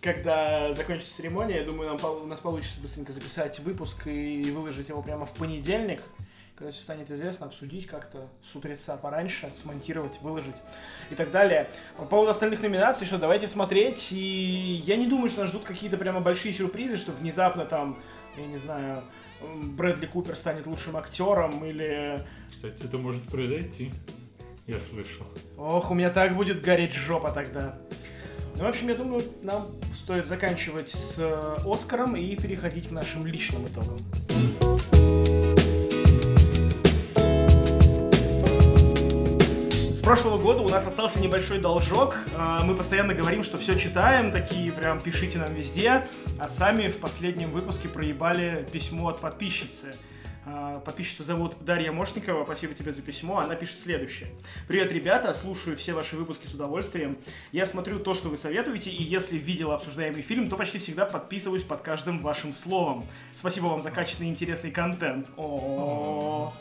[0.00, 5.02] Когда закончится церемония, я думаю, нам, у нас получится быстренько записать выпуск и выложить его
[5.02, 6.02] прямо в понедельник.
[6.54, 10.56] Когда все станет известно, обсудить как-то с утреца пораньше, смонтировать, выложить
[11.10, 11.68] и так далее.
[11.96, 14.12] По поводу остальных номинаций, что давайте смотреть.
[14.12, 17.98] И я не думаю, что нас ждут какие-то прямо большие сюрпризы, что внезапно там,
[18.36, 19.02] я не знаю,
[19.40, 22.24] Брэдли Купер станет лучшим актером или...
[22.50, 23.92] Кстати, это может произойти.
[24.68, 25.24] Я слышал.
[25.56, 27.78] Ох, у меня так будет гореть жопа тогда.
[28.58, 29.62] Ну, в общем, я думаю, нам
[29.96, 33.96] стоит заканчивать с э, Оскаром и переходить к нашим личным итогам.
[39.70, 42.18] С прошлого года у нас остался небольшой должок.
[42.36, 46.06] А, Мы постоянно говорим, что все читаем, такие прям пишите нам везде,
[46.38, 49.94] а сами в последнем выпуске проебали письмо от подписчицы.
[50.50, 53.38] А, Подписчицу зовут Дарья Мошникова, спасибо тебе за письмо.
[53.38, 54.30] Она пишет следующее.
[54.66, 57.18] Привет, ребята, слушаю все ваши выпуски с удовольствием.
[57.52, 61.64] Я смотрю то, что вы советуете, и если видела обсуждаемый фильм, то почти всегда подписываюсь
[61.64, 63.04] под каждым вашим словом.
[63.34, 65.28] Спасибо вам за качественный интересный контент.
[65.36, 66.52] О.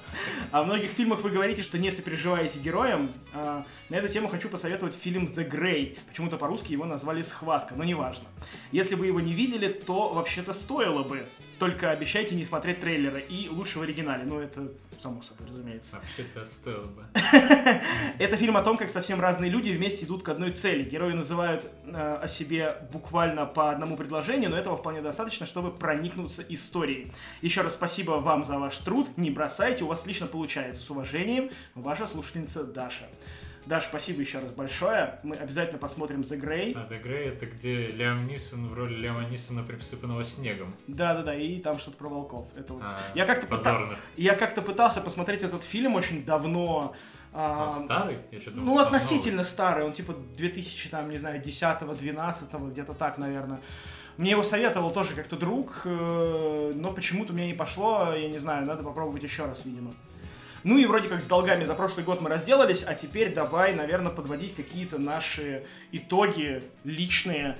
[0.51, 3.11] О многих фильмах вы говорите, что не сопереживаете героям.
[3.33, 5.97] А, На эту тему хочу посоветовать фильм The Grey.
[6.09, 8.25] Почему-то по-русски его назвали «Схватка», но неважно.
[8.73, 11.25] Если вы его не видели, то вообще-то стоило бы.
[11.59, 14.23] Только обещайте не смотреть трейлера и лучше в оригинале.
[14.25, 15.97] Ну, это само собой, разумеется.
[15.97, 17.03] Вообще-то стоило бы.
[18.19, 20.83] Это фильм о том, как совсем разные люди вместе идут к одной цели.
[20.83, 26.43] Герои называют э, о себе буквально по одному предложению, но этого вполне достаточно, чтобы проникнуться
[26.49, 27.11] историей.
[27.41, 29.07] Еще раз спасибо вам за ваш труд.
[29.17, 30.83] Не бросайте, у вас отлично получается.
[30.83, 33.07] С уважением, ваша слушательница Даша.
[33.67, 35.19] Даш, спасибо еще раз большое.
[35.23, 36.73] Мы обязательно посмотрим The Grey.
[36.73, 40.73] А The Grey это где Лиам Нисон в роли Лиама Нисона припсыпанного снегом.
[40.87, 42.47] Да-да-да, и там что-то про волков.
[42.55, 42.83] Это вот...
[42.85, 46.95] А, я как-то пыта- я как-то пытался посмотреть этот фильм очень давно.
[47.33, 48.15] а, Он старый?
[48.31, 52.93] Я что-то думал, Ну, он относительно старый, он типа 2000, там, не знаю, 10-12, где-то
[52.93, 53.59] так, наверное.
[54.15, 58.37] Мне его советовал тоже как-то друг, э, но почему-то у меня не пошло, я не
[58.39, 59.91] знаю, надо попробовать еще раз, видимо.
[60.63, 64.11] Ну и вроде как с долгами за прошлый год мы разделались, а теперь давай, наверное,
[64.11, 67.57] подводить какие-то наши итоги личные,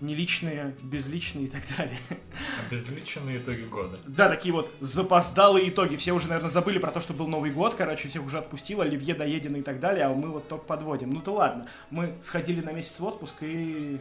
[0.00, 1.98] не личные, безличные и так далее.
[2.08, 2.20] новый.
[2.68, 3.98] Обезличенные итоги года.
[4.06, 5.96] Да, такие вот запоздалые итоги.
[5.96, 9.14] Все уже, наверное, забыли про то, что был Новый год, короче, всех уже отпустило, оливье
[9.14, 11.10] доедено и так далее, а мы вот только подводим.
[11.10, 14.00] Ну то ладно, мы сходили на месяц в отпуск и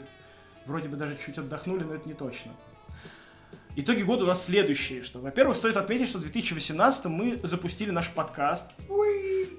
[0.66, 2.52] вроде бы даже чуть отдохнули, но это не точно.
[3.82, 8.10] Итоги года у нас следующие, что, во-первых, стоит отметить, что в 2018 мы запустили наш
[8.10, 8.72] подкаст.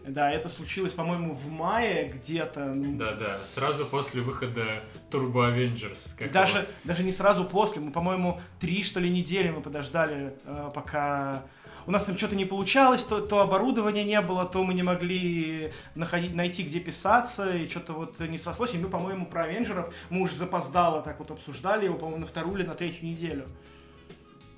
[0.06, 2.66] Да, это случилось, по-моему, в мае где-то.
[2.74, 6.10] ну, Да-да, с- сразу после выхода Turbo Avengers.
[6.32, 11.42] даже, даже не сразу после, мы, по-моему, три, что ли, недели мы подождали, э, пока
[11.86, 15.72] у нас там что-то не получалось, то, то оборудования не было, то мы не могли
[15.94, 18.74] находить, найти, где писаться, и что-то вот не срослось.
[18.74, 22.58] И мы, по-моему, про Авенджеров, мы уже запоздало так вот обсуждали его, по-моему, на вторую
[22.58, 23.46] или на третью неделю.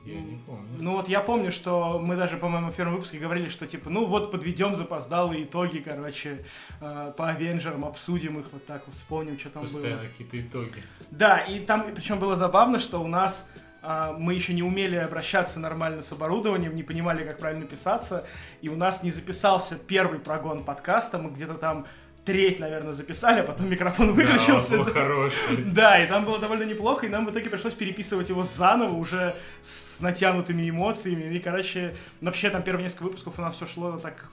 [0.05, 0.69] Я не помню.
[0.79, 4.07] Ну вот я помню, что мы даже, по-моему, в первом выпуске говорили, что типа, ну
[4.07, 6.45] вот подведем запоздалые итоги, короче,
[6.81, 9.73] э, по Авенджерам, обсудим их вот так вот, вспомним, что там было.
[9.73, 10.83] Постоянно какие-то итоги.
[11.11, 13.49] Да, и там, причем было забавно, что у нас
[13.83, 18.25] а, мы еще не умели обращаться нормально с оборудованием, не понимали, как правильно писаться,
[18.61, 21.87] и у нас не записался первый прогон подкаста, мы где-то там
[22.25, 24.71] треть, наверное, записали, а потом микрофон выключился.
[24.71, 25.57] Да, он был хороший.
[25.67, 29.35] Да, и там было довольно неплохо, и нам в итоге пришлось переписывать его заново, уже
[29.63, 31.35] с натянутыми эмоциями.
[31.35, 34.29] И, короче, вообще там первые несколько выпусков у нас все шло так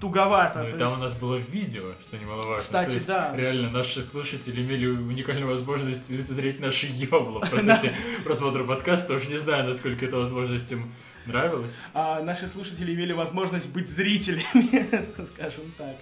[0.00, 0.62] туговато.
[0.62, 0.98] Ну и там есть...
[0.98, 2.58] у нас было видео, что немаловажно.
[2.58, 3.34] Кстати, То есть, да.
[3.36, 9.14] Реально, наши слушатели имели уникальную возможность лицезреть наши ёбла в процессе просмотра подкаста.
[9.14, 10.92] Уж не знаю, насколько эта возможность им
[11.26, 11.78] нравилась.
[11.94, 14.86] А наши слушатели имели возможность быть зрителями,
[15.26, 15.96] скажем так.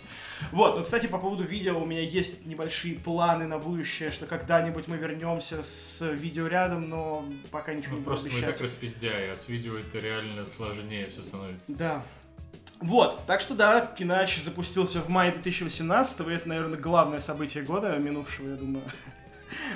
[0.50, 4.88] Вот, ну, кстати, по поводу видео у меня есть небольшие планы на будущее, что когда-нибудь
[4.88, 9.30] мы вернемся с видео рядом, но пока ничего ну, не просто буду мы так распиздяи,
[9.30, 11.72] а с видео это реально сложнее все становится.
[11.74, 12.02] Да.
[12.80, 17.96] Вот, так что да, Кинач запустился в мае 2018 и это, наверное, главное событие года
[17.98, 18.84] минувшего, я думаю.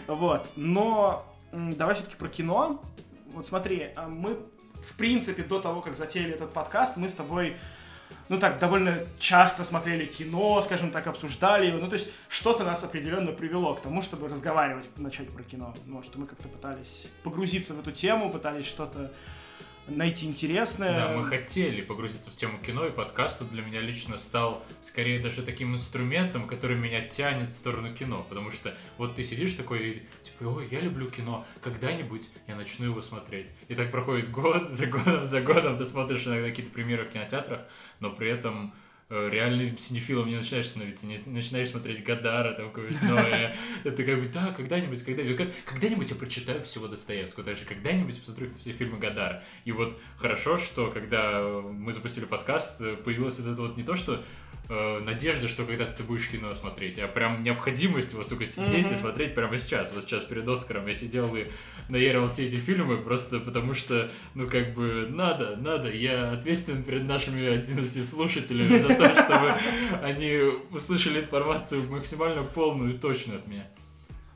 [0.06, 2.82] Вот, но давай все-таки про кино.
[3.32, 4.38] Вот смотри, а мы,
[4.74, 7.56] в принципе, до того, как затеяли этот подкаст, мы с тобой
[8.28, 11.78] ну так, довольно часто смотрели кино, скажем так, обсуждали его.
[11.78, 15.74] Ну, то есть что-то нас определенно привело к тому, чтобы разговаривать, начать про кино.
[15.86, 19.12] Ну, что мы как-то пытались погрузиться в эту тему, пытались что-то
[19.88, 21.08] найти интересное.
[21.08, 25.42] Да, мы хотели погрузиться в тему кино, и подкаст для меня лично стал скорее даже
[25.42, 28.24] таким инструментом, который меня тянет в сторону кино.
[28.28, 33.00] Потому что вот ты сидишь такой, типа, ой, я люблю кино, когда-нибудь я начну его
[33.00, 33.52] смотреть.
[33.68, 37.62] И так проходит год за годом, за годом, ты смотришь иногда какие-то примеры в кинотеатрах,
[38.00, 38.72] но при этом
[39.08, 43.54] Э, реальным синефилом не начинаешь становиться, не начинаешь смотреть Гадара, там какое-то.
[43.84, 48.72] Это как бы, да, когда-нибудь, когда-нибудь, когда-нибудь я прочитаю всего Достоевского, также когда-нибудь посмотрю все
[48.72, 49.44] фильмы Гадара.
[49.64, 54.24] И вот хорошо, что когда мы запустили подкаст, появилось вот это вот не то, что
[54.68, 58.92] э, надежда, что когда-то ты будешь кино смотреть, а прям необходимость вот, сука, сидеть mm-hmm.
[58.92, 59.92] и смотреть прямо сейчас.
[59.92, 61.46] Вот сейчас перед Оскаром я сидел и
[61.88, 65.90] наерил все эти фильмы просто потому что, ну, как бы, надо, надо.
[65.90, 69.52] Я ответственен перед нашими 11 слушателями за то, чтобы
[70.02, 70.40] они
[70.70, 73.66] услышали информацию максимально полную и точную от меня.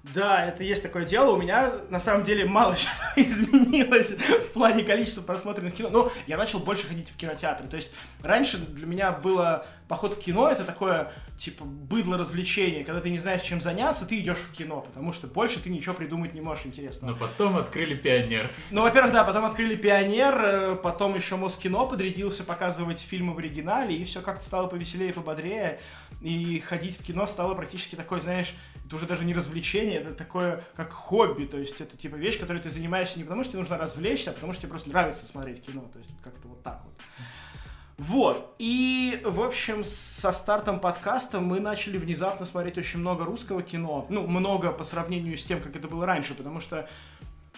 [0.02, 1.32] Да, это есть такое дело.
[1.32, 5.90] У меня на самом деле мало чего изменилось в плане количества просмотренных кино.
[5.90, 7.68] Но я начал больше ходить в кинотеатры.
[7.68, 7.92] То есть
[8.22, 13.18] раньше для меня было поход в кино это такое типа быдло развлечение, когда ты не
[13.18, 16.66] знаешь, чем заняться, ты идешь в кино, потому что больше ты ничего придумать не можешь
[16.66, 17.12] интересного.
[17.12, 18.52] Но потом открыли Пионер.
[18.70, 23.96] Ну, во-первых, да, потом открыли Пионер, э, потом еще Москино подрядился показывать фильмы в оригинале,
[23.96, 25.80] и все как-то стало повеселее, пободрее,
[26.20, 28.54] и ходить в кино стало практически такой, знаешь,
[28.90, 32.60] это уже даже не развлечение, это такое, как хобби, то есть это типа вещь, которой
[32.60, 35.64] ты занимаешься не потому, что тебе нужно развлечься, а потому, что тебе просто нравится смотреть
[35.64, 36.94] кино, то есть как-то вот так вот.
[37.98, 38.56] Вот.
[38.58, 44.06] И, в общем, со стартом подкаста мы начали внезапно смотреть очень много русского кино.
[44.08, 46.88] Ну, много по сравнению с тем, как это было раньше, потому что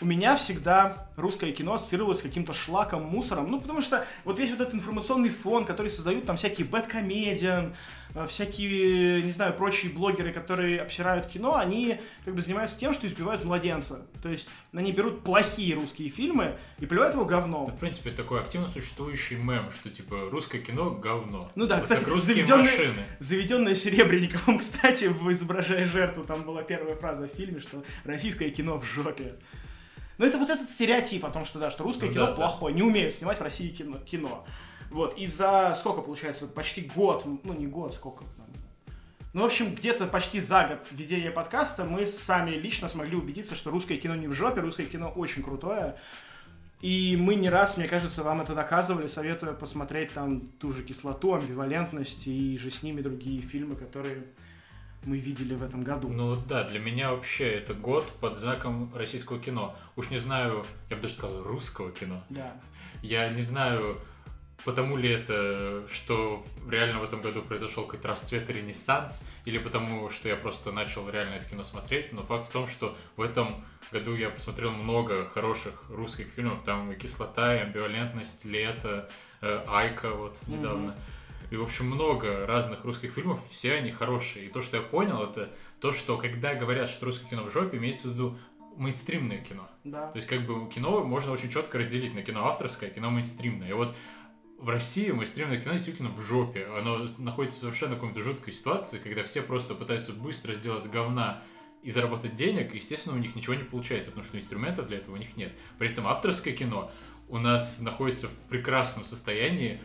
[0.02, 3.50] у меня всегда русское кино ассоциировалось с каким-то шлаком, мусором.
[3.50, 7.74] Ну, потому что вот весь вот этот информационный фон, который создают там всякие бэткомедиан,
[8.14, 13.06] э, всякие, не знаю, прочие блогеры, которые обсирают кино, они как бы занимаются тем, что
[13.06, 14.04] избивают младенца.
[14.22, 17.70] То есть они берут плохие русские фильмы и плюют его говном.
[17.70, 21.52] в принципе, такой активно существующий мем, что типа русское кино говно.
[21.54, 27.28] Ну да, вот кстати, заведенное, заведенное Серебренниковым, кстати, в «Изображая жертву», там была первая фраза
[27.28, 29.34] в фильме, что российское кино в жопе.
[30.18, 32.74] Но это вот этот стереотип о том, что да, что русское ну, кино да, плохое,
[32.74, 32.80] да.
[32.80, 33.98] не умеют снимать в России кино.
[33.98, 34.44] кино.
[34.90, 38.46] Вот, и за сколько получается, почти год, ну не год, сколько там,
[39.32, 43.70] ну, в общем, где-то почти за год ведения подкаста мы сами лично смогли убедиться, что
[43.70, 45.96] русское кино не в жопе, русское кино очень крутое.
[46.82, 51.34] И мы не раз, мне кажется, вам это доказывали, советуя посмотреть там ту же кислоту,
[51.34, 54.24] амбивалентность и же с ними другие фильмы, которые
[55.04, 56.08] мы видели в этом году.
[56.08, 59.76] Ну да, для меня вообще это год под знаком российского кино.
[59.96, 62.22] Уж не знаю, я бы даже сказал, русского кино.
[62.30, 62.56] Да.
[63.02, 64.00] Я не знаю,
[64.64, 70.08] потому ли это, что реально в этом году произошел какой-то расцвет и ренессанс, или потому,
[70.10, 73.64] что я просто начал реально это кино смотреть, но факт в том, что в этом
[73.90, 80.10] году я посмотрел много хороших русских фильмов, там и «Кислота», и «Амбивалентность», «Лето», э, «Айка»
[80.10, 80.90] вот недавно.
[80.90, 81.21] Mm-hmm
[81.52, 84.46] и, в общем, много разных русских фильмов, все они хорошие.
[84.46, 85.50] И то, что я понял, это
[85.80, 88.38] то, что когда говорят, что русское кино в жопе, имеется в виду
[88.76, 89.68] мейнстримное кино.
[89.84, 90.10] Да.
[90.10, 93.68] То есть, как бы, кино можно очень четко разделить на кино авторское, кино мейнстримное.
[93.68, 93.94] И вот
[94.56, 96.66] в России мейнстримное кино действительно в жопе.
[96.74, 101.42] Оно находится в совершенно какой-то жуткой ситуации, когда все просто пытаются быстро сделать говна
[101.82, 105.16] и заработать денег, и, естественно, у них ничего не получается, потому что инструментов для этого
[105.16, 105.52] у них нет.
[105.78, 106.90] При этом авторское кино
[107.28, 109.82] у нас находится в прекрасном состоянии,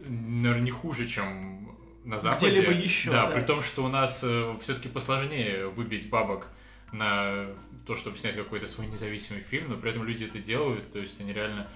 [0.00, 2.50] наверное, не хуже, чем на Западе.
[2.50, 3.10] Где-либо еще.
[3.10, 6.48] Да, да, при том, что у нас э, все-таки посложнее выбить бабок
[6.92, 7.48] на
[7.86, 11.20] то, чтобы снять какой-то свой независимый фильм, но при этом люди это делают, то есть
[11.20, 11.68] они реально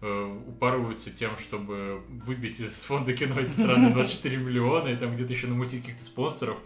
[0.00, 5.32] э, упарываются тем, чтобы выбить из фонда кино эти страны 24 миллиона и там где-то
[5.32, 6.58] еще намутить каких-то спонсоров,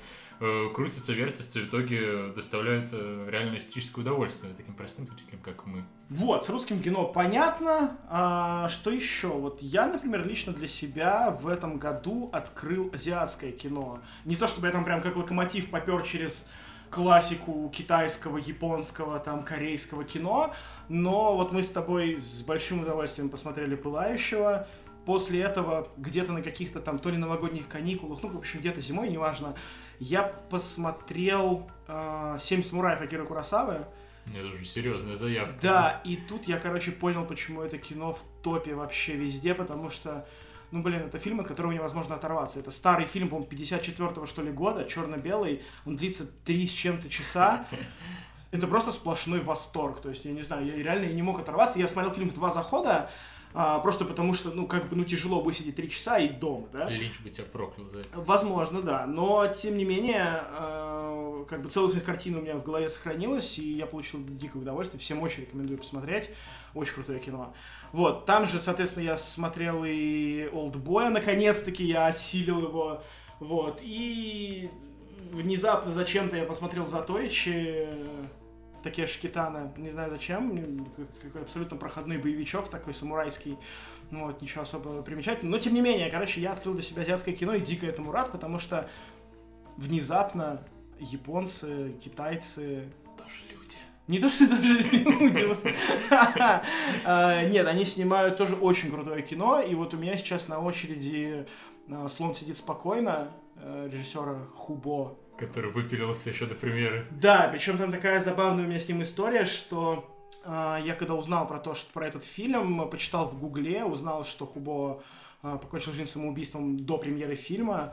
[0.43, 5.66] э, крутятся, вертятся, и в итоге доставляют э, реально эстетическое удовольствие таким простым зрителям, как
[5.66, 5.84] мы.
[6.09, 7.97] Вот, с русским кино понятно.
[8.09, 9.28] А, что еще?
[9.28, 14.01] Вот я, например, лично для себя в этом году открыл азиатское кино.
[14.24, 16.49] Не то чтобы я там прям как локомотив попер через
[16.90, 20.53] классику китайского, японского, там, корейского кино,
[20.88, 24.68] но вот мы с тобой с большим удовольствием посмотрели «Пылающего»,
[25.05, 29.09] после этого где-то на каких-то там то ли новогодних каникулах, ну, в общем, где-то зимой,
[29.09, 29.55] неважно,
[29.98, 33.86] я посмотрел э, «Семь самураев» Акиры Курасавы,
[34.26, 35.55] это уже серьезная заявка.
[35.61, 40.26] Да, и тут я, короче, понял, почему это кино в топе вообще везде, потому что,
[40.70, 42.61] ну, блин, это фильм, от которого невозможно оторваться.
[42.61, 47.66] Это старый фильм, по-моему, 54-го, что ли, года, черно-белый, он длится три с чем-то часа.
[48.53, 51.78] Это просто сплошной восторг, то есть, я не знаю, я реально я не мог оторваться.
[51.78, 53.11] Я смотрел фильм в два захода,
[53.55, 56.88] а, просто потому что, ну, как бы, ну, тяжело высидеть три часа и дома, да?
[56.88, 58.20] Линч бы тебя проклял за это.
[58.20, 62.88] Возможно, да, но, тем не менее, э, как бы целостность картины у меня в голове
[62.88, 66.30] сохранилась, и я получил дикое удовольствие, всем очень рекомендую посмотреть,
[66.74, 67.55] очень крутое кино.
[67.92, 73.03] Вот, там же, соответственно, я смотрел и Олдбоя, наконец-таки я осилил его,
[73.38, 74.70] вот, и
[75.30, 77.88] внезапно зачем-то я посмотрел Затоичи,
[78.83, 80.87] Такеши Китана, не знаю зачем,
[81.22, 83.57] какой абсолютно проходной боевичок такой самурайский,
[84.11, 85.57] ну вот, ничего особо примечательного.
[85.57, 88.33] Но, тем не менее, короче, я открыл для себя азиатское кино и дико этому рад,
[88.33, 88.89] потому что
[89.76, 90.62] внезапно
[90.99, 92.93] японцы, китайцы...
[93.16, 93.76] Тоже люди.
[94.09, 95.57] Не то, что даже люди.
[97.05, 101.47] А, нет, они снимают тоже очень крутое кино, и вот у меня сейчас на очереди
[101.89, 105.16] а, «Слон сидит спокойно», э, режиссера Хубо,
[105.47, 107.05] Который выпилился еще до премьеры.
[107.11, 110.09] Да, причем там такая забавная у меня с ним история, что
[110.45, 114.47] э, я когда узнал про то, что про этот фильм, почитал в Гугле, узнал, что
[114.47, 115.03] Хубо
[115.43, 117.93] э, покончил жизнь самоубийством до премьеры фильма.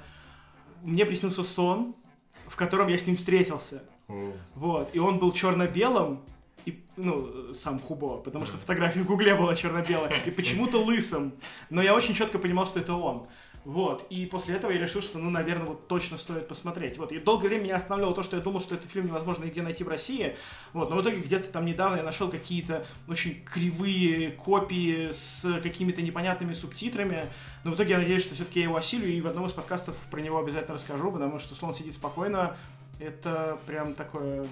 [0.83, 1.95] Мне приснился сон,
[2.47, 3.81] в котором я с ним встретился.
[4.07, 4.31] О.
[4.53, 4.89] Вот.
[4.93, 6.21] И он был черно-белым,
[6.65, 11.33] и, ну, сам Хубо, потому что фотография в Гугле была черно-белая, и почему-то лысым.
[11.71, 13.27] Но я очень четко понимал, что это он.
[13.65, 16.97] Вот, и после этого я решил, что, ну, наверное, вот точно стоит посмотреть.
[16.97, 19.61] Вот, и долгое время меня останавливало то, что я думал, что этот фильм невозможно нигде
[19.61, 20.35] найти в России.
[20.73, 26.01] Вот, но в итоге где-то там недавно я нашел какие-то очень кривые копии с какими-то
[26.01, 27.29] непонятными субтитрами.
[27.63, 29.95] Но в итоге я надеюсь, что все-таки я его осилю, и в одном из подкастов
[30.09, 32.55] про него обязательно расскажу, потому что «Слон сидит спокойно»—
[32.99, 34.47] это прям такое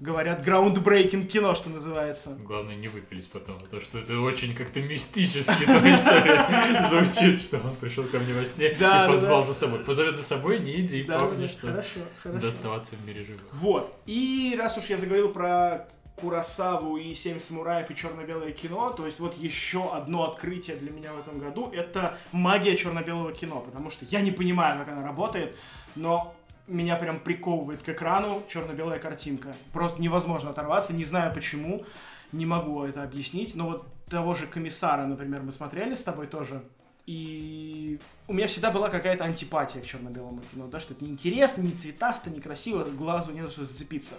[0.00, 2.36] говорят, groundbreaking кино, что называется.
[2.44, 7.74] Главное не выпились потом, потому что это очень как-то мистически твоя история звучит, что он
[7.76, 9.80] пришел ко мне во сне и позвал за собой.
[9.80, 11.82] Позовет за собой, не иди, помни, что
[12.24, 13.42] надо оставаться в мире живых.
[13.52, 13.94] Вот.
[14.06, 19.20] И раз уж я заговорил про Курасаву и Семь самураев и черно-белое кино, то есть
[19.20, 24.06] вот еще одно открытие для меня в этом году это магия черно-белого кино, потому что
[24.06, 25.56] я не понимаю, как она работает,
[25.94, 26.34] но
[26.68, 29.54] меня прям приковывает к экрану черно-белая картинка.
[29.72, 31.84] Просто невозможно оторваться, не знаю почему,
[32.32, 36.62] не могу это объяснить, но вот того же комиссара, например, мы смотрели с тобой тоже,
[37.06, 41.72] и у меня всегда была какая-то антипатия к черно-белому кино, да, что это неинтересно, не
[41.72, 44.16] цветасто, не красиво, глазу не за что зацепиться.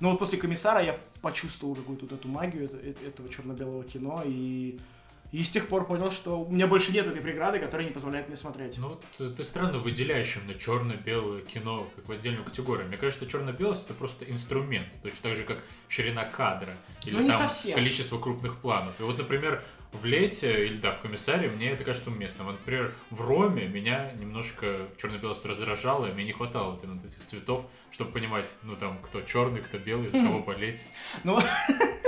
[0.00, 4.78] Но вот после комиссара я почувствовал какую-то вот эту магию э- этого черно-белого кино, и,
[5.32, 8.28] и с тех пор понял, что у меня больше нет этой преграды, которая не позволяет
[8.28, 8.76] мне смотреть.
[8.78, 12.86] Ну вот э, ты странно выделяешь именно черно-белое кино как в отдельную категорию.
[12.86, 15.58] Мне кажется, черно-белость это просто инструмент, точно так же, как
[15.88, 16.74] ширина кадра
[17.06, 17.74] или Ну, не там совсем.
[17.74, 18.94] количество крупных планов.
[19.00, 19.62] И вот, например,
[19.92, 22.46] в Лете или да, в Комиссаре мне это кажется уместным.
[22.46, 27.24] Вот, например, в Роме меня немножко черно-белость раздражала, и мне не хватало вот именно этих
[27.24, 30.86] цветов, чтобы понимать, ну там, кто черный, кто белый, за кого болеть.
[31.24, 31.38] Ну,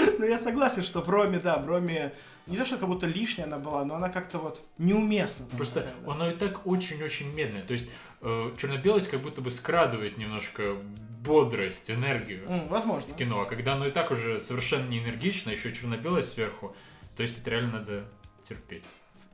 [0.18, 2.12] ну, я согласен, что в Роме, да, в Роме
[2.46, 5.46] не то, что как будто лишняя она была, но она как-то вот неуместна.
[5.46, 6.12] там Просто такая, да.
[6.12, 7.62] оно и так очень-очень медленное.
[7.62, 7.88] То есть
[8.22, 10.76] э, черно-белость как будто бы скрадывает немножко
[11.22, 13.12] бодрость, энергию возможно.
[13.12, 13.42] в кино.
[13.42, 16.74] А когда оно и так уже совершенно не энергично, еще черно-белость сверху,
[17.16, 18.04] то есть это реально надо
[18.42, 18.84] терпеть.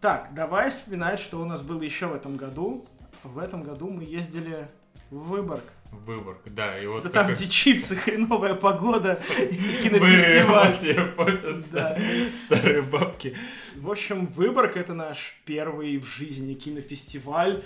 [0.00, 2.84] Так, давай вспоминать, что у нас было еще в этом году.
[3.22, 4.68] В этом году мы ездили
[5.10, 5.64] в Выборг.
[5.91, 10.76] Выборг, да, и вот как там, где чипсы, хреновая погода и кинофестиваль.
[11.72, 11.99] Да.
[12.47, 13.37] старые бабки.
[13.74, 17.64] В общем, Выборг это наш первый в жизни кинофестиваль,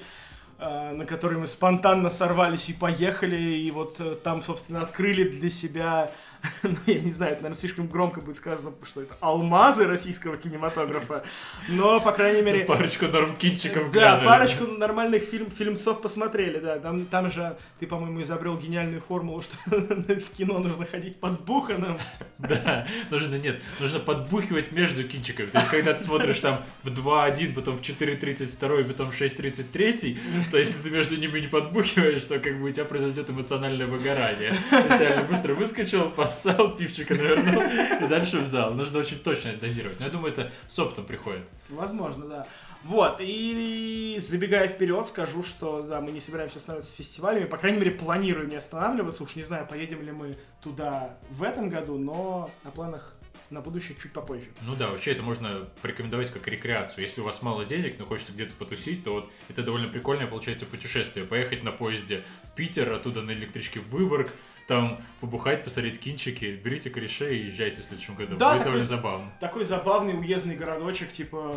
[0.58, 5.50] э, на который мы спонтанно сорвались и поехали, и вот э, там, собственно, открыли для
[5.50, 6.10] себя
[6.62, 11.24] ну, я не знаю, это, наверное, слишком громко будет сказано, что это алмазы российского кинематографа,
[11.68, 12.64] но, по крайней мере...
[12.64, 16.78] Парочку норм кинчиков Да, парочку нормальных фильм, фильмцов посмотрели, да.
[16.78, 21.98] Там, там же ты, по-моему, изобрел гениальную формулу, что в кино нужно ходить под буханом.
[22.38, 25.46] Да, нужно, нет, нужно подбухивать между кинчиками.
[25.46, 30.18] То есть, когда ты смотришь там в 2.1, потом в 4.32, потом в 6.33,
[30.50, 34.54] то есть ты между ними не подбухиваешь, то как бы у тебя произойдет эмоциональное выгорание.
[34.70, 38.72] То есть реально быстро выскочил, поссал, пивчика навернул и дальше в зал.
[38.74, 39.98] Нужно очень точно дозировать.
[39.98, 41.42] Но я думаю, это с опытом приходит.
[41.68, 42.46] Возможно, да.
[42.84, 47.78] Вот, и забегая вперед, скажу, что да, мы не собираемся останавливаться с фестивалями, по крайней
[47.78, 52.50] мере, планируем не останавливаться, уж не знаю, поедем ли мы туда в этом году, но
[52.64, 53.16] на планах
[53.50, 54.46] на будущее чуть попозже.
[54.62, 57.02] Ну да, вообще это можно порекомендовать как рекреацию.
[57.02, 60.64] Если у вас мало денег, но хочется где-то потусить, то вот это довольно прикольное получается
[60.64, 61.26] путешествие.
[61.26, 64.30] Поехать на поезде в Питер, оттуда на электричке в Выборг,
[64.70, 68.36] там побухать, посмотреть кинчики, берите корешей и езжайте в следующем году.
[68.36, 69.32] Да, Будет такой, довольно забавно.
[69.40, 71.52] Такой забавный уездный городочек, типа,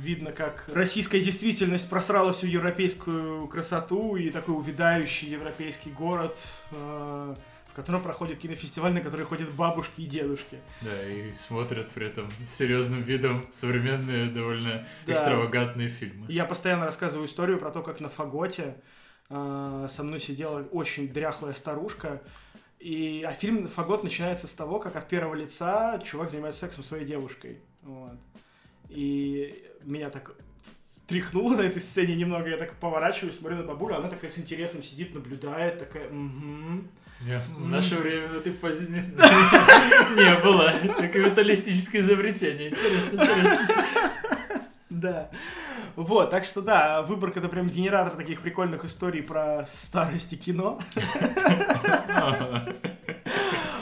[0.00, 6.38] видно, как российская действительность просрала всю европейскую красоту и такой увядающий европейский город,
[6.70, 7.34] э,
[7.70, 10.56] в котором проходит кинофестиваль, на который ходят бабушки и дедушки.
[10.80, 15.12] Да, и смотрят при этом с серьезным видом современные, довольно Да.
[15.12, 16.24] экстравагантные фильмы.
[16.30, 18.76] Я постоянно рассказываю историю про то, как на Фаготе
[19.28, 22.22] э, со мной сидела очень дряхлая старушка,
[22.84, 26.90] и, а фильм «Фагот» начинается с того, как от первого лица чувак занимается сексом со
[26.90, 27.60] своей девушкой.
[27.80, 28.18] Вот.
[28.90, 30.34] И меня так
[31.06, 34.82] тряхнуло на этой сцене немного, я так поворачиваюсь, смотрю на бабулю, она такая с интересом
[34.82, 36.84] сидит, наблюдает, такая, угу.
[37.22, 39.00] Не, В наше время в этой позе не,
[40.22, 40.70] не было.
[40.98, 42.68] Такое металлистическое изобретение.
[42.68, 43.68] Интересно, интересно.
[44.90, 45.30] Да.
[45.96, 50.78] Вот, так что да, Выборг это прям генератор таких прикольных историй про старость и кино.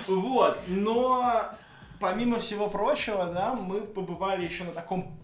[0.08, 1.44] Вот, но
[2.00, 5.16] помимо всего прочего, да, мы побывали еще на таком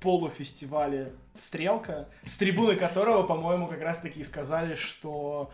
[0.00, 5.50] полуфестивале «Стрелка», с трибуны которого, по-моему, как раз-таки сказали, что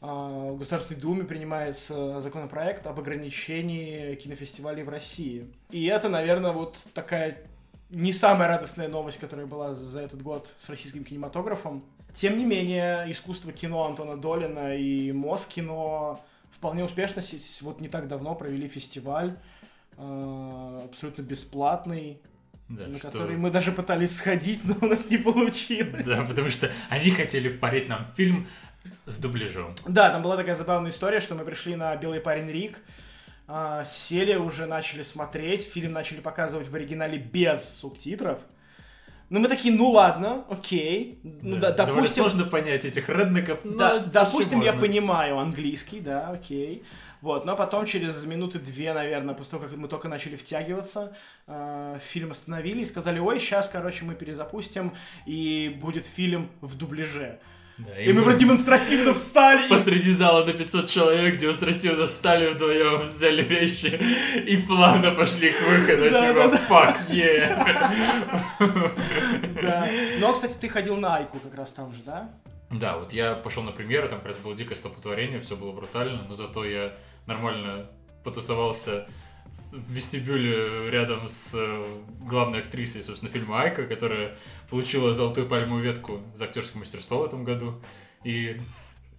[0.00, 5.46] а, в Государственной Думе принимается законопроект об ограничении кинофестивалей в России.
[5.70, 7.38] И это, наверное, вот такая
[7.94, 11.84] не самая радостная новость, которая была за этот год с российским кинематографом.
[12.14, 16.20] Тем не менее, искусство кино Антона Долина и Москино
[16.50, 17.22] вполне успешно
[17.62, 19.36] вот не так давно провели фестиваль
[19.96, 22.20] э, абсолютно бесплатный,
[22.68, 26.04] Да, на что- который мы даже пытались сходить, но у нас не получилось.
[26.04, 28.46] Да, потому что они хотели впарить нам фильм
[29.06, 29.74] с дубляжом.
[29.86, 32.78] Да, там была такая забавная история, что мы пришли на «Белый парень Рик»,
[33.84, 38.40] сели, уже начали смотреть, фильм начали показывать в оригинале без субтитров.
[39.30, 41.18] Ну, мы такие, ну ладно, окей.
[41.22, 44.86] Ну, да, довольно допустим, сложно понять этих реднеков, но да, допустим, я можно.
[44.86, 46.84] понимаю английский, да, окей.
[47.20, 51.16] Вот, но потом через минуты две, наверное, после того, как мы только начали втягиваться,
[51.46, 57.40] э, фильм остановили и сказали, ой, сейчас, короче, мы перезапустим, и будет фильм в дубляже.
[57.76, 63.08] Да, И, мы прям демонстративно встали и посреди зала на 500 человек демонстративно встали вдвоем,
[63.08, 64.00] взяли вещи
[64.46, 68.92] и плавно пошли к выходу, Да, типа, да, fuck yeah.
[69.60, 69.88] Да.
[70.18, 72.30] Но, кстати, ты ходил на Айку как раз там же, да?
[72.70, 76.24] Да, вот я пошел на премьеру, там как раз было дикое столпотворение, все было брутально,
[76.28, 76.92] но зато я
[77.26, 77.86] нормально
[78.22, 79.06] потусовался
[79.54, 84.36] в вестибюле рядом с э, главной актрисой, собственно, фильма Айка, которая
[84.68, 87.80] получила золотую пальмовую ветку за актерское мастерство в этом году.
[88.24, 88.60] И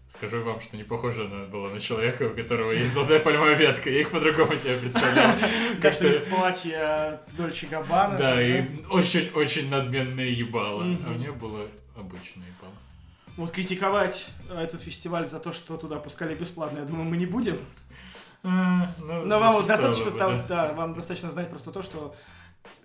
[0.10, 3.90] скажу вам, что не похоже она была на человека, у которого есть золотая пальмовая ветка.
[3.90, 5.36] Я их по-другому себе представлял.
[5.82, 6.30] Как-то Как-то...
[6.30, 8.18] платье Дольче Габбана.
[8.18, 10.84] Да, и очень-очень надменные ебало.
[11.06, 12.76] А у нее было обычное ебало.
[13.38, 17.26] Вот критиковать э, этот фестиваль за то, что туда пускали бесплатно, я думаю, мы не
[17.26, 17.60] будем.
[18.46, 22.16] А, ну, Но вам достаточно, бы, там, да, вам достаточно знать просто то, что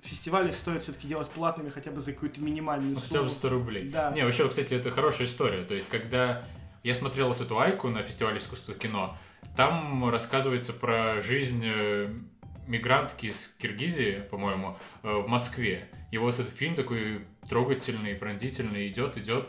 [0.00, 3.24] фестивали стоит все-таки делать платными хотя бы за какую-то минимальную Ну, хотя сумму.
[3.24, 3.88] бы 100 рублей.
[3.90, 4.10] Да.
[4.12, 5.62] Не, вообще, кстати, это хорошая история.
[5.64, 6.44] То есть, когда
[6.82, 9.16] я смотрел вот эту Айку на фестивале искусства кино,
[9.56, 12.08] там рассказывается про жизнь э,
[12.66, 15.88] мигрантки из Киргизии, по-моему, э, в Москве.
[16.10, 19.48] И вот этот фильм такой трогательный, пронзительный, идет, идет.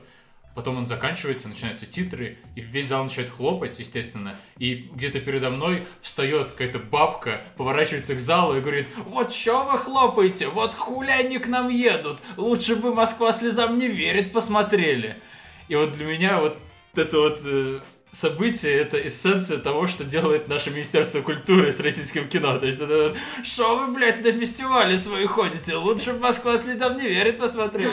[0.53, 4.35] Потом он заканчивается, начинаются титры, и весь зал начинает хлопать, естественно.
[4.57, 9.77] И где-то передо мной встает какая-то бабка, поворачивается к залу и говорит, вот что вы
[9.77, 15.21] хлопаете, вот хули они к нам едут, лучше бы Москва слезам не верит, посмотрели.
[15.69, 16.57] И вот для меня вот
[16.95, 17.79] это вот э,
[18.11, 22.59] событие, это эссенция того, что делает наше Министерство культуры с российским кино.
[22.59, 27.07] То есть это что вы, блядь, на фестивале свои ходите, лучше бы Москва слезам не
[27.07, 27.91] верит, посмотрели.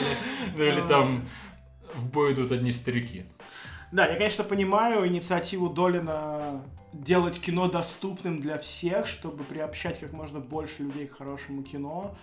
[0.55, 1.29] Ну или там
[1.99, 3.25] в бой идут одни старики.
[3.91, 10.39] Да, я, конечно, понимаю инициативу Долина делать кино доступным для всех, чтобы приобщать как можно
[10.39, 12.15] больше людей к хорошему кино.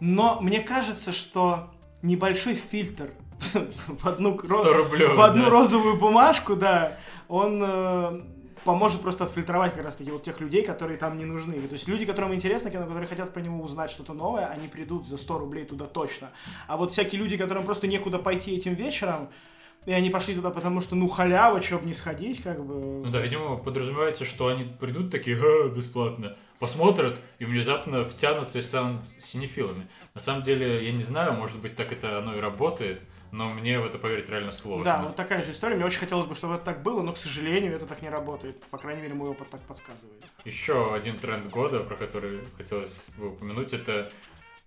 [0.00, 1.70] Но мне кажется, что
[2.02, 3.10] небольшой фильтр
[3.88, 5.50] в одну, 100 рублев, в одну да.
[5.50, 6.98] розовую бумажку, да,
[7.28, 8.22] он э,
[8.66, 11.54] поможет просто отфильтровать как раз таки вот тех людей, которые там не нужны.
[11.62, 15.08] То есть люди, которым интересно кино, которые хотят про него узнать что-то новое, они придут
[15.08, 16.30] за 100 рублей туда точно.
[16.66, 19.30] А вот всякие люди, которым просто некуда пойти этим вечером,
[19.86, 23.04] и они пошли туда, потому что, ну, халява, чё бы не сходить, как бы.
[23.04, 28.62] Ну да, видимо, подразумевается, что они придут такие, «Ха, бесплатно, посмотрят и внезапно втянутся и
[28.62, 29.86] станут синефилами.
[30.14, 33.00] На самом деле, я не знаю, может быть, так это оно и работает,
[33.36, 34.84] но мне в это поверить реально сложно.
[34.84, 35.76] Да, вот такая же история.
[35.76, 38.62] Мне очень хотелось бы, чтобы это так было, но, к сожалению, это так не работает.
[38.70, 40.24] По крайней мере, мой опыт так подсказывает.
[40.46, 44.10] Еще один тренд года, про который хотелось бы упомянуть, это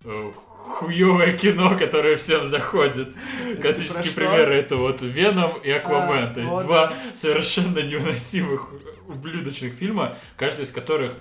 [0.03, 3.09] э, хуевое кино, которое всем заходит.
[3.61, 6.25] Классические примеры это вот Веном и Аквамен.
[6.25, 8.69] А, То есть вот два совершенно невыносимых
[9.07, 11.13] ублюдочных фильма, каждый из которых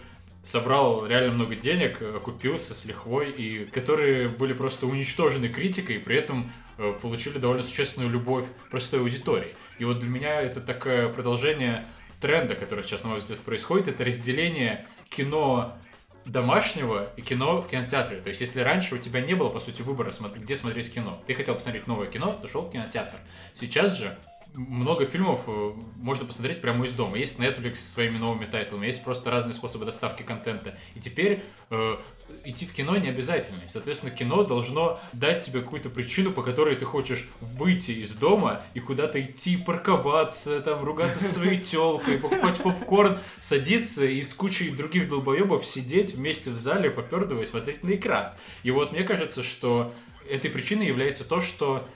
[0.43, 6.16] собрал реально много денег, окупился с лихвой, и которые были просто уничтожены критикой, и при
[6.16, 9.55] этом э, получили довольно существенную любовь простой аудитории.
[9.78, 11.84] И вот для меня это такое продолжение
[12.20, 15.78] тренда, который сейчас, на мой взгляд, происходит, это разделение кино
[16.24, 18.20] домашнего и кино в кинотеатре.
[18.20, 21.34] То есть, если раньше у тебя не было, по сути, выбора, где смотреть кино, ты
[21.34, 23.18] хотел посмотреть новое кино, ты шел в кинотеатр.
[23.55, 24.18] Сейчас же
[24.55, 27.16] много фильмов э, можно посмотреть прямо из дома.
[27.16, 30.78] Есть Netflix со своими новыми тайтлами, есть просто разные способы доставки контента.
[30.94, 31.96] И теперь э,
[32.44, 33.61] идти в кино не обязательно.
[33.66, 38.80] Соответственно, кино должно дать тебе какую-то причину, по которой ты хочешь выйти из дома и
[38.80, 45.09] куда-то идти, парковаться, там, ругаться со своей телкой, покупать попкорн, садиться и с кучей других
[45.09, 48.32] долбоебов сидеть вместе в зале, попердывая смотреть на экран.
[48.62, 49.94] И вот мне кажется, что
[50.28, 51.86] этой причиной является то, что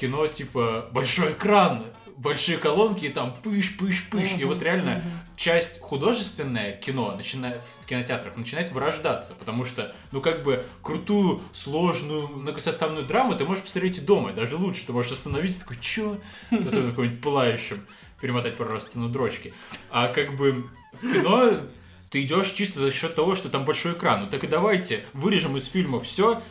[0.00, 1.84] кино типа большой экран,
[2.16, 4.30] большие колонки, и там пыш, пыш, пыш.
[4.38, 5.02] И вот реально
[5.36, 12.28] часть художественное кино начинает, в кинотеатрах начинает вырождаться, потому что, ну как бы, крутую, сложную,
[12.28, 15.76] многосоставную драму ты можешь посмотреть и дома, и даже лучше, ты можешь остановить и такой,
[15.80, 16.18] чё?
[16.50, 17.86] Особенно в каком-нибудь пылающем,
[18.20, 19.52] перемотать пару раз сцену дрочки.
[19.90, 21.60] А как бы в кино
[22.10, 24.24] ты идешь чисто за счет того, что там большой экран.
[24.24, 26.42] Ну так и давайте вырежем из фильма все,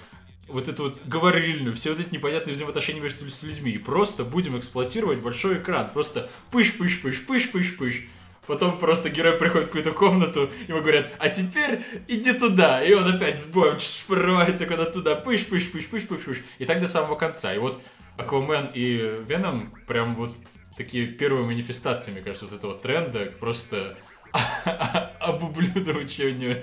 [0.50, 3.72] вот эту вот говорильную, все вот эти непонятные взаимоотношения между людьми.
[3.72, 5.90] И просто будем эксплуатировать большой экран.
[5.92, 8.06] Просто пыш-пыш-пыш, пыш-пыш-пыш.
[8.48, 12.84] Потом просто герой приходит в какую-то комнату, ему говорят, а теперь иди туда.
[12.84, 13.78] И он опять с боем
[14.08, 16.42] прорывается куда-то туда, пыш-пыш-пыш-пыш-пыш-пыш.
[16.58, 17.54] И так до самого конца.
[17.54, 17.80] И вот
[18.18, 20.36] Аквамен и Веном прям вот
[20.76, 23.98] такие первые манифестации, мне кажется, вот этого тренда, просто
[25.20, 26.62] обублюдования,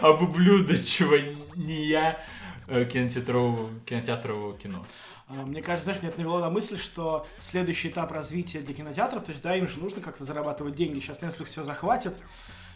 [0.00, 2.16] обублюдочивания э,
[2.66, 4.84] кинотеатрового, кинотеатрового кино.
[5.28, 9.24] А, Мне кажется, знаешь, меня это навело на мысль, что следующий этап развития для кинотеатров,
[9.24, 10.98] то есть, да, им же нужно как-то зарабатывать деньги.
[10.98, 12.14] Сейчас Netflix все захватит,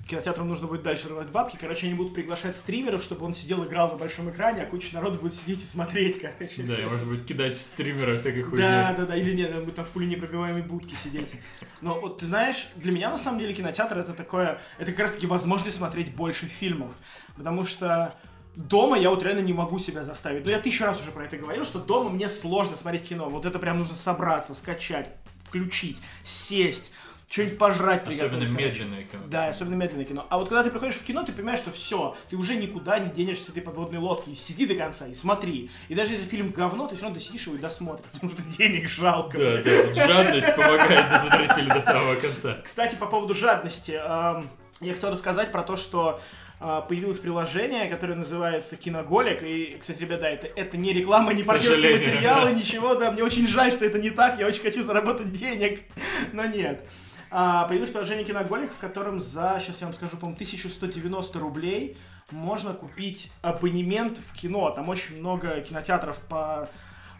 [0.08, 1.58] кинотеатрам нужно будет дальше рвать бабки.
[1.60, 5.18] Короче, они будут приглашать стримеров, чтобы он сидел, играл на большом экране, а куча народу
[5.18, 6.62] будет сидеть и смотреть, короче.
[6.62, 8.62] Да, и может быть кидать в стримера всякой хуйни.
[8.62, 11.34] Да, да, да, или нет, он будет там в пуле непробиваемой будке сидеть.
[11.82, 15.12] Но вот ты знаешь, для меня на самом деле кинотеатр это такое, это как раз
[15.12, 16.92] таки возможность смотреть больше фильмов.
[17.36, 18.14] Потому что
[18.58, 20.44] дома я вот реально не могу себя заставить.
[20.44, 23.28] Но я тысячу раз уже про это говорил, что дома мне сложно смотреть кино.
[23.28, 25.08] Вот это прям нужно собраться, скачать,
[25.44, 26.92] включить, сесть,
[27.30, 28.68] что-нибудь пожрать, Особенно приготовить, короче.
[28.68, 29.22] медленное кино.
[29.26, 30.26] Да, особенно медленное кино.
[30.30, 33.10] А вот когда ты приходишь в кино, ты понимаешь, что все, ты уже никуда не
[33.10, 34.34] денешься с этой подводной лодки.
[34.34, 35.70] Сиди до конца и смотри.
[35.88, 38.88] И даже если фильм говно, ты все равно досидишь его и досмотришь, потому что денег
[38.88, 39.36] жалко.
[39.38, 42.56] Да, да, вот жадность помогает досмотреть фильм до самого конца.
[42.64, 44.48] Кстати, по поводу жадности, эм,
[44.80, 46.20] я хотел рассказать про то, что
[46.58, 49.42] появилось приложение, которое называется Киноголик.
[49.42, 53.12] И, кстати, ребята, это, это не реклама, не партнерские материалы, ничего, да.
[53.12, 54.38] Мне очень жаль, что это не так.
[54.38, 55.82] Я очень хочу заработать денег,
[56.32, 56.84] но нет.
[57.30, 61.96] А, появилось приложение Киноголик, в котором за, сейчас я вам скажу, по-моему, 1190 рублей
[62.30, 64.70] можно купить абонемент в кино.
[64.70, 66.68] Там очень много кинотеатров по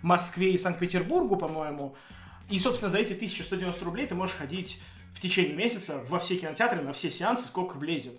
[0.02, 1.94] Москве и Санкт-Петербургу, по-моему.
[2.50, 4.80] И, собственно, за эти 1190 рублей ты можешь ходить
[5.18, 8.14] в течение месяца во все кинотеатры, на все сеансы, сколько влезет.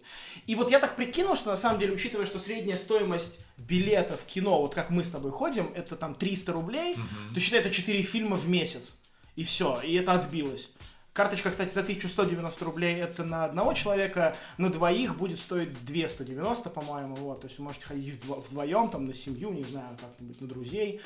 [0.47, 4.25] И вот я так прикинул, что на самом деле, учитывая, что средняя стоимость билета в
[4.25, 6.97] кино, вот как мы с тобой ходим, это там 300 рублей,
[7.33, 8.97] то считай, это 4 фильма в месяц.
[9.37, 10.71] И все, и это отбилось.
[11.19, 17.17] Карточка, кстати, за 1190 рублей это на одного человека, на двоих будет стоить 290, по-моему,
[17.17, 20.47] вот, то есть вы можете ходить вдво- вдвоем, там, на семью, не знаю, как-нибудь, на
[20.47, 21.01] друзей,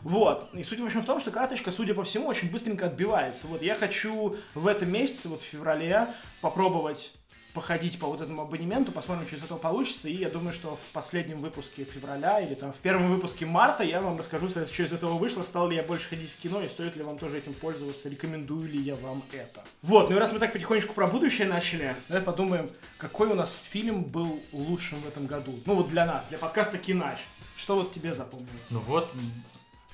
[0.00, 3.46] вот, и суть, в общем, в том, что карточка, судя по всему, очень быстренько отбивается,
[3.46, 7.12] вот, я хочу в этом месяце, вот, в феврале, попробовать
[7.58, 10.92] походить по вот этому абонементу, посмотрим, что из этого получится, и я думаю, что в
[10.92, 15.18] последнем выпуске февраля или там в первом выпуске марта я вам расскажу, что из этого
[15.18, 18.08] вышло, стал ли я больше ходить в кино, и стоит ли вам тоже этим пользоваться,
[18.08, 19.64] рекомендую ли я вам это.
[19.82, 23.60] Вот, ну и раз мы так потихонечку про будущее начали, давай подумаем, какой у нас
[23.70, 25.58] фильм был лучшим в этом году.
[25.66, 27.18] Ну вот для нас, для подкаста Кинач.
[27.56, 28.70] Что вот тебе запомнилось?
[28.70, 29.12] Ну вот,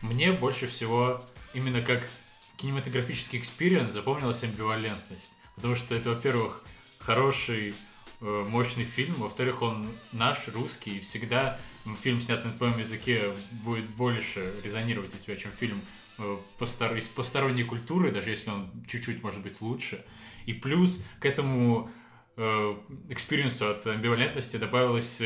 [0.03, 1.25] мне больше всего
[1.55, 2.11] именно как
[2.59, 5.33] кинематографический experience запомнилась амбивалентность.
[5.57, 6.63] Потому что это, во-первых,
[7.05, 7.75] хороший,
[8.21, 11.59] э, мощный фильм, во-вторых, он наш, русский, и всегда
[12.03, 15.83] фильм, снятый на твоем языке, будет больше резонировать у тебя, чем фильм
[16.19, 16.39] э,
[16.97, 20.05] из посторонней культуры, даже если он чуть-чуть, может быть, лучше.
[20.47, 21.91] И плюс к этому
[22.37, 22.75] Э,
[23.11, 25.23] экспириенсу от амбивалентности добавилась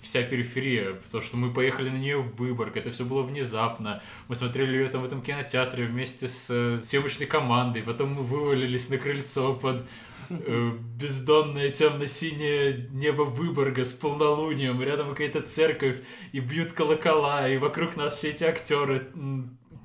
[0.00, 4.36] вся периферия, потому что мы поехали на нее в Выборг, это все было внезапно, мы
[4.36, 9.52] смотрели ее там в этом кинотеатре вместе с съемочной командой, потом мы вывалились на крыльцо
[9.52, 9.84] под
[10.28, 15.96] бездонное темно-синее небо Выборга с полнолунием, рядом какая-то церковь,
[16.32, 19.08] и бьют колокола, и вокруг нас все эти актеры,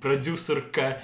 [0.02, 1.02] продюсерка,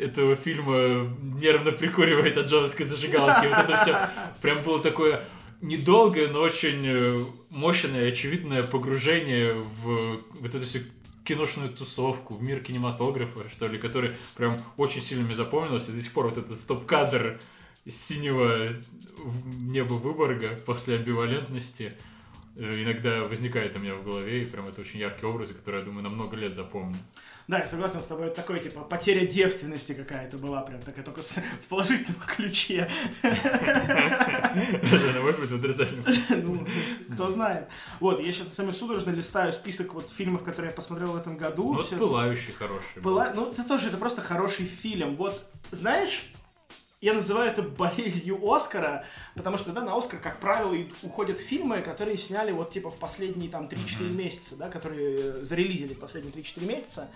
[0.00, 3.46] этого фильма нервно прикуривает от джоновской зажигалки.
[3.46, 4.08] Вот это все
[4.40, 5.24] прям было такое
[5.60, 10.80] недолгое, но очень э, мощное очевидное погружение в вот эту всю
[11.24, 15.92] киношную тусовку, в мир кинематографа, что ли, который прям очень сильно мне запомнился.
[15.92, 17.40] До сих пор вот этот стоп-кадр
[17.86, 18.74] синего
[19.44, 21.92] неба Выборга после амбивалентности
[22.56, 25.86] э, иногда возникает у меня в голове, и прям это очень яркие образы, которые, я
[25.86, 26.98] думаю, на много лет запомню.
[27.48, 31.20] Да, я согласен с тобой, это такой, типа, потеря девственности какая-то была, прям такая, только
[31.20, 32.88] с, в положительном ключе.
[33.22, 33.42] Может
[35.40, 36.04] быть, в отрицательном.
[36.30, 36.64] Ну,
[37.12, 37.68] кто знает.
[37.98, 41.74] Вот, я сейчас самый судорожно листаю список вот фильмов, которые я посмотрел в этом году.
[41.74, 43.02] Вот «Пылающий» хороший.
[43.02, 45.16] Ну, это тоже, это просто хороший фильм.
[45.16, 46.30] Вот, знаешь,
[47.00, 49.04] я называю это болезнью Оскара,
[49.34, 53.50] потому что, да, на Оскар, как правило, уходят фильмы, которые сняли вот, типа, в последние,
[53.50, 54.10] там, 3-4 mm-hmm.
[54.12, 57.08] месяца, да, которые зарелизили в последние 3-4 месяца.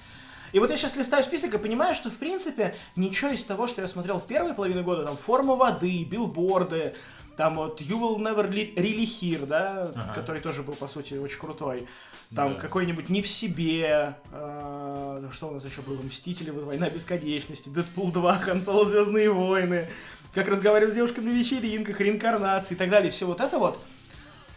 [0.53, 3.83] И вот я сейчас листаю список и понимаю, что, в принципе, ничего из того, что
[3.83, 6.95] я смотрел в первой половине года, там, форма воды, билборды,
[7.37, 10.15] там вот You Will Never Really Hear, да, ага.
[10.15, 11.89] который тоже был, по сути, очень крутой.
[12.35, 12.61] Там да.
[12.61, 18.39] какой-нибудь «Не в себе», э, что у нас еще было, «Мстители», «Война бесконечности», «Дэдпул 2»,
[18.41, 18.85] «Хан Соло.
[18.85, 19.89] Звездные войны»,
[20.33, 23.13] «Как разговаривать с девушками на вечеринках», «Реинкарнации» и так далее.
[23.13, 23.79] Все вот это вот,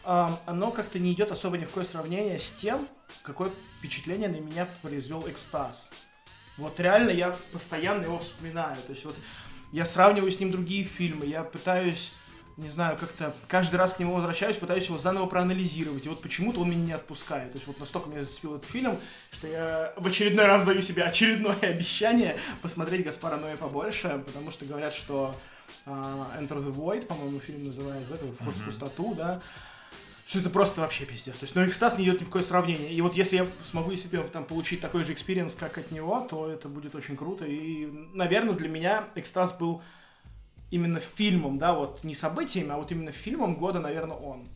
[0.06, 2.88] э, оно как-то не идет особо ни в какое сравнение с тем,
[3.22, 5.92] какое впечатление на меня произвел «Экстаз».
[6.58, 8.78] Вот реально я постоянно его вспоминаю.
[8.78, 9.16] То есть вот
[9.72, 12.14] я сравниваю с ним другие фильмы, я пытаюсь
[12.58, 16.06] не знаю, как-то каждый раз к нему возвращаюсь, пытаюсь его заново проанализировать.
[16.06, 17.52] И вот почему-то он меня не отпускает.
[17.52, 19.00] То есть вот настолько меня зацепил этот фильм,
[19.32, 24.66] что я в очередной раз даю себе очередное обещание посмотреть Гаспара Ноя побольше, потому что
[24.66, 25.36] говорят, что
[25.86, 28.62] uh, Enter the Void, по-моему, фильм называется, это «Вход mm-hmm.
[28.62, 29.42] в пустоту», да,
[30.26, 31.38] что это просто вообще пиздец.
[31.38, 32.92] То есть, но экстаз не идет ни в какое сравнение.
[32.92, 36.52] И вот если я смогу действительно там получить такой же experience, как от него, то
[36.52, 37.46] это будет очень круто.
[37.46, 39.82] И, наверное, для меня экстаз был
[40.72, 44.48] именно фильмом, да, вот не событиями, а вот именно фильмом года, наверное, он.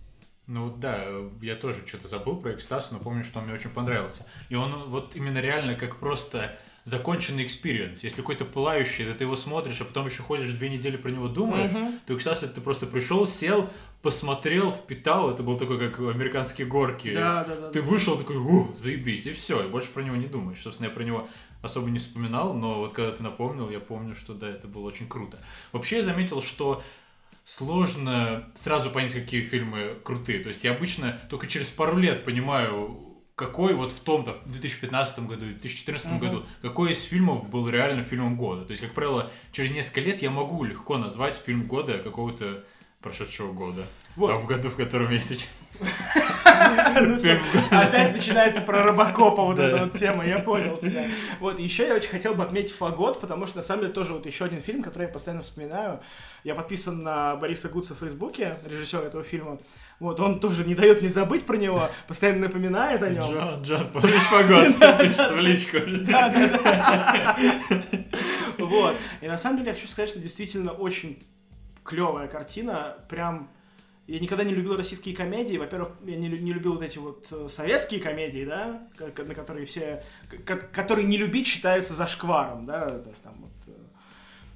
[0.47, 1.05] Ну да,
[1.41, 4.25] я тоже что-то забыл про экстаз, но помню, что он мне очень понравился.
[4.49, 8.03] И он вот именно реально как просто законченный experience.
[8.03, 11.71] Если какой-то пылающий, ты его смотришь, а потом еще ходишь две недели про него думаешь,
[11.71, 11.99] uh-huh.
[12.05, 13.69] то экстаз это ты просто пришел, сел,
[14.01, 17.13] посмотрел, впитал, это был такой, как американские горки.
[17.13, 17.67] Да, да, да.
[17.69, 20.59] Ты вышел такой, ух, заебись, и все, и больше про него не думаешь.
[20.61, 21.29] Собственно, я про него
[21.61, 25.07] особо не вспоминал, но вот когда ты напомнил, я помню, что да, это было очень
[25.07, 25.39] круто.
[25.71, 26.83] Вообще я заметил, что
[27.43, 30.39] сложно сразу понять, какие фильмы крутые.
[30.39, 35.19] То есть я обычно только через пару лет понимаю, какой вот в том-то, в 2015
[35.19, 36.19] году, в 2014 uh-huh.
[36.19, 38.65] году, какой из фильмов был реально фильмом года.
[38.65, 42.63] То есть, как правило, через несколько лет я могу легко назвать фильм года какого-то
[43.01, 43.81] прошедшего года.
[44.15, 44.31] Вот.
[44.31, 45.47] А в году, в котором я сейчас.
[47.01, 47.15] Ну
[47.71, 51.07] опять начинается про Робокопа вот эта вот тема, я понял тебя.
[51.39, 54.25] Вот, еще я очень хотел бы отметить Фагот, потому что на самом деле тоже вот
[54.25, 56.01] еще один фильм, который я постоянно вспоминаю.
[56.43, 59.59] Я подписан на Бориса Гудса в Фейсбуке, режиссер этого фильма.
[59.99, 63.31] Вот, он тоже не дает мне забыть про него, постоянно напоминает о нем.
[63.31, 64.77] Джон, Джон, помнишь Фагот?
[64.99, 65.77] Пишет в личку.
[66.11, 67.37] Да, да, да.
[68.57, 68.95] Вот.
[69.21, 71.23] И на самом деле я хочу сказать, что действительно очень
[71.83, 73.49] клевая картина, прям
[74.07, 75.57] я никогда не любил российские комедии.
[75.57, 80.03] Во-первых, я не, не любил вот эти вот э, советские комедии, да, на которые все,
[80.73, 83.71] которые не любить считаются зашкваром, да, то есть там вот э,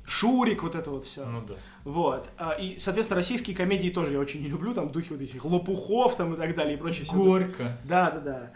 [0.07, 1.25] Шурик, вот это вот все.
[1.25, 1.55] Ну да.
[1.83, 2.29] Вот.
[2.37, 6.15] А, и, соответственно, российские комедии тоже я очень не люблю, там духи вот этих лопухов
[6.15, 7.07] там и так далее и прочее.
[7.11, 7.77] Горько.
[7.85, 8.51] Да, да, да.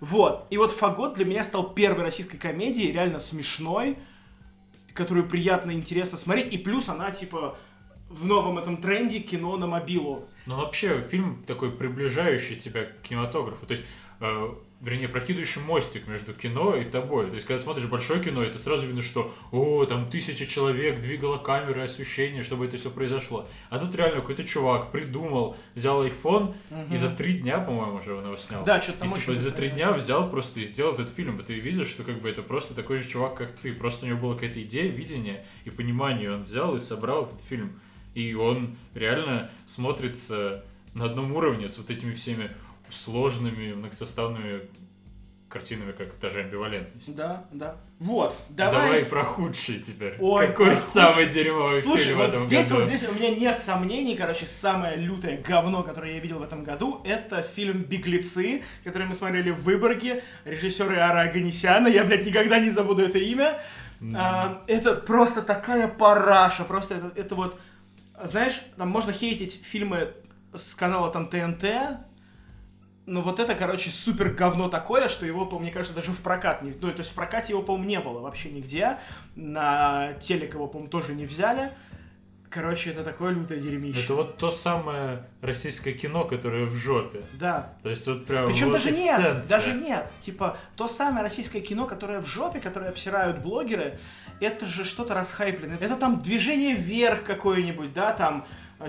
[0.00, 0.46] Вот.
[0.50, 3.98] И вот Фагот для меня стал первой российской комедией, реально смешной,
[4.92, 6.52] которую приятно и интересно смотреть.
[6.52, 7.56] И плюс она, типа,
[8.14, 10.28] в новом этом тренде кино на мобилу.
[10.46, 13.66] Ну, вообще, фильм такой приближающий тебя к кинематографу.
[13.66, 13.84] То есть,
[14.20, 17.28] э, вернее, прокидывающий мостик между кино и тобой.
[17.28, 21.38] То есть, когда смотришь большое кино, это сразу видно, что, о, там тысяча человек двигала
[21.38, 23.48] камеры и освещение, чтобы это все произошло.
[23.70, 26.54] А тут реально какой-то чувак придумал, взял iPhone
[26.90, 28.64] и за три дня, по-моему, уже он его снял.
[28.64, 31.38] Да, что-то там И типа за три дня взял просто и сделал этот фильм.
[31.40, 33.72] И ты видишь, что как бы это просто такой же чувак, как ты.
[33.72, 36.32] Просто у него была какая-то идея, видение и понимание.
[36.32, 37.80] Он взял и собрал этот фильм.
[38.14, 40.64] И он реально смотрится
[40.94, 42.50] на одном уровне с вот этими всеми
[42.90, 44.62] сложными, многосоставными
[45.48, 47.14] картинами, как даже амбивалентность.
[47.14, 47.76] Да, да.
[48.00, 49.04] Вот, Давай, давай.
[49.04, 50.16] про худший теперь.
[50.18, 52.80] Ой, Какой самый дерьмовый Слушай, фильм в вот этом здесь, году?
[52.80, 56.64] вот здесь у меня нет сомнений, короче, самое лютое говно, которое я видел в этом
[56.64, 62.58] году, это фильм «Беглецы», который мы смотрели в Выборге, режиссера Ара Аганесяна, я, блядь, никогда
[62.58, 63.60] не забуду это имя.
[64.16, 67.60] А, это просто такая параша, просто это, это вот,
[68.22, 70.14] знаешь, там можно хейтить фильмы
[70.54, 71.64] с канала там ТНТ,
[73.06, 76.62] но вот это, короче, супер говно такое, что его, по мне кажется, даже в прокат
[76.62, 76.70] не...
[76.70, 78.98] Ну, то есть в прокате его, по-моему, не было вообще нигде.
[79.36, 81.70] На телек его, по-моему, тоже не взяли.
[82.48, 84.04] Короче, это такое лютое дерьмище.
[84.04, 87.24] Это вот то самое российское кино, которое в жопе.
[87.32, 87.74] Да.
[87.82, 89.58] То есть вот прям Причем вот даже нет, эссенция.
[89.58, 90.10] даже нет.
[90.20, 93.98] Типа, то самое российское кино, которое в жопе, которое обсирают блогеры,
[94.40, 95.78] это же что-то расхайпленное.
[95.80, 98.46] Это там движение вверх какое-нибудь, да, там...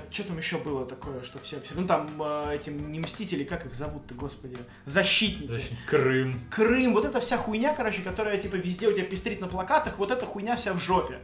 [0.10, 1.82] Что там еще было такое, что все обсирают?
[1.82, 4.58] Ну там э, этим не мстители, как их зовут-то, господи?
[4.84, 5.52] Защитники.
[5.52, 6.42] Значит, Крым.
[6.50, 10.12] Крым, вот эта вся хуйня, короче, которая типа везде у тебя пестрит на плакатах, вот
[10.12, 11.20] эта хуйня вся в жопе.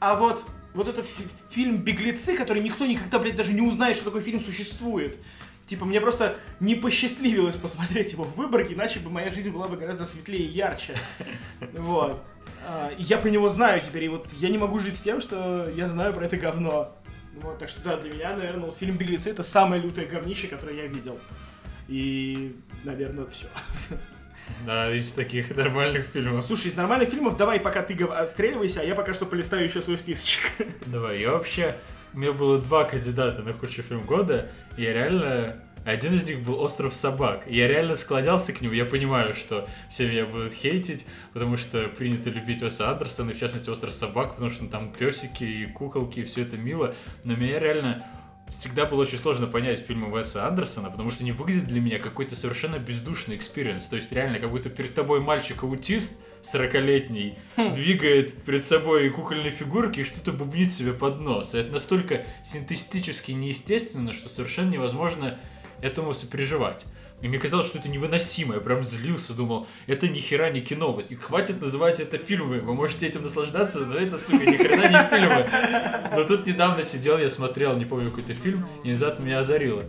[0.00, 4.06] А вот, вот этот фи- фильм «Беглецы», который никто никогда, блядь, даже не узнает, что
[4.06, 5.18] такой фильм существует.
[5.66, 9.76] Типа, мне просто не посчастливилось посмотреть его в Выборге, иначе бы моя жизнь была бы
[9.76, 10.96] гораздо светлее и ярче.
[11.74, 12.24] Вот.
[12.66, 15.20] А, И я про него знаю теперь, и вот я не могу жить с тем,
[15.20, 16.96] что я знаю про это говно.
[17.40, 20.76] Вот, так что да, для меня, наверное, вот фильм «Беглецы» это самое лютое говнище, которое
[20.76, 21.18] я видел.
[21.88, 23.46] И, наверное, все.
[24.66, 26.44] Да, из таких нормальных фильмов.
[26.44, 29.96] Слушай, из нормальных фильмов давай пока ты отстреливайся, а я пока что полистаю еще свой
[29.96, 30.42] списочек.
[30.86, 31.76] Давай, я вообще...
[32.12, 35.62] У меня было два кандидата на худший фильм года, и я реально...
[35.90, 37.44] Один из них был «Остров собак».
[37.48, 38.72] Я реально склонялся к нему.
[38.72, 43.40] Я понимаю, что все меня будут хейтить, потому что принято любить Уэса Андерсона, и в
[43.40, 46.94] частности «Остров собак», потому что там песики и куколки, и все это мило.
[47.24, 48.06] Но меня реально
[48.48, 52.36] всегда было очень сложно понять фильмы Уэса Андерсона, потому что они выглядят для меня какой-то
[52.36, 53.86] совершенно бездушный experience.
[53.86, 57.36] То есть реально, как будто перед тобой мальчик-аутист 40-летний
[57.74, 61.56] двигает перед собой кукольные фигурки и что-то бубнит себе под нос.
[61.56, 65.38] И это настолько синтетически неестественно, что совершенно невозможно
[65.82, 66.86] этому сопереживать.
[67.22, 68.54] И мне казалось, что это невыносимо.
[68.54, 70.92] Я прям злился, думал, это ни хера не кино.
[70.92, 72.60] Вот, и хватит называть это фильмы.
[72.60, 75.46] Вы можете этим наслаждаться, но это, сука, ни хрена не фильмы.
[76.16, 79.84] Но тут недавно сидел, я смотрел, не помню, какой-то фильм, и внезапно меня озарило.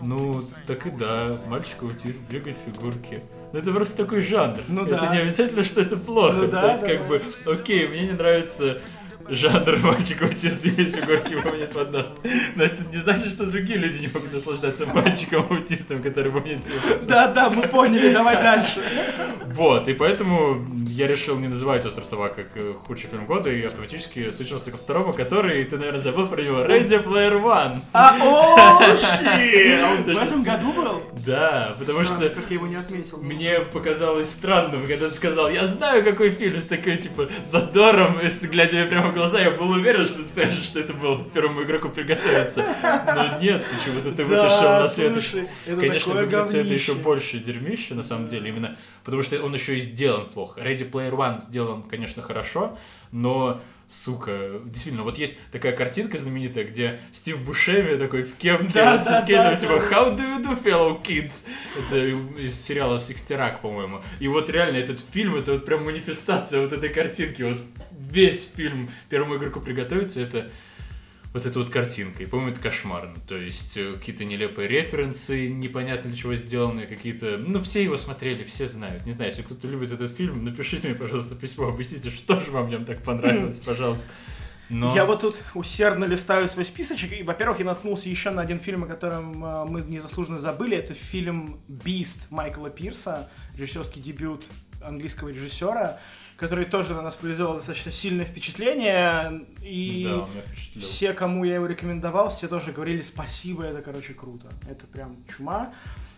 [0.00, 3.20] Ну, так и да, мальчик-аутист двигает фигурки.
[3.52, 4.58] Ну, это просто такой жанр.
[4.68, 5.14] Ну это да.
[5.14, 6.36] не обязательно, что это плохо.
[6.36, 7.06] Ну да, То есть, да, как да.
[7.08, 8.78] бы, окей, мне не нравится
[9.28, 12.14] жанр мальчик-аутист двигает фигурки бубнит под нос.
[12.54, 16.76] Но это не значит, что другие люди не могут наслаждаться мальчиком-аутистом, который бубнит себе.
[17.02, 18.82] Да, да, мы поняли, давай дальше.
[19.56, 23.62] Вот, и поэтому я решил не называть «Остров собак» как э, худший фильм года, и
[23.62, 27.80] автоматически switchился ко второму, который, ты, наверное, забыл про него, Ready Player One.
[27.92, 28.56] А, о!
[28.56, 28.96] А
[30.04, 31.02] в этом году был?
[31.24, 33.18] Да, потому что как я его не отметил.
[33.18, 38.76] мне показалось странным, когда ты сказал, я знаю, какой фильм, с такой, типа, задором, глядя
[38.76, 42.64] мне прямо глаза, я был уверен, что ты скажешь, что это был первому игроку приготовиться.
[42.82, 45.12] Но нет, почему-то ты вытащил Да, на свет.
[45.12, 49.54] слушай, это Конечно, «Беглецы» это еще больше дерьмище, на самом деле, именно потому что он
[49.54, 50.60] еще и сделан плохо.
[50.60, 52.78] Ready Player One сделан, конечно, хорошо,
[53.10, 58.98] но Сука, действительно, вот есть такая картинка знаменитая, где Стив Бушеми такой в кепке Да,
[58.98, 59.72] со да, скейтом, да, типа.
[59.72, 61.44] How do you do, fellow kids?
[61.78, 62.06] Это
[62.40, 64.02] из сериала Сикстерак, по-моему.
[64.18, 67.42] И вот реально этот фильм, это вот прям манифестация вот этой картинки.
[67.42, 67.62] Вот
[68.10, 70.50] весь фильм первому игроку приготовиться, это
[71.36, 72.22] вот эта вот картинка.
[72.22, 73.14] И, по-моему, это кошмарно.
[73.28, 77.36] То есть э, какие-то нелепые референсы, непонятно для чего сделанные, какие-то...
[77.36, 79.04] Ну, все его смотрели, все знают.
[79.04, 82.66] Не знаю, если кто-то любит этот фильм, напишите мне, пожалуйста, письмо, объясните, что же вам
[82.66, 84.06] в нем так понравилось, пожалуйста.
[84.70, 84.94] Но...
[84.94, 88.84] Я вот тут усердно листаю свой списочек, и, во-первых, я наткнулся еще на один фильм,
[88.84, 90.74] о котором э, мы незаслуженно забыли.
[90.74, 94.46] Это фильм «Бист» Майкла Пирса, режиссерский дебют
[94.82, 96.00] английского режиссера,
[96.36, 99.46] который тоже на нас произвел достаточно сильное впечатление.
[99.62, 104.48] И Да, все, кому я его рекомендовал, все тоже говорили спасибо, это, короче, круто.
[104.68, 105.72] Это прям чума.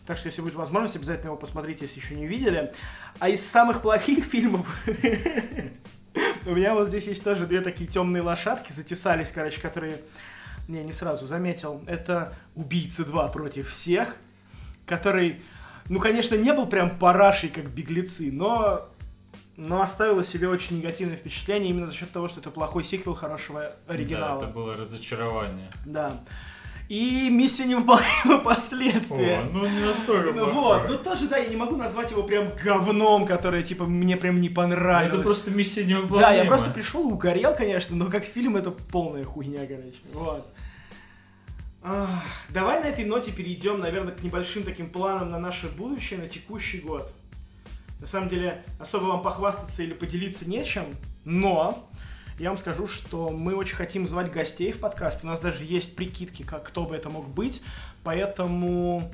[0.07, 2.73] Так что, если будет возможность, обязательно его посмотрите, если еще не видели.
[3.19, 4.67] А из самых плохих фильмов
[6.47, 10.01] у меня вот здесь есть тоже две такие темные лошадки, затесались, короче, которые
[10.67, 11.83] Не, не сразу, заметил.
[11.87, 14.17] Это «Убийцы 2 против всех»,
[14.87, 15.43] который,
[15.89, 18.89] ну, конечно, не был прям парашей, как «Беглецы», но
[19.59, 23.73] но оставила себе очень негативное впечатление именно за счет того, что это плохой сиквел хорошего
[23.89, 24.39] оригинала.
[24.39, 25.69] Да, это было разочарование.
[25.85, 26.21] Да.
[26.89, 29.41] И миссия невыполнима последствия.
[29.41, 32.51] О, ну не настолько Ну вот, ну тоже, да, я не могу назвать его прям
[32.63, 35.13] говном, которое, типа, мне прям не понравилось.
[35.13, 36.21] Это просто миссия невыполнима.
[36.21, 39.99] Да, я просто пришел и угорел, конечно, но как фильм это полная хуйня, короче.
[40.15, 40.47] Вот.
[41.83, 46.29] Ах, давай на этой ноте перейдем, наверное, к небольшим таким планам на наше будущее, на
[46.29, 47.13] текущий год.
[48.01, 50.87] На самом деле, особо вам похвастаться или поделиться нечем,
[51.25, 51.89] но
[52.39, 55.25] я вам скажу, что мы очень хотим звать гостей в подкаст.
[55.25, 57.63] У нас даже есть прикидки, как кто бы это мог быть.
[58.05, 59.11] Поэтому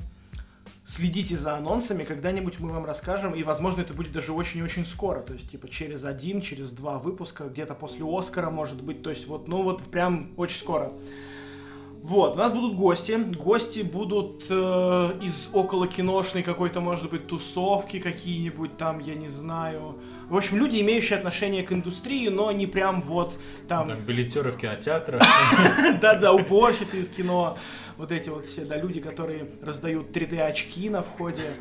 [0.85, 5.33] следите за анонсами, когда-нибудь мы вам расскажем, и, возможно, это будет даже очень-очень скоро, то
[5.33, 9.47] есть, типа, через один, через два выпуска, где-то после Оскара, может быть, то есть, вот,
[9.47, 10.93] ну, вот, прям очень скоро.
[12.05, 13.13] Вот, у нас будут гости.
[13.13, 14.53] Гости будут э,
[15.23, 19.97] из около киношной какой-то, может быть, тусовки какие-нибудь там, я не знаю.
[20.29, 23.87] В общем, люди, имеющие отношение к индустрии, но не прям вот там...
[23.87, 25.23] Так, билетеры в кинотеатрах.
[26.01, 27.57] Да-да, уборщицы из кино.
[27.97, 31.55] Вот эти вот все, да, люди, которые раздают 3D-очки на входе.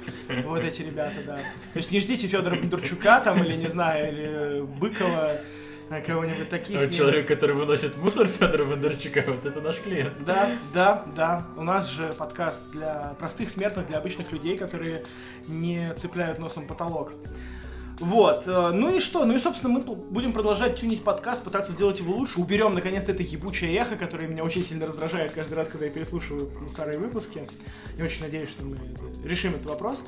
[0.44, 1.36] Вот эти ребята, да.
[1.36, 5.38] То есть не ждите Федора Бондарчука там, или, не знаю, или Быкова
[6.06, 6.80] кого-нибудь таких.
[6.80, 10.12] А человек, который выносит мусор Федора Бондарчука, вот это наш клиент.
[10.24, 11.46] Да, да, да.
[11.56, 15.04] У нас же подкаст для простых смертных, для обычных людей, которые
[15.48, 17.12] не цепляют носом потолок.
[18.00, 19.24] Вот, э, ну и что?
[19.24, 22.40] Ну и, собственно, мы будем продолжать тюнить подкаст, пытаться сделать его лучше.
[22.40, 26.50] Уберем, наконец-то, это ебучее эхо, которое меня очень сильно раздражает каждый раз, когда я переслушиваю
[26.68, 27.48] старые выпуски.
[27.96, 28.76] Я очень надеюсь, что мы
[29.24, 30.02] решим этот вопрос.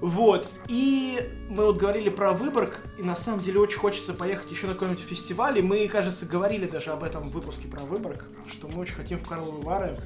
[0.00, 0.46] Вот.
[0.68, 4.74] И мы вот говорили про Выборг, и на самом деле очень хочется поехать еще на
[4.74, 5.58] какой-нибудь фестиваль.
[5.58, 9.18] И мы, кажется, говорили даже об этом в выпуске про Выборг, что мы очень хотим
[9.18, 9.96] в Карловы Вары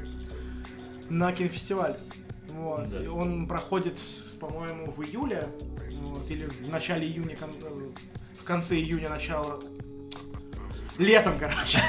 [1.08, 1.94] на кинофестиваль.
[2.54, 2.90] Вот.
[2.90, 3.02] Да.
[3.02, 3.98] И он проходит,
[4.40, 5.46] по-моему, в июле,
[6.00, 7.36] вот, или в начале июня,
[8.34, 9.60] в конце июня, начало
[11.00, 11.80] Летом, короче.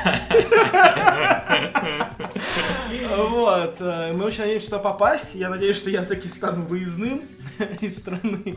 [3.09, 3.75] Вот.
[3.81, 5.35] Э, мы очень надеемся туда попасть.
[5.35, 7.23] Я надеюсь, что я таки стану выездным
[7.81, 8.55] из страны.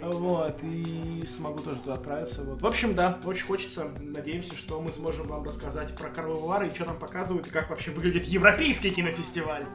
[0.00, 2.44] Вот, и смогу тоже туда отправиться.
[2.44, 2.62] Вот.
[2.62, 3.88] В общем, да, очень хочется.
[4.00, 7.70] Надеемся, что мы сможем вам рассказать про Карловы Вары и что там показывают, и как
[7.70, 9.66] вообще выглядит европейский кинофестиваль.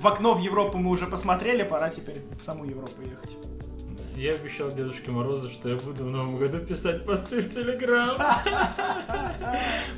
[0.00, 3.36] В окно в Европу мы уже посмотрели, пора теперь в саму Европу ехать.
[4.14, 8.16] Я обещал Дедушке Морозу, что я буду в новом году писать посты в Телеграм.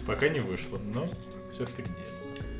[0.06, 1.06] Пока не вышло, но
[1.52, 1.92] все впереди.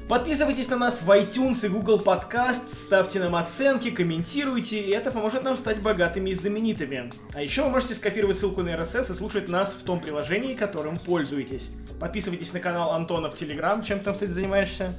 [0.09, 5.43] Подписывайтесь на нас в iTunes и Google Podcast, ставьте нам оценки, комментируйте, и это поможет
[5.43, 7.12] нам стать богатыми и знаменитыми.
[7.35, 10.98] А еще вы можете скопировать ссылку на RSS и слушать нас в том приложении, которым
[10.98, 11.70] пользуетесь.
[12.01, 13.82] Подписывайтесь на канал Антона в Телеграм.
[13.82, 14.94] Чем ты там, кстати, занимаешься?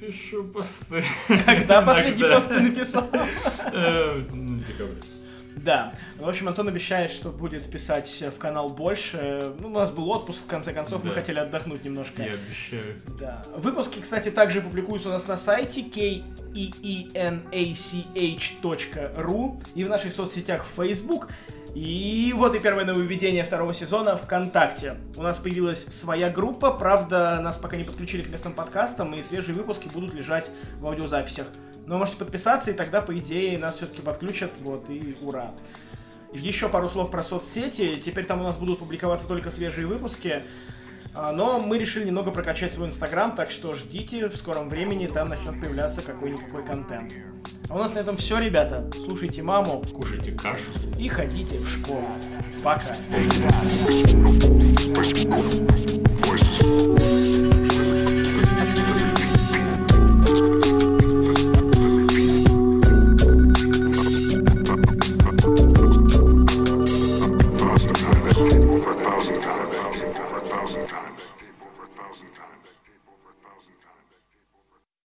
[0.00, 1.04] Пишу посты.
[1.44, 3.08] Когда последний пост ты написал?
[3.72, 4.92] Э, декабрь.
[5.64, 5.94] Да.
[6.18, 9.52] В общем, Антон обещает, что будет писать в канал больше.
[9.58, 11.08] Ну, у нас был отпуск, в конце концов, да.
[11.08, 12.22] мы хотели отдохнуть немножко.
[12.22, 13.02] Я обещаю.
[13.18, 13.44] Да.
[13.56, 17.22] Выпуски, кстати, также публикуются у нас на сайте keenach.ru
[19.74, 21.28] и в наших соцсетях в Facebook.
[21.80, 24.96] И вот и первое нововведение второго сезона ВКонтакте.
[25.16, 29.54] У нас появилась своя группа, правда, нас пока не подключили к местным подкастам, и свежие
[29.54, 30.50] выпуски будут лежать
[30.80, 31.46] в аудиозаписях.
[31.86, 35.52] Но можете подписаться, и тогда, по идее, нас все-таки подключат, вот, и ура.
[36.32, 37.94] Еще пару слов про соцсети.
[37.94, 40.42] Теперь там у нас будут публиковаться только свежие выпуски.
[41.14, 45.60] Но мы решили немного прокачать свой инстаграм, так что ждите, в скором времени там начнет
[45.60, 47.14] появляться какой-никакой контент.
[47.68, 48.90] А у нас на этом все, ребята.
[48.94, 49.82] Слушайте маму.
[49.92, 50.70] Кушайте кашу.
[50.98, 52.06] И ходите в школу.
[52.62, 52.94] Пока.